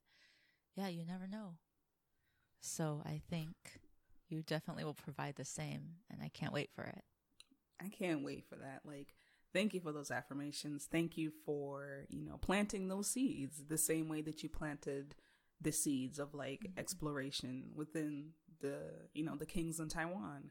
yeah, 0.74 0.88
you 0.88 1.04
never 1.04 1.26
know. 1.26 1.54
So 2.60 3.02
I 3.04 3.20
think 3.28 3.54
you 4.28 4.42
definitely 4.42 4.84
will 4.84 4.94
provide 4.94 5.36
the 5.36 5.44
same, 5.44 5.96
and 6.10 6.22
I 6.22 6.28
can't 6.28 6.52
wait 6.52 6.70
for 6.74 6.84
it. 6.84 7.02
I 7.84 7.88
can't 7.88 8.24
wait 8.24 8.44
for 8.48 8.56
that. 8.56 8.80
Like, 8.84 9.14
thank 9.52 9.74
you 9.74 9.80
for 9.80 9.92
those 9.92 10.10
affirmations. 10.10 10.86
Thank 10.90 11.18
you 11.18 11.32
for, 11.44 12.06
you 12.08 12.24
know, 12.24 12.38
planting 12.38 12.88
those 12.88 13.10
seeds 13.10 13.64
the 13.68 13.78
same 13.78 14.08
way 14.08 14.22
that 14.22 14.42
you 14.42 14.48
planted 14.48 15.14
the 15.60 15.72
seeds 15.72 16.18
of 16.18 16.34
like 16.34 16.60
mm-hmm. 16.60 16.78
exploration 16.78 17.64
within 17.74 18.30
the, 18.60 18.78
you 19.12 19.24
know, 19.24 19.36
the 19.36 19.46
kings 19.46 19.80
in 19.80 19.88
Taiwan. 19.88 20.50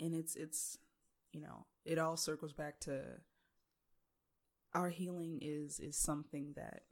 And 0.00 0.14
it's, 0.14 0.34
it's, 0.34 0.78
you 1.32 1.40
know, 1.40 1.66
it 1.84 1.98
all 1.98 2.16
circles 2.16 2.52
back 2.52 2.80
to 2.80 3.02
our 4.74 4.90
healing 4.90 5.38
is, 5.40 5.80
is 5.80 5.96
something 5.96 6.54
that 6.56 6.82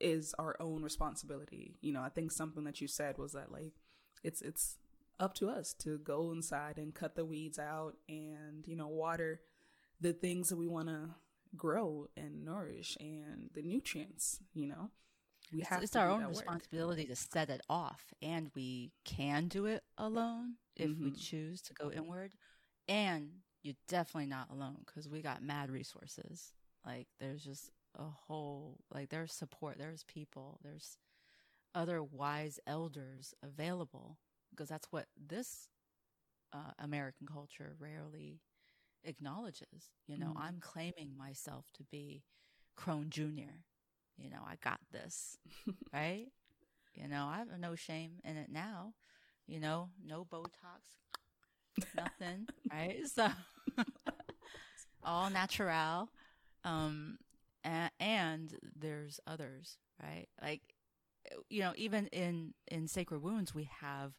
is 0.00 0.34
our 0.38 0.56
own 0.60 0.82
responsibility. 0.82 1.76
You 1.80 1.92
know, 1.92 2.02
I 2.02 2.08
think 2.08 2.30
something 2.30 2.64
that 2.64 2.80
you 2.80 2.88
said 2.88 3.18
was 3.18 3.32
that 3.32 3.50
like, 3.50 3.74
it's, 4.22 4.42
it's 4.42 4.78
up 5.18 5.34
to 5.34 5.48
us 5.48 5.72
to 5.80 5.98
go 5.98 6.30
inside 6.32 6.76
and 6.76 6.94
cut 6.94 7.16
the 7.16 7.24
weeds 7.24 7.58
out 7.58 7.94
and, 8.08 8.64
you 8.66 8.76
know, 8.76 8.88
water 8.88 9.40
the 10.00 10.12
things 10.12 10.48
that 10.48 10.56
we 10.56 10.68
want 10.68 10.88
to 10.88 11.10
grow 11.56 12.06
and 12.16 12.44
nourish 12.44 12.96
and 13.00 13.50
the 13.54 13.62
nutrients, 13.62 14.40
you 14.54 14.66
know. 14.66 14.90
We 15.52 15.60
it's, 15.60 15.68
have 15.70 15.82
it's 15.82 15.96
our 15.96 16.10
own 16.10 16.26
responsibility 16.26 17.02
work. 17.02 17.10
to 17.10 17.16
set 17.16 17.48
it 17.48 17.62
off 17.70 18.12
and 18.20 18.50
we 18.54 18.92
can 19.04 19.48
do 19.48 19.66
it 19.66 19.82
alone 19.96 20.56
if 20.76 20.90
mm-hmm. 20.90 21.04
we 21.04 21.12
choose 21.12 21.62
to 21.62 21.74
go 21.74 21.90
inward 21.90 22.32
and 22.86 23.30
you're 23.62 23.74
definitely 23.88 24.26
not 24.28 24.50
alone 24.50 24.78
because 24.86 25.08
we 25.08 25.20
got 25.20 25.42
mad 25.42 25.70
resources 25.70 26.52
like 26.86 27.08
there's 27.20 27.44
just 27.44 27.70
a 27.98 28.04
whole 28.04 28.78
like 28.92 29.08
there's 29.08 29.32
support 29.32 29.76
there's 29.78 30.04
people 30.04 30.60
there's 30.62 30.96
other 31.74 32.02
wise 32.02 32.58
elders 32.66 33.34
available 33.42 34.18
because 34.50 34.68
that's 34.68 34.88
what 34.90 35.06
this 35.16 35.68
uh, 36.52 36.72
American 36.78 37.26
culture 37.26 37.74
rarely 37.78 38.40
acknowledges. 39.04 39.90
You 40.06 40.18
know, 40.18 40.34
mm. 40.36 40.40
I'm 40.40 40.58
claiming 40.60 41.16
myself 41.16 41.66
to 41.74 41.84
be 41.84 42.22
Crone 42.76 43.10
Jr. 43.10 43.62
You 44.16 44.30
know, 44.30 44.42
I 44.46 44.56
got 44.62 44.80
this, 44.92 45.36
right? 45.92 46.26
You 46.94 47.08
know, 47.08 47.26
I 47.30 47.38
have 47.38 47.48
no 47.60 47.74
shame 47.74 48.14
in 48.24 48.36
it 48.36 48.50
now. 48.50 48.94
You 49.46 49.60
know, 49.60 49.90
no 50.04 50.26
Botox, 50.30 50.98
nothing, 51.96 52.48
right? 52.70 53.06
So 53.06 53.28
all 55.04 55.30
natural. 55.30 56.08
Um, 56.64 57.18
and, 57.64 57.90
and 58.00 58.54
there's 58.78 59.20
others, 59.26 59.78
right? 60.02 60.26
Like, 60.40 60.62
you 61.50 61.60
know, 61.60 61.72
even 61.76 62.06
in 62.08 62.54
in 62.68 62.88
Sacred 62.88 63.22
Wounds, 63.22 63.54
we 63.54 63.68
have 63.80 64.14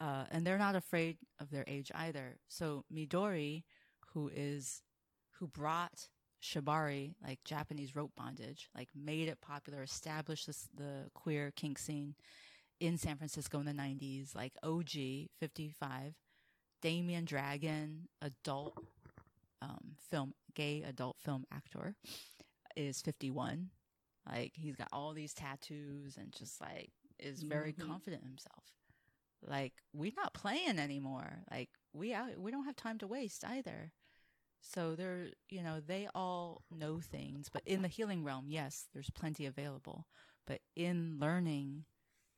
uh, 0.00 0.24
and 0.30 0.46
they're 0.46 0.58
not 0.58 0.74
afraid 0.74 1.18
of 1.38 1.50
their 1.50 1.64
age 1.66 1.92
either. 1.94 2.38
So 2.48 2.84
Midori, 2.92 3.64
who 4.14 4.30
is, 4.34 4.82
who 5.38 5.46
brought 5.46 6.08
shibari, 6.42 7.14
like 7.22 7.44
Japanese 7.44 7.94
rope 7.94 8.12
bondage, 8.16 8.70
like 8.74 8.88
made 8.94 9.28
it 9.28 9.40
popular, 9.42 9.82
established 9.82 10.46
this, 10.46 10.68
the 10.74 11.10
queer 11.12 11.52
kink 11.54 11.78
scene 11.78 12.14
in 12.80 12.96
San 12.96 13.16
Francisco 13.18 13.60
in 13.60 13.66
the 13.66 13.72
90s, 13.72 14.34
like 14.34 14.54
OG 14.62 15.28
55, 15.38 16.14
Damien 16.80 17.24
Dragon, 17.24 18.08
adult 18.22 18.76
um, 19.62 19.96
film, 20.10 20.34
gay 20.54 20.82
adult 20.86 21.16
film 21.18 21.44
actor, 21.52 21.94
is 22.76 23.00
51. 23.02 23.68
Like 24.26 24.52
he's 24.54 24.76
got 24.76 24.88
all 24.92 25.12
these 25.12 25.34
tattoos 25.34 26.16
and 26.16 26.32
just 26.32 26.60
like 26.60 26.90
is 27.18 27.42
very 27.42 27.72
mm-hmm. 27.72 27.88
confident 27.88 28.22
in 28.22 28.28
himself. 28.28 28.64
Like 29.46 29.72
we're 29.92 30.12
not 30.16 30.34
playing 30.34 30.78
anymore. 30.78 31.44
Like 31.50 31.70
we 31.92 32.12
out, 32.12 32.38
we 32.38 32.50
don't 32.50 32.64
have 32.64 32.76
time 32.76 32.98
to 32.98 33.06
waste 33.06 33.44
either. 33.44 33.92
So 34.62 34.94
they're, 34.94 35.28
you 35.48 35.62
know, 35.62 35.80
they 35.80 36.08
all 36.14 36.62
know 36.70 37.00
things, 37.00 37.48
but 37.50 37.62
in 37.64 37.80
the 37.82 37.88
healing 37.88 38.24
realm, 38.24 38.46
yes, 38.48 38.86
there's 38.92 39.10
plenty 39.10 39.46
available. 39.46 40.06
But 40.46 40.60
in 40.76 41.16
learning 41.18 41.84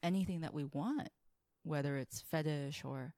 anything 0.02 0.40
that 0.42 0.54
we 0.54 0.64
want, 0.64 1.08
whether 1.64 1.96
it's 1.96 2.20
fetish 2.20 2.84
or, 2.84 3.14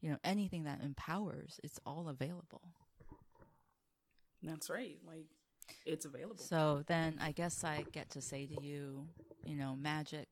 you 0.00 0.10
know, 0.10 0.18
anything 0.24 0.64
that 0.64 0.80
empowers, 0.82 1.60
it's 1.62 1.80
all 1.84 2.08
available. 2.08 2.62
That's 4.42 4.70
right. 4.70 4.98
Like 5.06 5.26
it's 5.84 6.04
available. 6.04 6.38
So 6.38 6.84
then 6.86 7.18
I 7.20 7.32
guess 7.32 7.64
I 7.64 7.84
get 7.92 8.10
to 8.10 8.20
say 8.20 8.46
to 8.46 8.62
you, 8.62 9.06
you 9.44 9.56
know, 9.56 9.76
magic, 9.76 10.28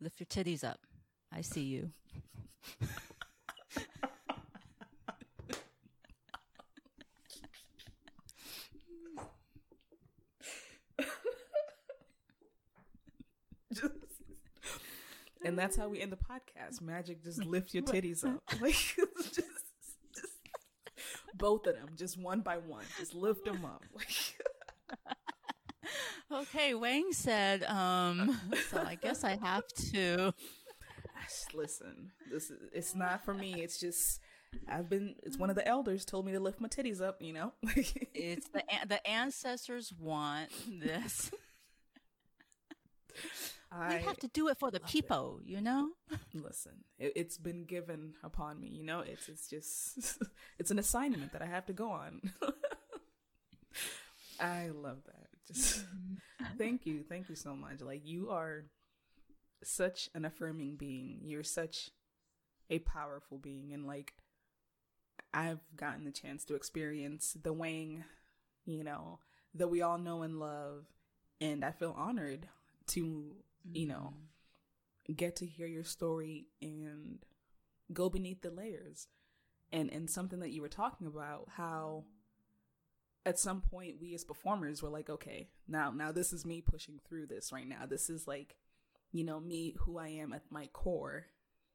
lift 0.00 0.20
your 0.20 0.26
titties 0.26 0.64
up. 0.64 0.80
I 1.32 1.40
see 1.40 1.62
you. 1.62 1.90
and 15.58 15.64
that's 15.64 15.76
how 15.76 15.88
we 15.88 16.00
end 16.00 16.12
the 16.12 16.16
podcast. 16.16 16.80
Magic, 16.80 17.20
just 17.22 17.44
lift 17.44 17.74
your 17.74 17.82
titties 17.82 18.24
up, 18.24 18.40
like 18.60 18.74
just, 19.16 19.34
just 19.34 20.36
both 21.34 21.66
of 21.66 21.74
them, 21.74 21.88
just 21.96 22.16
one 22.16 22.42
by 22.42 22.58
one, 22.58 22.84
just 22.96 23.12
lift 23.12 23.44
them 23.44 23.64
up. 23.64 23.82
okay, 26.32 26.74
Wang 26.74 27.08
said, 27.10 27.64
um, 27.64 28.38
so 28.70 28.78
I 28.78 28.94
guess 28.94 29.24
I 29.24 29.36
have 29.42 29.66
to 29.92 30.32
listen, 31.52 32.12
this 32.30 32.50
is, 32.50 32.58
it's 32.72 32.94
not 32.94 33.24
for 33.24 33.34
me. 33.34 33.60
It's 33.60 33.80
just 33.80 34.20
I've 34.68 34.88
been. 34.88 35.16
It's 35.24 35.36
one 35.36 35.50
of 35.50 35.56
the 35.56 35.66
elders 35.66 36.04
told 36.04 36.24
me 36.24 36.32
to 36.32 36.40
lift 36.40 36.60
my 36.60 36.68
titties 36.68 37.02
up. 37.02 37.20
You 37.20 37.32
know, 37.32 37.52
it's 38.14 38.48
the 38.48 38.62
the 38.86 39.06
ancestors 39.06 39.92
want 39.98 40.50
this. 40.80 41.32
I 43.70 43.96
we 43.96 44.02
have 44.02 44.16
to 44.18 44.28
do 44.28 44.48
it 44.48 44.58
for 44.58 44.70
the 44.70 44.80
people, 44.80 45.40
it. 45.44 45.50
you 45.50 45.60
know. 45.60 45.90
Listen, 46.32 46.84
it, 46.98 47.16
has 47.16 47.36
been 47.36 47.64
given 47.64 48.14
upon 48.22 48.60
me. 48.60 48.68
You 48.68 48.84
know, 48.84 49.00
it's 49.00 49.28
it's 49.28 49.48
just 49.48 50.18
it's 50.58 50.70
an 50.70 50.78
assignment 50.78 51.32
that 51.32 51.42
I 51.42 51.46
have 51.46 51.66
to 51.66 51.72
go 51.72 51.90
on. 51.90 52.32
I 54.40 54.68
love 54.68 54.98
that. 55.06 55.26
Just 55.46 55.84
thank 56.58 56.86
you, 56.86 57.02
thank 57.08 57.28
you 57.28 57.36
so 57.36 57.54
much. 57.54 57.80
Like 57.80 58.06
you 58.06 58.30
are 58.30 58.64
such 59.62 60.08
an 60.14 60.24
affirming 60.24 60.76
being. 60.76 61.20
You're 61.22 61.42
such 61.42 61.90
a 62.70 62.78
powerful 62.80 63.38
being. 63.38 63.72
And 63.72 63.86
like, 63.86 64.14
I've 65.32 65.60
gotten 65.76 66.04
the 66.04 66.10
chance 66.10 66.44
to 66.46 66.54
experience 66.54 67.36
the 67.40 67.52
Wang, 67.52 68.04
you 68.64 68.84
know, 68.84 69.18
that 69.54 69.68
we 69.68 69.82
all 69.82 69.98
know 69.98 70.22
and 70.22 70.38
love. 70.38 70.86
And 71.40 71.64
I 71.64 71.70
feel 71.70 71.94
honored 71.96 72.48
to, 72.88 73.32
mm-hmm. 73.68 73.76
you 73.76 73.86
know, 73.86 74.14
mm-hmm. 74.14 75.14
get 75.14 75.36
to 75.36 75.46
hear 75.46 75.66
your 75.66 75.84
story 75.84 76.46
and 76.60 77.18
go 77.92 78.08
beneath 78.08 78.42
the 78.42 78.50
layers. 78.50 79.08
And, 79.70 79.92
and 79.92 80.08
something 80.08 80.40
that 80.40 80.50
you 80.50 80.62
were 80.62 80.68
talking 80.68 81.06
about, 81.06 81.48
how 81.56 82.04
at 83.26 83.38
some 83.38 83.60
point 83.60 84.00
we 84.00 84.14
as 84.14 84.24
performers 84.24 84.82
were 84.82 84.88
like, 84.88 85.10
okay, 85.10 85.50
now, 85.68 85.90
now 85.90 86.10
this 86.10 86.32
is 86.32 86.46
me 86.46 86.62
pushing 86.62 87.00
through 87.06 87.26
this 87.26 87.52
right 87.52 87.68
now. 87.68 87.84
This 87.86 88.08
is 88.08 88.26
like, 88.26 88.56
you 89.12 89.24
know, 89.24 89.40
me, 89.40 89.74
who 89.80 89.98
I 89.98 90.08
am 90.08 90.32
at 90.32 90.44
my 90.50 90.68
core, 90.72 91.26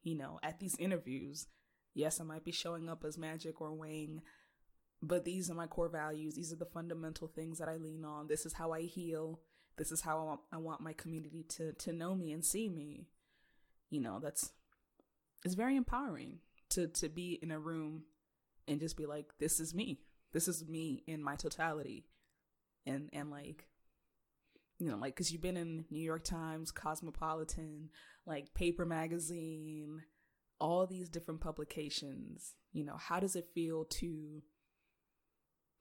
you 0.01 0.15
know, 0.15 0.39
at 0.41 0.59
these 0.59 0.75
interviews. 0.77 1.45
Yes, 1.93 2.19
I 2.19 2.23
might 2.23 2.43
be 2.43 2.51
showing 2.51 2.89
up 2.89 3.03
as 3.05 3.19
Magic 3.19 3.61
or 3.61 3.71
Wang, 3.71 4.23
but 5.01 5.25
these 5.25 5.51
are 5.51 5.55
my 5.55 5.67
core 5.67 5.89
values. 5.89 6.33
These 6.33 6.51
are 6.51 6.57
the 6.57 6.65
fundamental 6.65 7.27
things 7.27 7.59
that 7.59 7.69
I 7.69 7.75
lean 7.75 8.03
on. 8.03 8.27
This 8.27 8.47
is 8.47 8.53
how 8.53 8.71
I 8.71 8.81
heal. 8.81 9.39
This 9.77 9.91
is 9.91 10.01
how 10.01 10.19
I 10.19 10.23
want, 10.23 10.39
I 10.51 10.57
want 10.57 10.81
my 10.81 10.93
community 10.93 11.43
to, 11.49 11.73
to 11.73 11.93
know 11.93 12.15
me 12.15 12.31
and 12.31 12.45
see 12.45 12.69
me. 12.69 13.07
You 13.89 14.01
know, 14.01 14.19
that's, 14.21 14.51
it's 15.43 15.55
very 15.55 15.75
empowering 15.75 16.39
to, 16.69 16.87
to 16.87 17.09
be 17.09 17.39
in 17.41 17.51
a 17.51 17.59
room 17.59 18.03
and 18.67 18.79
just 18.79 18.97
be 18.97 19.05
like, 19.05 19.33
this 19.39 19.59
is 19.59 19.73
me. 19.73 19.99
This 20.31 20.47
is 20.47 20.67
me 20.67 21.03
in 21.07 21.23
my 21.23 21.35
totality. 21.35 22.05
And, 22.85 23.09
and 23.13 23.29
like, 23.29 23.67
you 24.79 24.89
know, 24.89 24.97
like, 24.97 25.15
cause 25.15 25.31
you've 25.31 25.41
been 25.41 25.57
in 25.57 25.85
New 25.89 26.03
York 26.03 26.23
Times, 26.23 26.71
Cosmopolitan, 26.71 27.89
like 28.25 28.53
Paper 28.53 28.85
Magazine, 28.85 30.03
all 30.59 30.85
these 30.87 31.09
different 31.09 31.41
publications. 31.41 32.55
You 32.71 32.83
know, 32.83 32.97
how 32.97 33.19
does 33.19 33.35
it 33.35 33.49
feel 33.53 33.85
to 33.85 34.41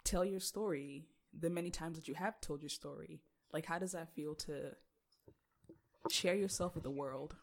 tell 0.04 0.24
your 0.24 0.40
story 0.40 1.06
the 1.38 1.50
many 1.50 1.70
times 1.70 1.96
that 1.96 2.08
you 2.08 2.14
have 2.14 2.40
told 2.40 2.62
your 2.62 2.68
story? 2.68 3.22
Like, 3.52 3.66
how 3.66 3.78
does 3.78 3.92
that 3.92 4.14
feel 4.14 4.34
to 4.36 4.74
share 6.10 6.34
yourself 6.34 6.74
with 6.74 6.84
the 6.84 6.90
world? 6.90 7.34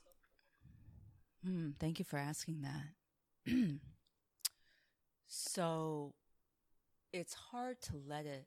Mm, 1.48 1.76
thank 1.80 2.00
you 2.00 2.06
for 2.06 2.18
asking 2.18 2.62
that. 2.64 3.54
so, 5.28 6.14
it's 7.14 7.34
hard 7.34 7.82
to 7.82 7.94
let 8.08 8.26
it 8.26 8.46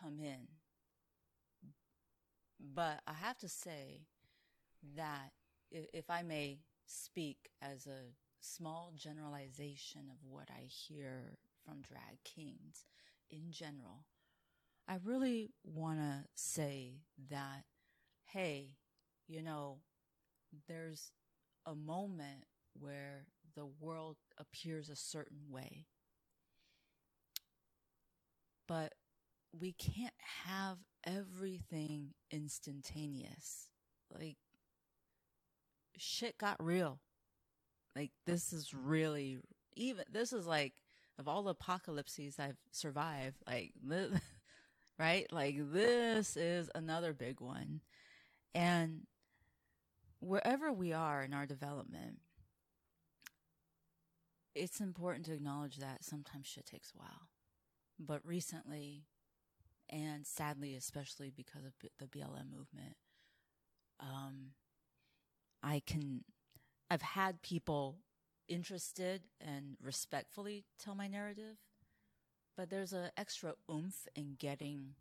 come 0.00 0.20
in. 0.20 0.48
But 2.74 3.00
I 3.06 3.12
have 3.12 3.38
to 3.38 3.48
say 3.48 4.06
that 4.96 5.32
if 5.70 6.10
I 6.10 6.22
may 6.22 6.60
speak 6.86 7.50
as 7.60 7.86
a 7.86 8.14
small 8.40 8.92
generalization 8.96 10.02
of 10.10 10.16
what 10.28 10.48
I 10.50 10.62
hear 10.62 11.38
from 11.64 11.82
drag 11.82 12.22
kings 12.24 12.84
in 13.30 13.50
general, 13.50 14.04
I 14.92 14.98
really 15.04 15.48
want 15.64 16.00
to 16.00 16.24
say 16.34 16.96
that, 17.30 17.64
hey, 18.26 18.76
you 19.26 19.40
know, 19.40 19.78
there's 20.68 21.12
a 21.64 21.74
moment 21.74 22.44
where 22.78 23.24
the 23.56 23.64
world 23.64 24.18
appears 24.36 24.90
a 24.90 24.96
certain 24.96 25.48
way. 25.48 25.86
But 28.68 28.92
we 29.58 29.72
can't 29.72 30.12
have 30.44 30.76
everything 31.06 32.12
instantaneous. 32.30 33.70
Like, 34.14 34.36
shit 35.96 36.36
got 36.36 36.62
real. 36.62 37.00
Like, 37.96 38.10
this 38.26 38.52
is 38.52 38.74
really, 38.74 39.38
even, 39.74 40.04
this 40.12 40.34
is 40.34 40.46
like, 40.46 40.74
of 41.18 41.28
all 41.28 41.44
the 41.44 41.52
apocalypses 41.52 42.38
I've 42.38 42.58
survived, 42.72 43.38
like, 43.46 43.72
right? 45.02 45.26
Like, 45.32 45.56
this 45.72 46.36
is 46.36 46.70
another 46.76 47.12
big 47.12 47.40
one. 47.40 47.80
And 48.54 49.00
wherever 50.20 50.72
we 50.72 50.92
are 50.92 51.24
in 51.24 51.34
our 51.34 51.44
development, 51.44 52.20
it's 54.54 54.80
important 54.80 55.26
to 55.26 55.32
acknowledge 55.32 55.78
that 55.78 56.04
sometimes 56.04 56.46
shit 56.46 56.66
takes 56.66 56.92
a 56.94 56.98
while. 56.98 57.28
But 57.98 58.24
recently, 58.24 59.06
and 59.90 60.24
sadly, 60.24 60.76
especially 60.76 61.32
because 61.34 61.64
of 61.64 61.72
the 61.98 62.06
BLM 62.06 62.48
movement, 62.56 62.94
um, 63.98 64.52
I 65.64 65.82
can, 65.84 66.22
I've 66.88 67.02
had 67.02 67.42
people 67.42 67.98
interested 68.48 69.22
and 69.40 69.76
respectfully 69.82 70.64
tell 70.78 70.94
my 70.94 71.08
narrative, 71.08 71.56
but 72.56 72.70
there's 72.70 72.92
an 72.92 73.10
extra 73.16 73.54
oomph 73.70 74.06
in 74.14 74.36
getting 74.38 74.94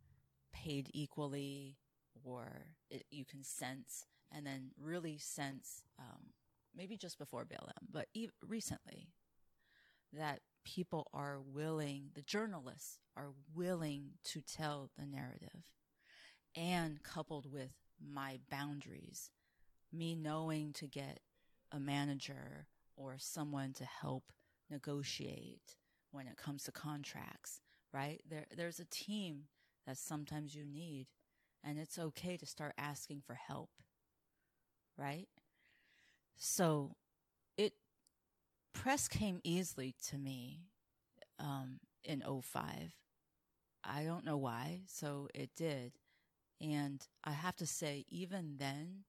paid 0.54 0.90
equally, 0.94 1.78
or 2.24 2.76
it, 2.90 3.06
you 3.12 3.26
can 3.26 3.44
sense 3.44 4.06
and 4.34 4.46
then 4.46 4.72
really 4.82 5.18
sense, 5.18 5.84
um, 6.00 6.28
maybe 6.76 6.98
just 6.98 7.18
before 7.18 7.46
BLM, 7.46 7.88
but 7.92 8.08
e- 8.14 8.30
recently, 8.48 9.10
that 10.14 10.40
people 10.64 11.08
are 11.14 11.40
willing, 11.40 12.10
the 12.14 12.22
journalists 12.22 13.00
are 13.18 13.32
willing 13.54 14.12
to 14.24 14.42
tell 14.42 14.90
the 14.98 15.06
narrative. 15.06 15.72
And 16.56 17.02
coupled 17.02 17.52
with 17.52 17.72
my 18.02 18.40
boundaries, 18.50 19.32
me 19.92 20.16
knowing 20.16 20.74
to 20.74 20.88
get 20.88 21.20
a 21.72 21.80
manager 21.80 22.68
or 22.98 23.16
someone 23.18 23.74
to 23.74 23.86
help 23.86 24.32
negotiate 24.70 25.78
when 26.12 26.28
it 26.28 26.38
comes 26.38 26.64
to 26.64 26.72
contracts, 26.72 27.62
right? 27.94 28.22
There, 28.30 28.46
there's 28.56 28.80
a 28.80 28.86
team 28.86 29.44
that 29.88 29.98
sometimes 29.98 30.56
you 30.56 30.66
need, 30.66 31.08
and 31.64 31.80
it's 31.80 31.98
okay 31.98 32.38
to 32.38 32.46
start 32.46 32.74
asking 32.78 33.22
for 33.26 33.34
help, 33.36 33.70
right? 34.98 35.28
So 36.38 36.96
it 37.58 37.74
press 38.74 39.08
came 39.08 39.40
easily 39.44 39.96
to 40.10 40.18
me 40.18 40.62
um, 41.40 41.80
in 42.04 42.22
05. 42.22 42.94
I 43.84 44.04
don't 44.04 44.26
know 44.26 44.38
why, 44.38 44.82
so 44.88 45.28
it 45.34 45.52
did. 45.56 45.94
And 46.60 47.02
I 47.24 47.32
have 47.32 47.56
to 47.58 47.66
say, 47.66 48.06
even 48.10 48.58
then, 48.58 49.06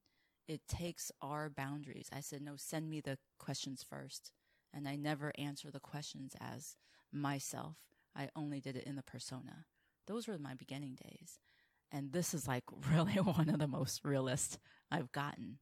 it 0.48 0.62
takes 0.66 1.12
our 1.20 1.50
boundaries. 1.50 2.09
I 2.12 2.20
said, 2.20 2.42
no, 2.42 2.55
send 2.57 2.88
me 2.88 3.00
the 3.00 3.18
questions 3.38 3.84
first. 3.88 4.32
And 4.72 4.88
I 4.88 4.96
never 4.96 5.32
answer 5.36 5.70
the 5.70 5.80
questions 5.80 6.34
as 6.40 6.76
myself. 7.12 7.76
I 8.16 8.28
only 8.36 8.60
did 8.60 8.76
it 8.76 8.84
in 8.84 8.96
the 8.96 9.02
persona. 9.02 9.64
Those 10.06 10.28
were 10.28 10.38
my 10.38 10.54
beginning 10.54 10.96
days. 11.02 11.38
And 11.90 12.12
this 12.12 12.34
is 12.34 12.48
like 12.48 12.64
really 12.90 13.14
one 13.14 13.48
of 13.48 13.58
the 13.58 13.68
most 13.68 14.04
realist 14.04 14.58
I've 14.90 15.12
gotten, 15.12 15.58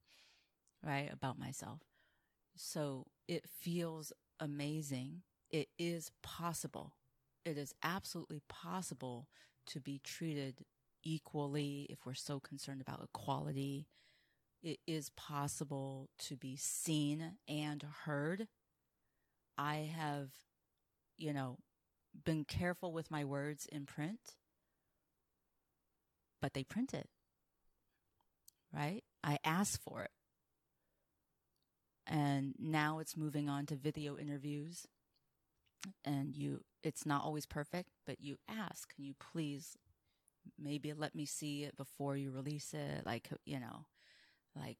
right, 0.84 1.10
about 1.12 1.38
myself. 1.38 1.80
So 2.56 3.06
it 3.28 3.44
feels 3.48 4.12
amazing. 4.38 5.22
It 5.50 5.68
is 5.78 6.10
possible. 6.22 6.94
It 7.44 7.56
is 7.56 7.74
absolutely 7.82 8.42
possible 8.48 9.28
to 9.66 9.80
be 9.80 10.00
treated 10.02 10.64
equally 11.04 11.86
if 11.90 12.04
we're 12.04 12.14
so 12.14 12.40
concerned 12.40 12.80
about 12.80 13.02
equality. 13.02 13.86
It 14.62 14.78
is 14.86 15.10
possible 15.16 16.10
to 16.20 16.36
be 16.36 16.56
seen 16.56 17.38
and 17.48 17.84
heard. 18.04 18.48
I 19.56 19.90
have, 19.96 20.30
you 21.20 21.32
know, 21.32 21.58
been 22.24 22.44
careful 22.44 22.92
with 22.92 23.10
my 23.10 23.24
words 23.24 23.66
in 23.70 23.86
print, 23.86 24.36
but 26.40 26.54
they 26.54 26.64
print 26.64 26.94
it, 26.94 27.08
right? 28.74 29.02
I 29.22 29.38
asked 29.44 29.82
for 29.82 30.02
it. 30.02 30.10
And 32.06 32.54
now 32.58 32.98
it's 32.98 33.16
moving 33.16 33.48
on 33.48 33.66
to 33.66 33.76
video 33.76 34.16
interviews. 34.16 34.86
And 36.04 36.34
you, 36.34 36.62
it's 36.82 37.06
not 37.06 37.22
always 37.22 37.46
perfect, 37.46 37.90
but 38.06 38.20
you 38.20 38.36
ask, 38.48 38.92
can 38.94 39.04
you 39.04 39.14
please 39.32 39.76
maybe 40.58 40.92
let 40.92 41.14
me 41.14 41.24
see 41.24 41.64
it 41.64 41.76
before 41.76 42.16
you 42.16 42.30
release 42.32 42.74
it? 42.74 43.06
Like, 43.06 43.28
you 43.44 43.60
know, 43.60 43.86
like 44.56 44.78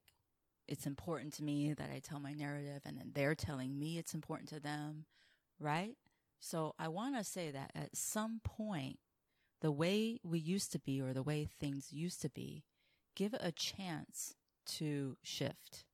it's 0.66 0.86
important 0.86 1.34
to 1.34 1.45
me 1.45 1.72
that 1.72 1.91
I 1.95 2.01
tell 2.01 2.20
my 2.20 2.32
narrative 2.32 2.82
and 2.84 2.99
then 2.99 3.12
they're 3.14 3.34
telling 3.34 3.78
me 3.78 3.99
it's 3.99 4.14
important 4.14 4.49
to 4.51 4.61
them, 4.61 5.05
right? 5.59 5.97
So 6.41 6.74
I 6.78 6.88
want 6.88 7.16
to 7.16 7.24
say 7.24 7.51
that 7.51 7.70
at 7.74 7.97
some 7.97 8.41
point, 8.43 8.99
the 9.61 9.70
way 9.70 10.18
we 10.24 10.38
used 10.38 10.72
to 10.72 10.78
be 10.78 11.01
or 11.01 11.12
the 11.12 11.22
way 11.22 11.45
things 11.45 11.93
used 11.93 12.22
to 12.22 12.30
be, 12.30 12.64
give 13.14 13.34
it 13.34 13.43
a 13.45 13.53
chance 13.53 14.34
to 14.66 15.16
shift 15.22 15.84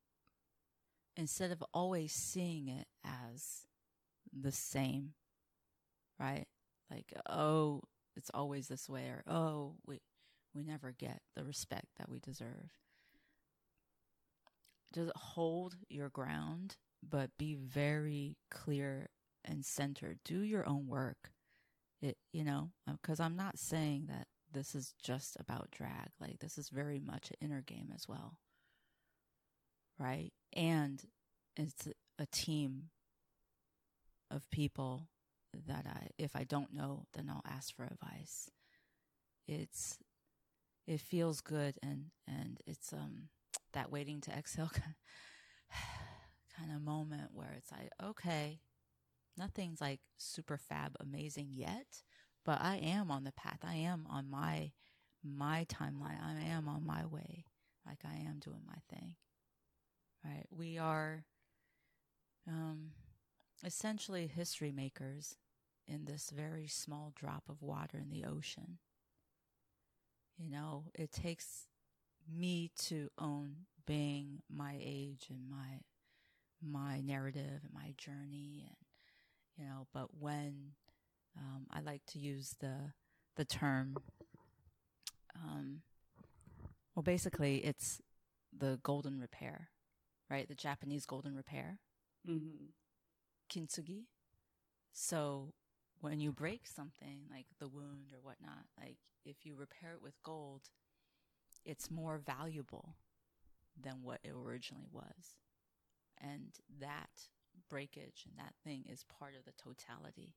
instead 1.16 1.50
of 1.50 1.64
always 1.74 2.12
seeing 2.12 2.68
it 2.68 2.86
as 3.04 3.66
the 4.32 4.52
same, 4.52 5.14
right? 6.20 6.46
Like, 6.90 7.12
oh, 7.28 7.82
it's 8.16 8.30
always 8.32 8.68
this 8.68 8.88
way 8.88 9.06
or 9.06 9.24
oh, 9.26 9.74
we, 9.84 10.00
we 10.54 10.62
never 10.62 10.92
get 10.96 11.20
the 11.34 11.44
respect 11.44 11.86
that 11.98 12.08
we 12.08 12.20
deserve. 12.20 12.70
Just 14.94 15.10
hold 15.16 15.76
your 15.88 16.08
ground, 16.08 16.76
but 17.02 17.36
be 17.36 17.54
very 17.54 18.36
clear 18.50 19.08
and 19.46 19.64
centered. 19.64 20.18
Do 20.24 20.40
your 20.40 20.68
own 20.68 20.86
work. 20.86 21.30
It, 22.02 22.18
you 22.32 22.44
know, 22.44 22.70
because 22.90 23.20
uh, 23.20 23.24
I'm 23.24 23.36
not 23.36 23.58
saying 23.58 24.06
that 24.08 24.26
this 24.52 24.74
is 24.74 24.94
just 25.02 25.36
about 25.40 25.70
drag. 25.70 26.10
Like 26.20 26.40
this 26.40 26.58
is 26.58 26.68
very 26.68 27.00
much 27.00 27.30
an 27.30 27.36
inner 27.40 27.62
game 27.62 27.90
as 27.94 28.06
well. 28.06 28.36
Right. 29.98 30.32
And 30.54 31.02
it's 31.56 31.88
a 32.18 32.26
team 32.26 32.90
of 34.30 34.50
people 34.50 35.08
that 35.66 35.86
I, 35.86 36.08
if 36.18 36.36
I 36.36 36.44
don't 36.44 36.74
know, 36.74 37.06
then 37.14 37.30
I'll 37.30 37.44
ask 37.50 37.74
for 37.74 37.84
advice. 37.84 38.50
It's, 39.48 39.98
it 40.86 41.00
feels 41.00 41.40
good 41.40 41.78
and, 41.82 42.06
and 42.28 42.60
it's, 42.66 42.92
um, 42.92 43.28
that 43.72 43.90
waiting 43.90 44.20
to 44.22 44.30
exhale 44.30 44.70
kind 46.58 46.72
of 46.74 46.82
moment 46.82 47.30
where 47.32 47.54
it's 47.56 47.70
like, 47.70 47.90
okay, 48.02 48.60
nothing's 49.36 49.80
like 49.80 50.00
super 50.18 50.58
fab 50.58 50.96
amazing 51.00 51.50
yet, 51.52 52.02
but 52.44 52.60
I 52.60 52.76
am 52.76 53.10
on 53.10 53.24
the 53.24 53.32
path. 53.32 53.60
I 53.62 53.74
am 53.74 54.06
on 54.10 54.30
my 54.30 54.72
my 55.24 55.66
timeline. 55.68 56.22
I 56.22 56.42
am 56.44 56.68
on 56.68 56.86
my 56.86 57.04
way. 57.06 57.44
Like 57.86 58.00
I 58.04 58.16
am 58.28 58.38
doing 58.38 58.62
my 58.66 58.78
thing. 58.96 59.14
Right? 60.24 60.46
We 60.50 60.78
are 60.78 61.24
um 62.48 62.92
essentially 63.64 64.26
history 64.26 64.72
makers 64.72 65.36
in 65.86 66.04
this 66.04 66.30
very 66.30 66.66
small 66.66 67.12
drop 67.14 67.44
of 67.48 67.62
water 67.62 67.98
in 67.98 68.10
the 68.10 68.24
ocean. 68.24 68.78
You 70.36 70.50
know, 70.50 70.84
it 70.94 71.12
takes 71.12 71.66
me 72.28 72.70
to 72.76 73.08
own 73.18 73.56
being 73.86 74.42
my 74.50 74.76
age 74.80 75.28
and 75.30 75.48
my 75.48 75.80
my 76.62 77.00
narrative 77.00 77.60
and 77.64 77.72
my 77.72 77.94
journey 77.96 78.64
and 78.66 78.76
you 79.58 79.64
know, 79.64 79.86
but 79.92 80.08
when 80.18 80.72
um, 81.36 81.66
I 81.70 81.80
like 81.80 82.02
to 82.08 82.18
use 82.18 82.56
the 82.60 82.92
the 83.36 83.44
term, 83.44 83.96
um, 85.34 85.82
well, 86.94 87.02
basically, 87.02 87.58
it's 87.58 88.00
the 88.56 88.78
golden 88.82 89.20
repair, 89.20 89.68
right? 90.30 90.48
The 90.48 90.54
Japanese 90.54 91.04
golden 91.04 91.34
repair, 91.34 91.78
mm-hmm. 92.28 92.66
kintsugi. 93.52 94.04
So 94.92 95.52
when 96.00 96.20
you 96.20 96.32
break 96.32 96.66
something 96.66 97.20
like 97.30 97.46
the 97.58 97.68
wound 97.68 98.12
or 98.14 98.20
whatnot, 98.22 98.64
like 98.80 98.96
if 99.24 99.44
you 99.44 99.54
repair 99.54 99.92
it 99.92 100.02
with 100.02 100.14
gold, 100.22 100.62
it's 101.64 101.90
more 101.90 102.18
valuable 102.18 102.96
than 103.78 104.02
what 104.02 104.20
it 104.24 104.32
originally 104.34 104.88
was. 104.90 105.36
And 106.18 106.52
that 106.80 107.10
breakage 107.68 108.24
and 108.28 108.38
that 108.38 108.54
thing 108.64 108.84
is 108.88 109.04
part 109.18 109.34
of 109.38 109.44
the 109.44 109.52
totality. 109.52 110.34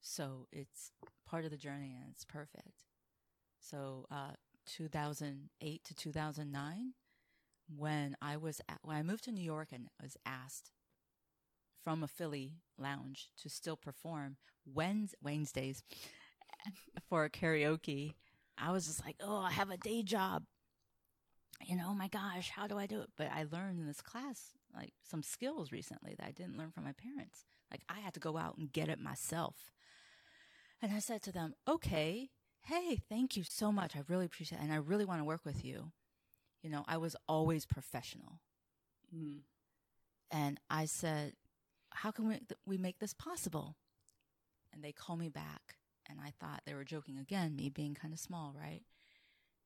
So 0.00 0.46
it's 0.52 0.92
part 1.26 1.44
of 1.44 1.50
the 1.50 1.56
journey 1.56 1.94
and 1.98 2.10
it's 2.10 2.24
perfect. 2.24 2.84
So, 3.60 4.06
uh, 4.10 4.32
2008 4.66 5.84
to 5.84 5.94
2009, 5.94 6.92
when 7.74 8.16
I 8.20 8.36
was 8.36 8.60
at, 8.68 8.78
when 8.82 8.96
I 8.96 9.02
moved 9.02 9.24
to 9.24 9.32
New 9.32 9.42
York 9.42 9.68
and 9.72 9.88
was 10.00 10.16
asked 10.24 10.70
from 11.82 12.02
a 12.02 12.08
Philly 12.08 12.56
lounge 12.78 13.30
to 13.42 13.48
still 13.48 13.76
perform 13.76 14.36
Wednesdays 14.66 15.82
for 17.08 17.28
karaoke, 17.28 18.14
I 18.56 18.72
was 18.72 18.86
just 18.86 19.04
like, 19.04 19.16
oh, 19.20 19.38
I 19.38 19.50
have 19.52 19.70
a 19.70 19.76
day 19.76 20.02
job. 20.02 20.44
You 21.66 21.76
know, 21.76 21.86
oh 21.88 21.94
my 21.94 22.08
gosh, 22.08 22.50
how 22.50 22.66
do 22.66 22.78
I 22.78 22.86
do 22.86 23.00
it? 23.00 23.10
But 23.16 23.30
I 23.32 23.46
learned 23.50 23.80
in 23.80 23.86
this 23.86 24.00
class 24.00 24.52
like 24.78 24.92
some 25.02 25.22
skills 25.22 25.72
recently 25.72 26.14
that 26.18 26.26
I 26.26 26.30
didn't 26.30 26.56
learn 26.56 26.70
from 26.70 26.84
my 26.84 26.92
parents. 26.92 27.44
Like 27.70 27.82
I 27.88 28.00
had 28.00 28.14
to 28.14 28.20
go 28.20 28.38
out 28.38 28.56
and 28.56 28.72
get 28.72 28.88
it 28.88 29.00
myself. 29.00 29.72
And 30.80 30.92
I 30.92 31.00
said 31.00 31.22
to 31.22 31.32
them, 31.32 31.54
okay, 31.66 32.30
hey, 32.62 33.00
thank 33.08 33.36
you 33.36 33.42
so 33.42 33.72
much. 33.72 33.96
I 33.96 34.02
really 34.08 34.26
appreciate 34.26 34.58
it. 34.58 34.64
And 34.64 34.72
I 34.72 34.76
really 34.76 35.04
want 35.04 35.20
to 35.20 35.24
work 35.24 35.44
with 35.44 35.64
you. 35.64 35.92
You 36.62 36.70
know, 36.70 36.84
I 36.86 36.96
was 36.96 37.16
always 37.28 37.66
professional. 37.66 38.40
Mm. 39.14 39.40
And 40.30 40.60
I 40.70 40.84
said, 40.84 41.32
how 41.90 42.10
can 42.10 42.28
we, 42.28 42.40
we 42.66 42.78
make 42.78 42.98
this 42.98 43.14
possible? 43.14 43.76
And 44.72 44.84
they 44.84 44.92
call 44.92 45.16
me 45.16 45.28
back. 45.28 45.76
And 46.08 46.20
I 46.20 46.32
thought 46.38 46.62
they 46.64 46.74
were 46.74 46.84
joking 46.84 47.18
again, 47.18 47.56
me 47.56 47.68
being 47.68 47.94
kind 47.94 48.12
of 48.14 48.20
small, 48.20 48.54
right? 48.58 48.82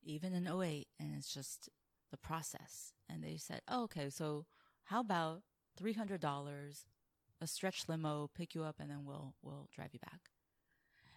Even 0.03 0.33
in 0.33 0.47
08. 0.47 0.89
And 0.99 1.15
it's 1.17 1.33
just 1.33 1.69
the 2.11 2.17
process. 2.17 2.93
And 3.09 3.23
they 3.23 3.37
said, 3.37 3.61
oh, 3.69 3.85
okay, 3.85 4.11
so 4.11 4.47
how 4.85 5.01
about 5.01 5.43
$300, 5.81 6.85
a 7.41 7.47
stretch 7.47 7.89
limo, 7.89 8.31
pick 8.35 8.55
you 8.55 8.63
up, 8.63 8.77
and 8.79 8.91
then 8.91 9.05
we'll, 9.05 9.35
we'll 9.43 9.69
drive 9.75 9.91
you 9.93 10.01
back 10.01 10.31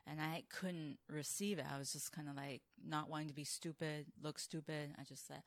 and 0.08 0.22
I 0.22 0.44
couldn't 0.50 1.00
receive 1.10 1.58
it. 1.60 1.66
I 1.72 1.78
was 1.78 1.92
just 1.92 2.12
kind 2.12 2.30
of 2.30 2.36
like 2.36 2.62
not 2.86 3.10
wanting 3.10 3.28
to 3.30 3.34
be 3.34 3.44
stupid, 3.44 4.06
look 4.22 4.40
stupid. 4.40 4.94
I 5.00 5.04
just 5.04 5.28
said, 5.28 5.42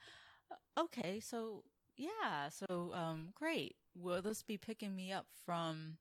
okay, 0.78 1.20
so 1.20 1.64
yeah, 1.96 2.48
so 2.48 2.92
um, 2.94 3.28
great. 3.34 3.76
Will 3.94 4.22
this 4.22 4.42
be 4.42 4.56
picking 4.56 4.94
me 4.94 5.12
up 5.12 5.26
from 5.44 5.98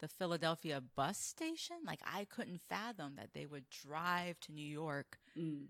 the 0.00 0.08
Philadelphia 0.08 0.82
bus 0.96 1.18
station? 1.18 1.76
Like 1.86 2.00
I 2.04 2.26
couldn't 2.26 2.60
fathom 2.68 3.14
that 3.16 3.30
they 3.34 3.46
would 3.46 3.68
drive 3.70 4.40
to 4.40 4.52
New 4.52 4.66
York, 4.66 5.18
mm. 5.38 5.66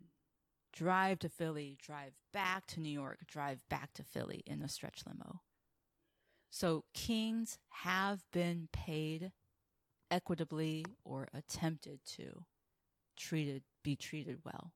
drive 0.73 1.21
to 1.21 1.29
Philly, 1.29 1.77
drive 1.81 2.13
back 2.33 2.67
to 2.69 2.81
New 2.81 2.91
York, 2.91 3.19
drive 3.27 3.69
back 3.69 3.93
to 3.95 4.05
Philly 4.05 4.43
in 4.47 4.63
a 4.63 4.69
stretch 4.69 5.03
limo. 5.07 5.41
So 6.51 6.85
kings 6.95 7.59
have 7.69 8.25
been 8.33 8.69
paid 8.73 9.33
equitably 10.11 10.85
or 11.05 11.29
attempted 11.35 12.01
to 12.05 12.45
treated 13.17 13.63
be 13.83 13.97
treated 13.97 14.39
well 14.45 14.73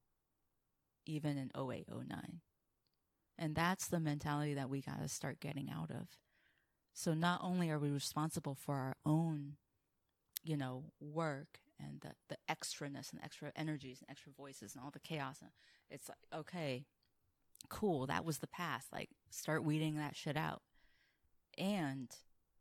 even 1.06 1.38
in 1.38 1.50
0809 1.56 2.40
and 3.38 3.54
that's 3.54 3.88
the 3.88 4.00
mentality 4.00 4.54
that 4.54 4.68
we 4.68 4.80
got 4.82 5.00
to 5.00 5.08
start 5.08 5.40
getting 5.40 5.70
out 5.70 5.90
of. 5.90 6.08
So 6.92 7.14
not 7.14 7.40
only 7.42 7.70
are 7.70 7.78
we 7.78 7.90
responsible 7.90 8.54
for 8.54 8.74
our 8.76 8.96
own 9.06 9.54
you 10.44 10.56
know 10.56 10.84
work 11.00 11.60
and 11.78 12.00
the, 12.00 12.12
the 12.28 12.36
extraness 12.48 13.12
and 13.12 13.20
extra 13.22 13.52
energies 13.56 14.00
and 14.00 14.10
extra 14.10 14.32
voices 14.32 14.74
and 14.74 14.84
all 14.84 14.90
the 14.90 14.98
chaos 14.98 15.38
it's 15.88 16.08
like 16.08 16.18
okay 16.34 16.84
cool 17.68 18.06
that 18.06 18.24
was 18.24 18.38
the 18.38 18.48
past 18.48 18.92
like 18.92 19.08
start 19.30 19.62
weeding 19.62 19.96
that 19.96 20.16
shit 20.16 20.36
out 20.36 20.62
and 21.58 22.08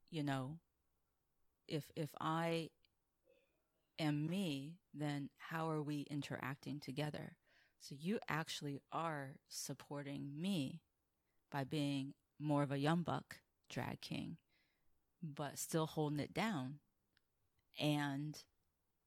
you 0.09 0.23
know 0.23 0.59
if 1.67 1.89
if 1.95 2.09
I 2.19 2.69
am 3.97 4.27
me, 4.27 4.79
then 4.93 5.29
how 5.37 5.69
are 5.69 5.81
we 5.81 6.07
interacting 6.09 6.79
together? 6.79 7.37
So 7.79 7.95
you 7.97 8.19
actually 8.27 8.79
are 8.91 9.35
supporting 9.47 10.39
me 10.39 10.81
by 11.51 11.63
being 11.63 12.13
more 12.39 12.63
of 12.63 12.71
a 12.71 12.79
young 12.79 13.03
buck 13.03 13.37
drag 13.69 14.01
king, 14.01 14.37
but 15.23 15.57
still 15.57 15.85
holding 15.85 16.19
it 16.19 16.33
down 16.33 16.79
and 17.79 18.37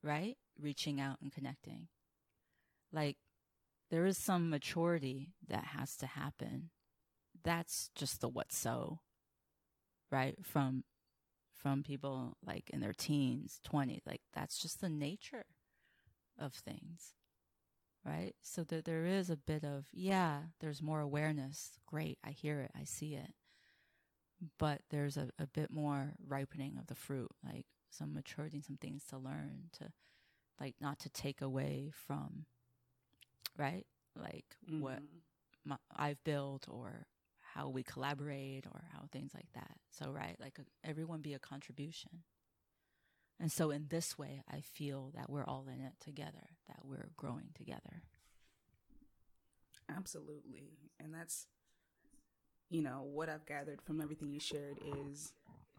right 0.02 0.36
reaching 0.60 1.00
out 1.00 1.18
and 1.20 1.32
connecting. 1.32 1.88
Like 2.92 3.16
there 3.90 4.06
is 4.06 4.16
some 4.16 4.48
maturity 4.48 5.34
that 5.48 5.64
has 5.76 5.96
to 5.96 6.06
happen. 6.06 6.70
That's 7.42 7.90
just 7.94 8.20
the 8.20 8.28
what 8.28 8.52
so, 8.52 9.00
right? 10.10 10.36
From 10.42 10.84
from 11.64 11.82
people 11.82 12.36
like 12.44 12.68
in 12.70 12.80
their 12.80 12.92
teens, 12.92 13.60
20s. 13.70 14.06
Like 14.06 14.20
that's 14.34 14.58
just 14.58 14.80
the 14.80 14.88
nature 14.88 15.46
of 16.38 16.52
things. 16.52 17.14
Right? 18.04 18.34
So 18.42 18.64
that 18.64 18.84
there 18.84 19.06
is 19.06 19.30
a 19.30 19.36
bit 19.36 19.64
of, 19.64 19.86
yeah, 19.90 20.40
there's 20.60 20.82
more 20.82 21.00
awareness. 21.00 21.78
Great. 21.86 22.18
I 22.22 22.32
hear 22.32 22.60
it. 22.60 22.70
I 22.78 22.84
see 22.84 23.14
it. 23.14 23.32
But 24.58 24.82
there's 24.90 25.16
a, 25.16 25.30
a 25.38 25.46
bit 25.46 25.70
more 25.70 26.12
ripening 26.26 26.76
of 26.78 26.86
the 26.88 26.94
fruit, 26.94 27.30
like 27.42 27.64
some 27.88 28.12
maturity, 28.12 28.60
some 28.60 28.76
things 28.76 29.04
to 29.08 29.16
learn 29.16 29.70
to, 29.78 29.90
like, 30.60 30.74
not 30.82 30.98
to 30.98 31.08
take 31.08 31.40
away 31.40 31.92
from, 31.94 32.44
right? 33.56 33.86
Like 34.20 34.56
mm-hmm. 34.70 34.82
what 34.82 34.98
my, 35.64 35.76
I've 35.96 36.22
built 36.24 36.66
or 36.68 37.06
how 37.54 37.68
we 37.68 37.82
collaborate 37.82 38.66
or 38.66 38.84
how 38.92 39.04
things 39.12 39.32
like 39.34 39.52
that. 39.54 39.76
So, 39.90 40.10
right, 40.10 40.36
like 40.40 40.58
everyone 40.82 41.20
be 41.20 41.34
a 41.34 41.38
contribution. 41.38 42.10
And 43.40 43.50
so, 43.50 43.70
in 43.70 43.86
this 43.88 44.18
way, 44.18 44.42
I 44.50 44.60
feel 44.60 45.12
that 45.14 45.30
we're 45.30 45.44
all 45.44 45.66
in 45.72 45.80
it 45.80 45.92
together, 46.00 46.48
that 46.68 46.80
we're 46.84 47.10
growing 47.16 47.50
together. 47.54 48.02
Absolutely. 49.94 50.70
And 50.98 51.14
that's, 51.14 51.46
you 52.70 52.82
know, 52.82 53.02
what 53.02 53.28
I've 53.28 53.46
gathered 53.46 53.82
from 53.82 54.00
everything 54.00 54.32
you 54.32 54.40
shared 54.40 54.78
is 55.08 55.32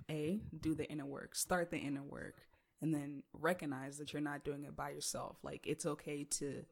A, 0.09 0.41
do 0.57 0.76
the 0.76 0.89
inner 0.89 1.05
work, 1.05 1.36
start 1.36 1.71
the 1.71 1.78
inner 1.78 2.03
work, 2.03 2.45
and 2.82 2.93
then 2.93 3.23
recognize 3.34 3.97
that 3.97 4.13
you're 4.13 4.21
not 4.21 4.43
doing 4.43 4.63
it 4.63 4.76
by 4.76 4.91
yourself. 4.91 5.38
Like, 5.43 5.65
it's 5.65 5.86
okay 5.86 6.23
to 6.23 6.65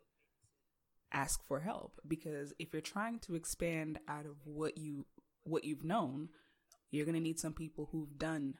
ask 1.14 1.46
for 1.48 1.60
help 1.60 2.00
because 2.08 2.54
if 2.60 2.74
you're 2.74 2.82
trying 2.82 3.20
to 3.20 3.36
expand 3.36 4.00
out 4.08 4.26
of 4.26 4.36
what 4.46 4.78
you 4.78 5.06
what 5.44 5.64
you've 5.64 5.84
known, 5.84 6.30
you're 6.92 7.06
going 7.06 7.16
to 7.16 7.22
need 7.22 7.40
some 7.40 7.54
people 7.54 7.90
who've 7.92 8.18
done 8.18 8.56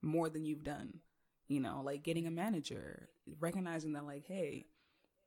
more 0.00 0.28
than 0.28 0.44
you've 0.44 0.64
done. 0.64 1.00
You 1.48 1.60
know, 1.60 1.82
like 1.84 2.02
getting 2.02 2.26
a 2.26 2.30
manager, 2.30 3.08
recognizing 3.40 3.92
that 3.92 4.06
like, 4.06 4.24
hey, 4.26 4.66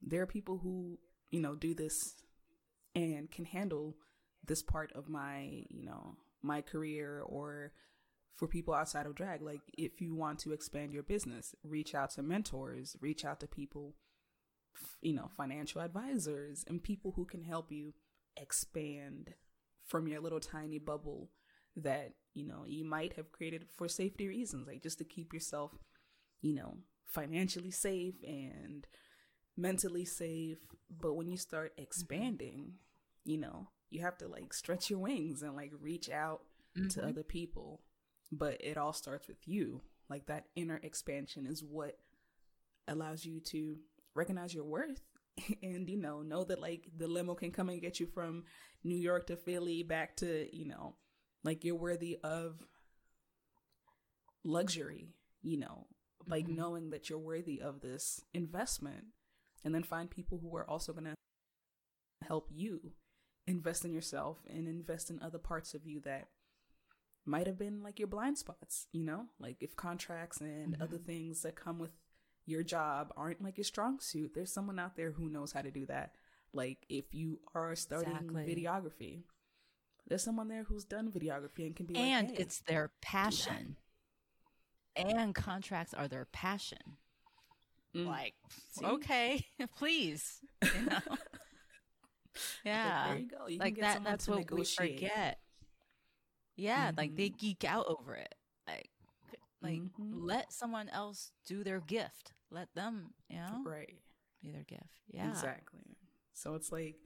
there 0.01 0.21
are 0.21 0.27
people 0.27 0.57
who, 0.57 0.97
you 1.29 1.39
know, 1.39 1.55
do 1.55 1.73
this 1.73 2.15
and 2.95 3.29
can 3.29 3.45
handle 3.45 3.95
this 4.45 4.63
part 4.63 4.91
of 4.93 5.09
my, 5.09 5.65
you 5.69 5.83
know, 5.83 6.15
my 6.41 6.61
career 6.61 7.21
or 7.25 7.73
for 8.35 8.47
people 8.47 8.73
outside 8.73 9.05
of 9.05 9.15
drag. 9.15 9.41
Like, 9.41 9.61
if 9.77 10.01
you 10.01 10.15
want 10.15 10.39
to 10.39 10.53
expand 10.53 10.93
your 10.93 11.03
business, 11.03 11.53
reach 11.63 11.93
out 11.93 12.11
to 12.11 12.23
mentors, 12.23 12.95
reach 13.01 13.23
out 13.23 13.39
to 13.41 13.47
people 13.47 13.95
you 15.01 15.13
know, 15.13 15.29
financial 15.35 15.81
advisors 15.81 16.63
and 16.67 16.81
people 16.81 17.13
who 17.15 17.25
can 17.25 17.43
help 17.43 17.71
you 17.71 17.93
expand 18.37 19.33
from 19.85 20.07
your 20.07 20.19
little 20.19 20.39
tiny 20.39 20.79
bubble 20.79 21.29
that, 21.75 22.13
you 22.33 22.45
know, 22.45 22.63
you 22.65 22.85
might 22.85 23.13
have 23.13 23.31
created 23.31 23.65
for 23.75 23.87
safety 23.87 24.27
reasons, 24.27 24.67
like 24.67 24.81
just 24.81 24.97
to 24.97 25.03
keep 25.03 25.33
yourself, 25.33 25.71
you 26.41 26.53
know, 26.53 26.77
financially 27.05 27.71
safe 27.71 28.15
and 28.25 28.87
mentally 29.57 30.05
safe. 30.05 30.57
But 30.89 31.13
when 31.13 31.27
you 31.27 31.37
start 31.37 31.73
expanding, 31.77 32.73
you 33.23 33.37
know, 33.37 33.69
you 33.89 34.01
have 34.01 34.17
to 34.19 34.27
like 34.27 34.53
stretch 34.53 34.89
your 34.89 34.99
wings 34.99 35.41
and 35.41 35.55
like 35.55 35.71
reach 35.79 36.09
out 36.09 36.41
mm-hmm. 36.77 36.87
to 36.89 37.07
other 37.07 37.23
people. 37.23 37.81
But 38.31 38.57
it 38.59 38.77
all 38.77 38.93
starts 38.93 39.27
with 39.27 39.47
you. 39.47 39.81
Like 40.09 40.27
that 40.27 40.45
inner 40.55 40.79
expansion 40.83 41.47
is 41.47 41.63
what 41.63 41.97
allows 42.87 43.25
you 43.25 43.39
to 43.39 43.77
recognize 44.15 44.53
your 44.53 44.63
worth 44.63 45.01
and 45.63 45.89
you 45.89 45.97
know 45.97 46.21
know 46.21 46.43
that 46.43 46.61
like 46.61 46.87
the 46.97 47.07
limo 47.07 47.35
can 47.35 47.51
come 47.51 47.69
and 47.69 47.81
get 47.81 47.99
you 47.99 48.07
from 48.07 48.43
New 48.83 48.95
York 48.95 49.27
to 49.27 49.35
Philly 49.35 49.83
back 49.83 50.15
to 50.17 50.47
you 50.55 50.65
know 50.65 50.95
like 51.43 51.63
you're 51.63 51.75
worthy 51.75 52.17
of 52.23 52.63
luxury 54.43 55.09
you 55.41 55.57
know 55.57 55.87
like 56.27 56.45
mm-hmm. 56.45 56.55
knowing 56.55 56.89
that 56.89 57.09
you're 57.09 57.19
worthy 57.19 57.61
of 57.61 57.81
this 57.81 58.21
investment 58.33 59.05
and 59.63 59.73
then 59.73 59.83
find 59.83 60.09
people 60.09 60.39
who 60.41 60.55
are 60.55 60.69
also 60.69 60.93
going 60.93 61.05
to 61.05 61.15
help 62.25 62.49
you 62.53 62.93
invest 63.47 63.85
in 63.85 63.93
yourself 63.93 64.39
and 64.49 64.67
invest 64.67 65.09
in 65.09 65.19
other 65.21 65.37
parts 65.37 65.73
of 65.73 65.85
you 65.85 65.99
that 65.99 66.29
might 67.25 67.47
have 67.47 67.57
been 67.57 67.83
like 67.83 67.99
your 67.99 68.07
blind 68.07 68.37
spots 68.37 68.87
you 68.91 69.03
know 69.03 69.25
like 69.39 69.57
if 69.61 69.75
contracts 69.75 70.39
and 70.39 70.73
mm-hmm. 70.73 70.83
other 70.83 70.97
things 70.97 71.41
that 71.41 71.55
come 71.55 71.79
with 71.79 71.91
your 72.45 72.63
job 72.63 73.13
aren't 73.17 73.41
like 73.43 73.57
your 73.57 73.63
strong 73.65 73.99
suit, 73.99 74.33
there's 74.33 74.53
someone 74.53 74.79
out 74.79 74.95
there 74.95 75.11
who 75.11 75.29
knows 75.29 75.51
how 75.51 75.61
to 75.61 75.71
do 75.71 75.85
that. 75.87 76.13
Like 76.53 76.85
if 76.89 77.13
you 77.13 77.39
are 77.53 77.75
starting 77.75 78.13
Exactly. 78.13 78.45
videography, 78.55 79.23
there's 80.07 80.23
someone 80.23 80.47
there 80.47 80.63
who's 80.63 80.85
done 80.85 81.11
videography 81.11 81.65
and 81.65 81.75
can 81.75 81.85
be 81.85 81.95
and 81.95 82.27
like, 82.27 82.37
hey, 82.37 82.41
it's 82.41 82.59
their 82.61 82.91
passion. 83.01 83.77
And 84.95 85.33
contracts 85.35 85.93
are 85.93 86.07
their 86.07 86.25
passion. 86.25 86.97
mm, 87.95 88.05
Like, 88.07 88.35
See? 88.71 88.85
okay, 88.85 89.45
please. 89.77 90.41
You 90.61 90.81
know? 90.81 90.99
like, 92.83 92.95
yeah. 92.95 93.03
there 93.03 93.17
you 93.17 93.27
go. 93.29 93.47
You 93.47 93.59
like 93.59 93.79
that 93.79 94.03
that's 94.03 94.27
what 94.27 94.37
negotiate. 94.37 94.91
we 94.91 94.95
forget 94.99 95.39
yeah 96.55 96.91
like 96.97 97.15
they 97.15 97.29
Mhm. 97.29 97.37
geek 97.37 97.63
out 97.65 97.85
over 97.87 98.15
it 98.15 98.35
like 99.65 99.83
Mhm. 99.99 100.11
let 100.11 100.51
someone 100.53 100.89
else 100.89 101.31
do 101.45 101.63
their 101.63 101.79
gift 101.81 102.33
let 102.51 102.73
them 102.75 103.13
you 103.29 103.37
know 103.37 103.61
Right. 103.63 103.99
be 104.41 104.51
their 104.51 104.63
gift 104.63 105.01
yeah 105.07 105.27
Exactly. 105.29 105.97
So 106.33 106.55
it's 106.55 106.71
like 106.71 106.97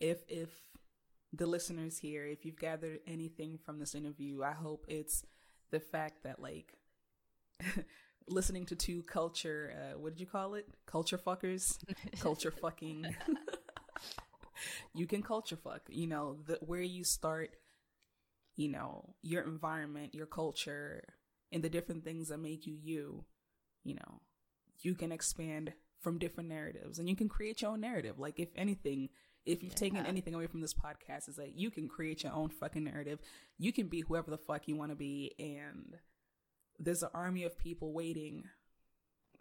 if 0.00 0.18
if 0.28 0.50
the 1.32 1.46
listeners 1.46 1.98
here, 1.98 2.26
if 2.26 2.44
you've 2.44 2.58
gathered 2.58 3.00
anything 3.06 3.58
from 3.58 3.78
this 3.78 3.94
interview, 3.94 4.42
I 4.42 4.52
hope 4.52 4.86
it's 4.88 5.24
the 5.70 5.80
fact 5.80 6.24
that 6.24 6.40
like 6.40 6.74
listening 8.28 8.66
to 8.66 8.76
two 8.76 9.02
culture 9.02 9.72
uh 9.76 9.98
what 9.98 10.14
did 10.14 10.20
you 10.20 10.26
call 10.26 10.54
it? 10.54 10.66
Culture 10.86 11.18
fuckers? 11.18 11.78
culture 12.18 12.50
fucking 12.50 13.16
you 14.94 15.06
can 15.06 15.22
culture 15.22 15.56
fuck, 15.56 15.82
you 15.88 16.06
know, 16.06 16.38
the 16.46 16.58
where 16.60 16.82
you 16.82 17.04
start, 17.04 17.50
you 18.56 18.68
know, 18.68 19.14
your 19.22 19.42
environment, 19.42 20.14
your 20.14 20.26
culture, 20.26 21.02
and 21.52 21.62
the 21.62 21.68
different 21.68 22.04
things 22.04 22.28
that 22.28 22.38
make 22.38 22.66
you 22.66 22.76
you, 22.82 23.24
you 23.84 23.94
know, 23.94 24.20
you 24.80 24.94
can 24.94 25.12
expand 25.12 25.72
from 26.00 26.18
different 26.18 26.48
narratives 26.48 26.98
and 26.98 27.08
you 27.08 27.16
can 27.16 27.28
create 27.28 27.62
your 27.62 27.72
own 27.72 27.80
narrative. 27.80 28.18
Like 28.18 28.38
if 28.38 28.48
anything, 28.56 29.08
if 29.44 29.62
you've 29.62 29.74
taken 29.74 30.04
anything 30.06 30.34
away 30.34 30.46
from 30.46 30.60
this 30.60 30.74
podcast 30.74 31.28
is 31.28 31.36
that 31.36 31.56
you 31.56 31.70
can 31.70 31.88
create 31.88 32.22
your 32.22 32.32
own 32.32 32.50
fucking 32.50 32.84
narrative. 32.84 33.18
You 33.58 33.72
can 33.72 33.88
be 33.88 34.00
whoever 34.00 34.30
the 34.30 34.38
fuck 34.38 34.68
you 34.68 34.76
want 34.76 34.92
to 34.92 34.96
be 34.96 35.34
and 35.38 35.96
there's 36.78 37.02
an 37.02 37.10
army 37.12 37.44
of 37.44 37.58
people 37.58 37.92
waiting 37.92 38.44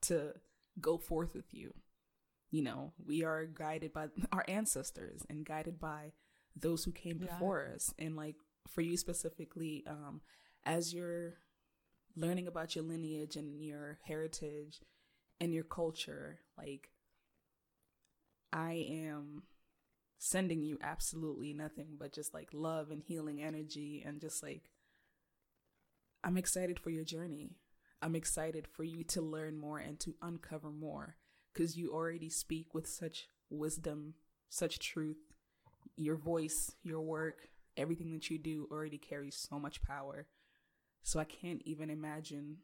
to 0.01 0.33
go 0.79 0.97
forth 0.97 1.35
with 1.35 1.53
you. 1.53 1.73
You 2.49 2.63
know, 2.63 2.93
we 3.05 3.23
are 3.23 3.45
guided 3.45 3.93
by 3.93 4.07
our 4.31 4.45
ancestors 4.47 5.21
and 5.29 5.45
guided 5.45 5.79
by 5.79 6.13
those 6.55 6.83
who 6.83 6.91
came 6.91 7.17
are. 7.21 7.27
before 7.27 7.71
us. 7.73 7.93
And 7.99 8.15
like 8.15 8.35
for 8.67 8.81
you 8.81 8.97
specifically, 8.97 9.83
um, 9.87 10.21
as 10.65 10.93
you're 10.93 11.35
learning 12.17 12.47
about 12.47 12.75
your 12.75 12.83
lineage 12.83 13.35
and 13.35 13.61
your 13.61 13.99
heritage 14.03 14.81
and 15.39 15.53
your 15.53 15.63
culture, 15.63 16.39
like 16.57 16.89
I 18.51 18.85
am 18.89 19.43
sending 20.17 20.63
you 20.63 20.79
absolutely 20.81 21.53
nothing 21.53 21.95
but 21.99 22.11
just 22.11 22.33
like 22.33 22.49
love 22.51 22.89
and 22.89 23.03
healing 23.03 23.41
energy 23.41 24.03
and 24.03 24.19
just 24.19 24.41
like 24.41 24.71
I'm 26.23 26.37
excited 26.37 26.79
for 26.79 26.89
your 26.89 27.03
journey. 27.03 27.51
I'm 28.01 28.15
excited 28.15 28.67
for 28.67 28.83
you 28.83 29.03
to 29.05 29.21
learn 29.21 29.57
more 29.57 29.77
and 29.77 29.99
to 30.01 30.15
uncover 30.21 30.71
more 30.71 31.17
because 31.53 31.77
you 31.77 31.91
already 31.93 32.29
speak 32.29 32.73
with 32.73 32.87
such 32.87 33.27
wisdom, 33.49 34.15
such 34.49 34.79
truth. 34.79 35.17
Your 35.95 36.15
voice, 36.15 36.71
your 36.83 37.01
work, 37.01 37.49
everything 37.75 38.11
that 38.11 38.29
you 38.29 38.37
do 38.37 38.67
already 38.71 38.97
carries 38.97 39.35
so 39.35 39.59
much 39.59 39.81
power. 39.81 40.27
So 41.07 41.21
I 41.21 41.23
can't 41.23 41.61
even 41.63 41.89
imagine 41.89 42.57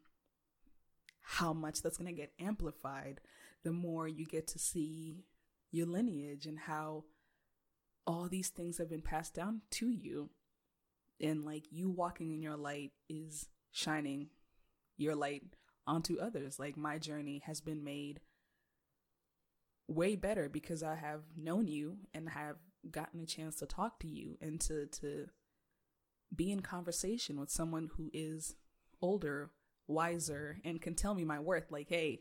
how 1.22 1.54
much 1.54 1.80
that's 1.80 1.96
going 1.96 2.14
to 2.14 2.20
get 2.20 2.34
amplified 2.38 3.22
the 3.62 3.72
more 3.72 4.06
you 4.06 4.26
get 4.26 4.46
to 4.48 4.58
see 4.58 5.24
your 5.70 5.86
lineage 5.86 6.44
and 6.44 6.58
how 6.58 7.04
all 8.06 8.28
these 8.28 8.50
things 8.50 8.76
have 8.76 8.90
been 8.90 9.00
passed 9.00 9.32
down 9.32 9.62
to 9.70 9.88
you. 9.88 10.28
And 11.18 11.46
like 11.46 11.72
you 11.72 11.88
walking 11.88 12.34
in 12.34 12.42
your 12.42 12.58
light 12.58 12.90
is 13.08 13.48
shining 13.72 14.28
your 14.98 15.14
light 15.14 15.44
onto 15.86 16.20
others. 16.20 16.58
Like 16.58 16.76
my 16.76 16.98
journey 16.98 17.40
has 17.46 17.62
been 17.62 17.82
made 17.82 18.20
way 19.88 20.16
better 20.16 20.50
because 20.50 20.82
I 20.82 20.96
have 20.96 21.22
known 21.34 21.66
you 21.66 21.96
and 22.12 22.28
have 22.28 22.56
gotten 22.90 23.20
a 23.20 23.26
chance 23.26 23.56
to 23.56 23.66
talk 23.66 24.00
to 24.00 24.06
you 24.06 24.36
and 24.42 24.60
to 24.60 24.84
to 25.00 25.28
be 26.34 26.50
in 26.50 26.60
conversation 26.60 27.38
with 27.38 27.50
someone 27.50 27.90
who 27.96 28.10
is 28.12 28.54
older, 29.00 29.50
wiser, 29.86 30.58
and 30.64 30.80
can 30.80 30.94
tell 30.94 31.14
me 31.14 31.24
my 31.24 31.38
worth. 31.38 31.70
Like, 31.70 31.88
hey, 31.88 32.20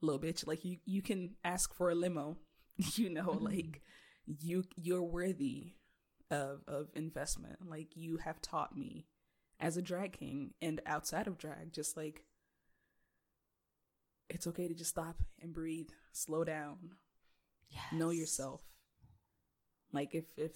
little 0.00 0.20
bitch, 0.20 0.46
like 0.46 0.64
you 0.64 0.78
you 0.84 1.02
can 1.02 1.36
ask 1.44 1.74
for 1.74 1.90
a 1.90 1.94
limo, 1.94 2.38
you 2.94 3.10
know, 3.10 3.28
mm-hmm. 3.28 3.44
like 3.44 3.82
you 4.26 4.64
you're 4.76 5.02
worthy 5.02 5.74
of 6.30 6.62
of 6.66 6.88
investment. 6.94 7.68
Like 7.68 7.96
you 7.96 8.18
have 8.18 8.40
taught 8.40 8.76
me 8.76 9.06
as 9.60 9.76
a 9.76 9.82
drag 9.82 10.12
king 10.12 10.52
and 10.60 10.80
outside 10.86 11.26
of 11.26 11.38
drag, 11.38 11.72
just 11.72 11.96
like 11.96 12.22
it's 14.28 14.46
okay 14.46 14.68
to 14.68 14.74
just 14.74 14.90
stop 14.90 15.22
and 15.40 15.54
breathe, 15.54 15.90
slow 16.12 16.44
down, 16.44 16.76
know 17.92 18.10
yourself. 18.10 18.62
Like 19.92 20.14
if 20.14 20.24
if 20.36 20.52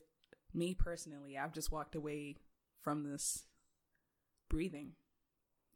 me 0.52 0.74
personally, 0.74 1.38
I've 1.38 1.52
just 1.52 1.70
walked 1.70 1.94
away 1.94 2.36
from 2.82 3.04
this 3.04 3.44
breathing, 4.48 4.92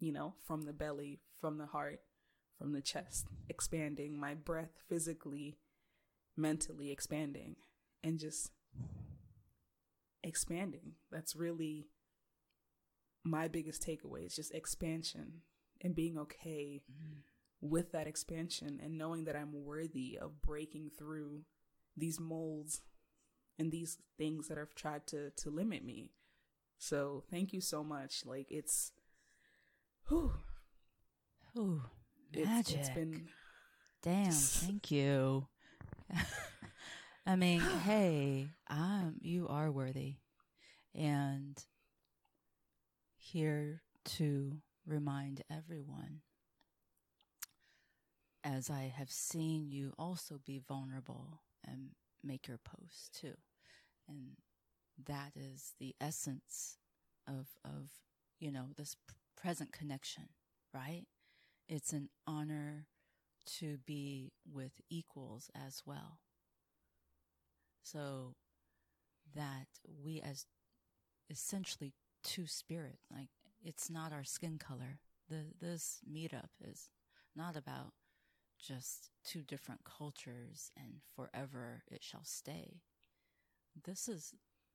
you 0.00 0.12
know, 0.12 0.34
from 0.44 0.62
the 0.62 0.72
belly, 0.72 1.20
from 1.40 1.58
the 1.58 1.66
heart, 1.66 2.00
from 2.58 2.72
the 2.72 2.80
chest, 2.80 3.26
expanding 3.48 4.18
my 4.18 4.34
breath 4.34 4.82
physically, 4.88 5.56
mentally 6.36 6.90
expanding 6.90 7.56
and 8.02 8.18
just 8.18 8.50
expanding. 10.22 10.92
That's 11.10 11.36
really 11.36 11.86
my 13.24 13.48
biggest 13.48 13.86
takeaway 13.86 14.26
is 14.26 14.36
just 14.36 14.54
expansion 14.54 15.40
and 15.80 15.94
being 15.94 16.18
okay 16.18 16.82
mm. 16.90 17.18
with 17.60 17.92
that 17.92 18.06
expansion 18.06 18.80
and 18.82 18.98
knowing 18.98 19.24
that 19.24 19.36
I'm 19.36 19.64
worthy 19.64 20.18
of 20.20 20.42
breaking 20.42 20.90
through 20.96 21.42
these 21.96 22.20
molds 22.20 22.82
and 23.58 23.70
these 23.70 23.98
things 24.18 24.48
that 24.48 24.58
have 24.58 24.74
tried 24.74 25.06
to 25.08 25.30
to 25.30 25.50
limit 25.50 25.84
me. 25.84 26.10
So 26.78 27.24
thank 27.30 27.52
you 27.52 27.60
so 27.60 27.82
much. 27.82 28.24
Like 28.26 28.50
it's 28.50 28.92
whew, 30.08 30.32
Ooh, 31.56 31.82
it's, 32.32 32.46
magic. 32.46 32.76
it's 32.78 32.90
been 32.90 33.28
Damn, 34.02 34.24
just- 34.26 34.56
thank 34.64 34.90
you. 34.90 35.46
I 37.26 37.36
mean, 37.36 37.60
hey, 37.84 38.48
um, 38.68 39.14
you 39.20 39.48
are 39.48 39.70
worthy, 39.70 40.16
and 40.94 41.62
here 43.16 43.80
to 44.04 44.58
remind 44.86 45.42
everyone, 45.50 46.20
as 48.42 48.68
I 48.68 48.92
have 48.94 49.10
seen 49.10 49.70
you 49.70 49.94
also 49.98 50.38
be 50.44 50.58
vulnerable 50.68 51.40
and 51.66 51.90
make 52.22 52.46
your 52.46 52.58
post 52.58 53.18
too, 53.18 53.34
and 54.06 54.36
that 55.06 55.32
is 55.36 55.74
the 55.78 55.94
essence 56.00 56.78
of 57.26 57.48
of 57.64 57.90
you 58.38 58.50
know 58.50 58.66
this 58.76 58.96
present 59.36 59.72
connection, 59.72 60.28
right? 60.72 61.04
It's 61.68 61.92
an 61.92 62.08
honor 62.26 62.86
to 63.58 63.78
be 63.86 64.32
with 64.50 64.80
equals 64.90 65.50
as 65.54 65.82
well. 65.84 66.18
So 67.82 68.34
that 69.34 69.66
we 70.02 70.20
as 70.20 70.46
essentially 71.30 71.92
two 72.22 72.46
spirit, 72.46 72.98
like 73.10 73.28
it's 73.62 73.90
not 73.90 74.12
our 74.12 74.24
skin 74.24 74.58
color. 74.58 74.98
The 75.28 75.44
this 75.60 76.00
meetup 76.10 76.50
is 76.62 76.90
not 77.34 77.56
about 77.56 77.92
just 78.58 79.10
two 79.24 79.42
different 79.42 79.80
cultures 79.84 80.70
and 80.76 81.00
forever 81.14 81.82
it 81.90 82.02
shall 82.02 82.24
stay. 82.24 82.80
This 83.84 84.08
is 84.08 84.34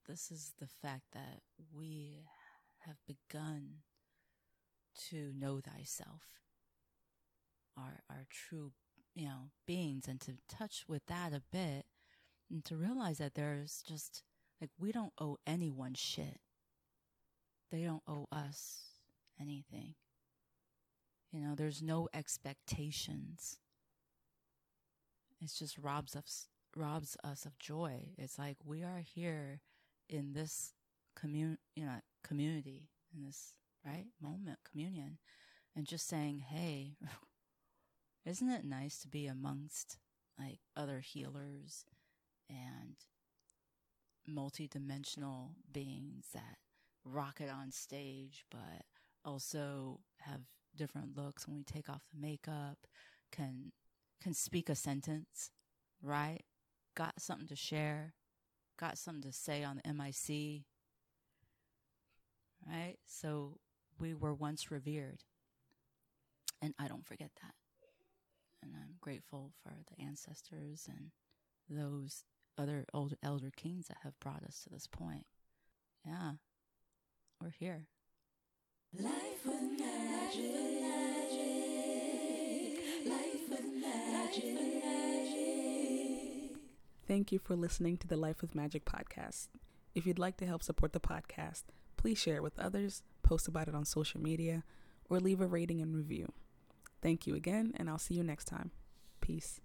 this 0.09 0.31
is 0.31 0.53
the 0.59 0.67
fact 0.67 1.03
that 1.13 1.41
we 1.71 2.25
have 2.79 2.97
begun 3.07 3.83
to 5.09 5.31
know 5.37 5.61
thyself 5.61 6.23
our 7.77 8.01
our 8.09 8.25
true 8.29 8.71
you 9.13 9.25
know 9.25 9.51
beings 9.65 10.07
and 10.07 10.19
to 10.19 10.33
touch 10.49 10.85
with 10.87 11.05
that 11.05 11.31
a 11.31 11.41
bit 11.51 11.85
and 12.49 12.65
to 12.65 12.75
realize 12.75 13.19
that 13.19 13.35
there's 13.35 13.83
just 13.87 14.23
like 14.59 14.71
we 14.79 14.91
don't 14.91 15.13
owe 15.19 15.37
anyone 15.47 15.93
shit. 15.93 16.39
They 17.71 17.83
don't 17.83 18.03
owe 18.07 18.27
us 18.31 18.81
anything. 19.39 19.93
You 21.31 21.41
know 21.41 21.55
there's 21.55 21.81
no 21.81 22.09
expectations. 22.13 23.57
It 25.41 25.51
just 25.55 25.77
robs 25.77 26.15
us 26.15 26.47
robs 26.75 27.15
us 27.23 27.45
of 27.45 27.57
joy. 27.59 28.09
It's 28.17 28.39
like 28.39 28.57
we 28.65 28.83
are 28.83 29.03
here 29.05 29.61
in 30.09 30.33
this 30.33 30.73
commun 31.15 31.57
you 31.75 31.85
know 31.85 31.99
community 32.23 32.89
in 33.15 33.23
this 33.23 33.53
right 33.85 34.07
moment 34.21 34.57
communion 34.69 35.17
and 35.75 35.85
just 35.85 36.07
saying 36.07 36.39
hey 36.39 36.97
isn't 38.25 38.49
it 38.49 38.65
nice 38.65 38.99
to 38.99 39.07
be 39.07 39.27
amongst 39.27 39.97
like 40.37 40.59
other 40.75 40.99
healers 40.99 41.85
and 42.49 42.95
multidimensional 44.29 45.51
beings 45.71 46.27
that 46.33 46.57
rock 47.03 47.41
it 47.41 47.49
on 47.49 47.71
stage, 47.71 48.45
but 48.51 48.85
also 49.25 49.99
have 50.19 50.41
different 50.75 51.17
looks 51.17 51.47
when 51.47 51.57
we 51.57 51.63
take 51.63 51.89
off 51.89 52.03
the 52.13 52.19
makeup, 52.19 52.77
can 53.31 53.71
can 54.21 54.33
speak 54.33 54.69
a 54.69 54.75
sentence, 54.75 55.51
right? 56.01 56.43
Got 56.95 57.21
something 57.21 57.47
to 57.47 57.55
share, 57.55 58.13
got 58.79 58.97
something 58.97 59.29
to 59.29 59.37
say 59.37 59.63
on 59.63 59.81
the 59.83 59.93
MIC, 59.93 60.63
right? 62.65 62.95
So 63.05 63.57
we 63.99 64.13
were 64.13 64.33
once 64.33 64.71
revered. 64.71 65.23
And 66.61 66.73
I 66.79 66.87
don't 66.87 67.05
forget 67.05 67.31
that. 67.41 67.53
And 68.63 68.73
I'm 68.75 68.95
grateful 69.01 69.51
for 69.63 69.73
the 69.89 70.03
ancestors 70.03 70.87
and 70.87 71.11
those 71.69 72.23
other 72.57 72.85
old 72.93 73.15
elder 73.23 73.51
kings 73.55 73.87
that 73.87 73.97
have 74.03 74.19
brought 74.19 74.43
us 74.43 74.61
to 74.63 74.69
this 74.69 74.87
point. 74.87 75.25
Yeah, 76.05 76.33
we're 77.41 77.51
here. 77.51 77.87
Life 78.99 79.45
with 79.45 79.79
magic. 79.79 80.41
Life 83.05 83.49
with 83.49 83.65
magic. 83.81 85.78
Thank 87.09 87.31
you 87.31 87.39
for 87.39 87.55
listening 87.55 87.97
to 87.97 88.07
the 88.07 88.15
Life 88.15 88.39
with 88.39 88.53
Magic 88.53 88.85
podcast. 88.85 89.47
If 89.95 90.05
you'd 90.05 90.19
like 90.19 90.37
to 90.37 90.45
help 90.45 90.61
support 90.61 90.93
the 90.93 90.99
podcast, 90.99 91.63
please 91.97 92.19
share 92.19 92.35
it 92.35 92.43
with 92.43 92.59
others, 92.59 93.01
post 93.23 93.47
about 93.47 93.67
it 93.67 93.73
on 93.73 93.83
social 93.83 94.21
media, 94.21 94.63
or 95.09 95.19
leave 95.19 95.41
a 95.41 95.47
rating 95.47 95.81
and 95.81 95.95
review. 95.95 96.31
Thank 97.01 97.25
you 97.25 97.33
again, 97.33 97.73
and 97.77 97.89
I'll 97.89 97.97
see 97.97 98.13
you 98.13 98.21
next 98.21 98.45
time. 98.45 98.69
Peace. 99.21 99.59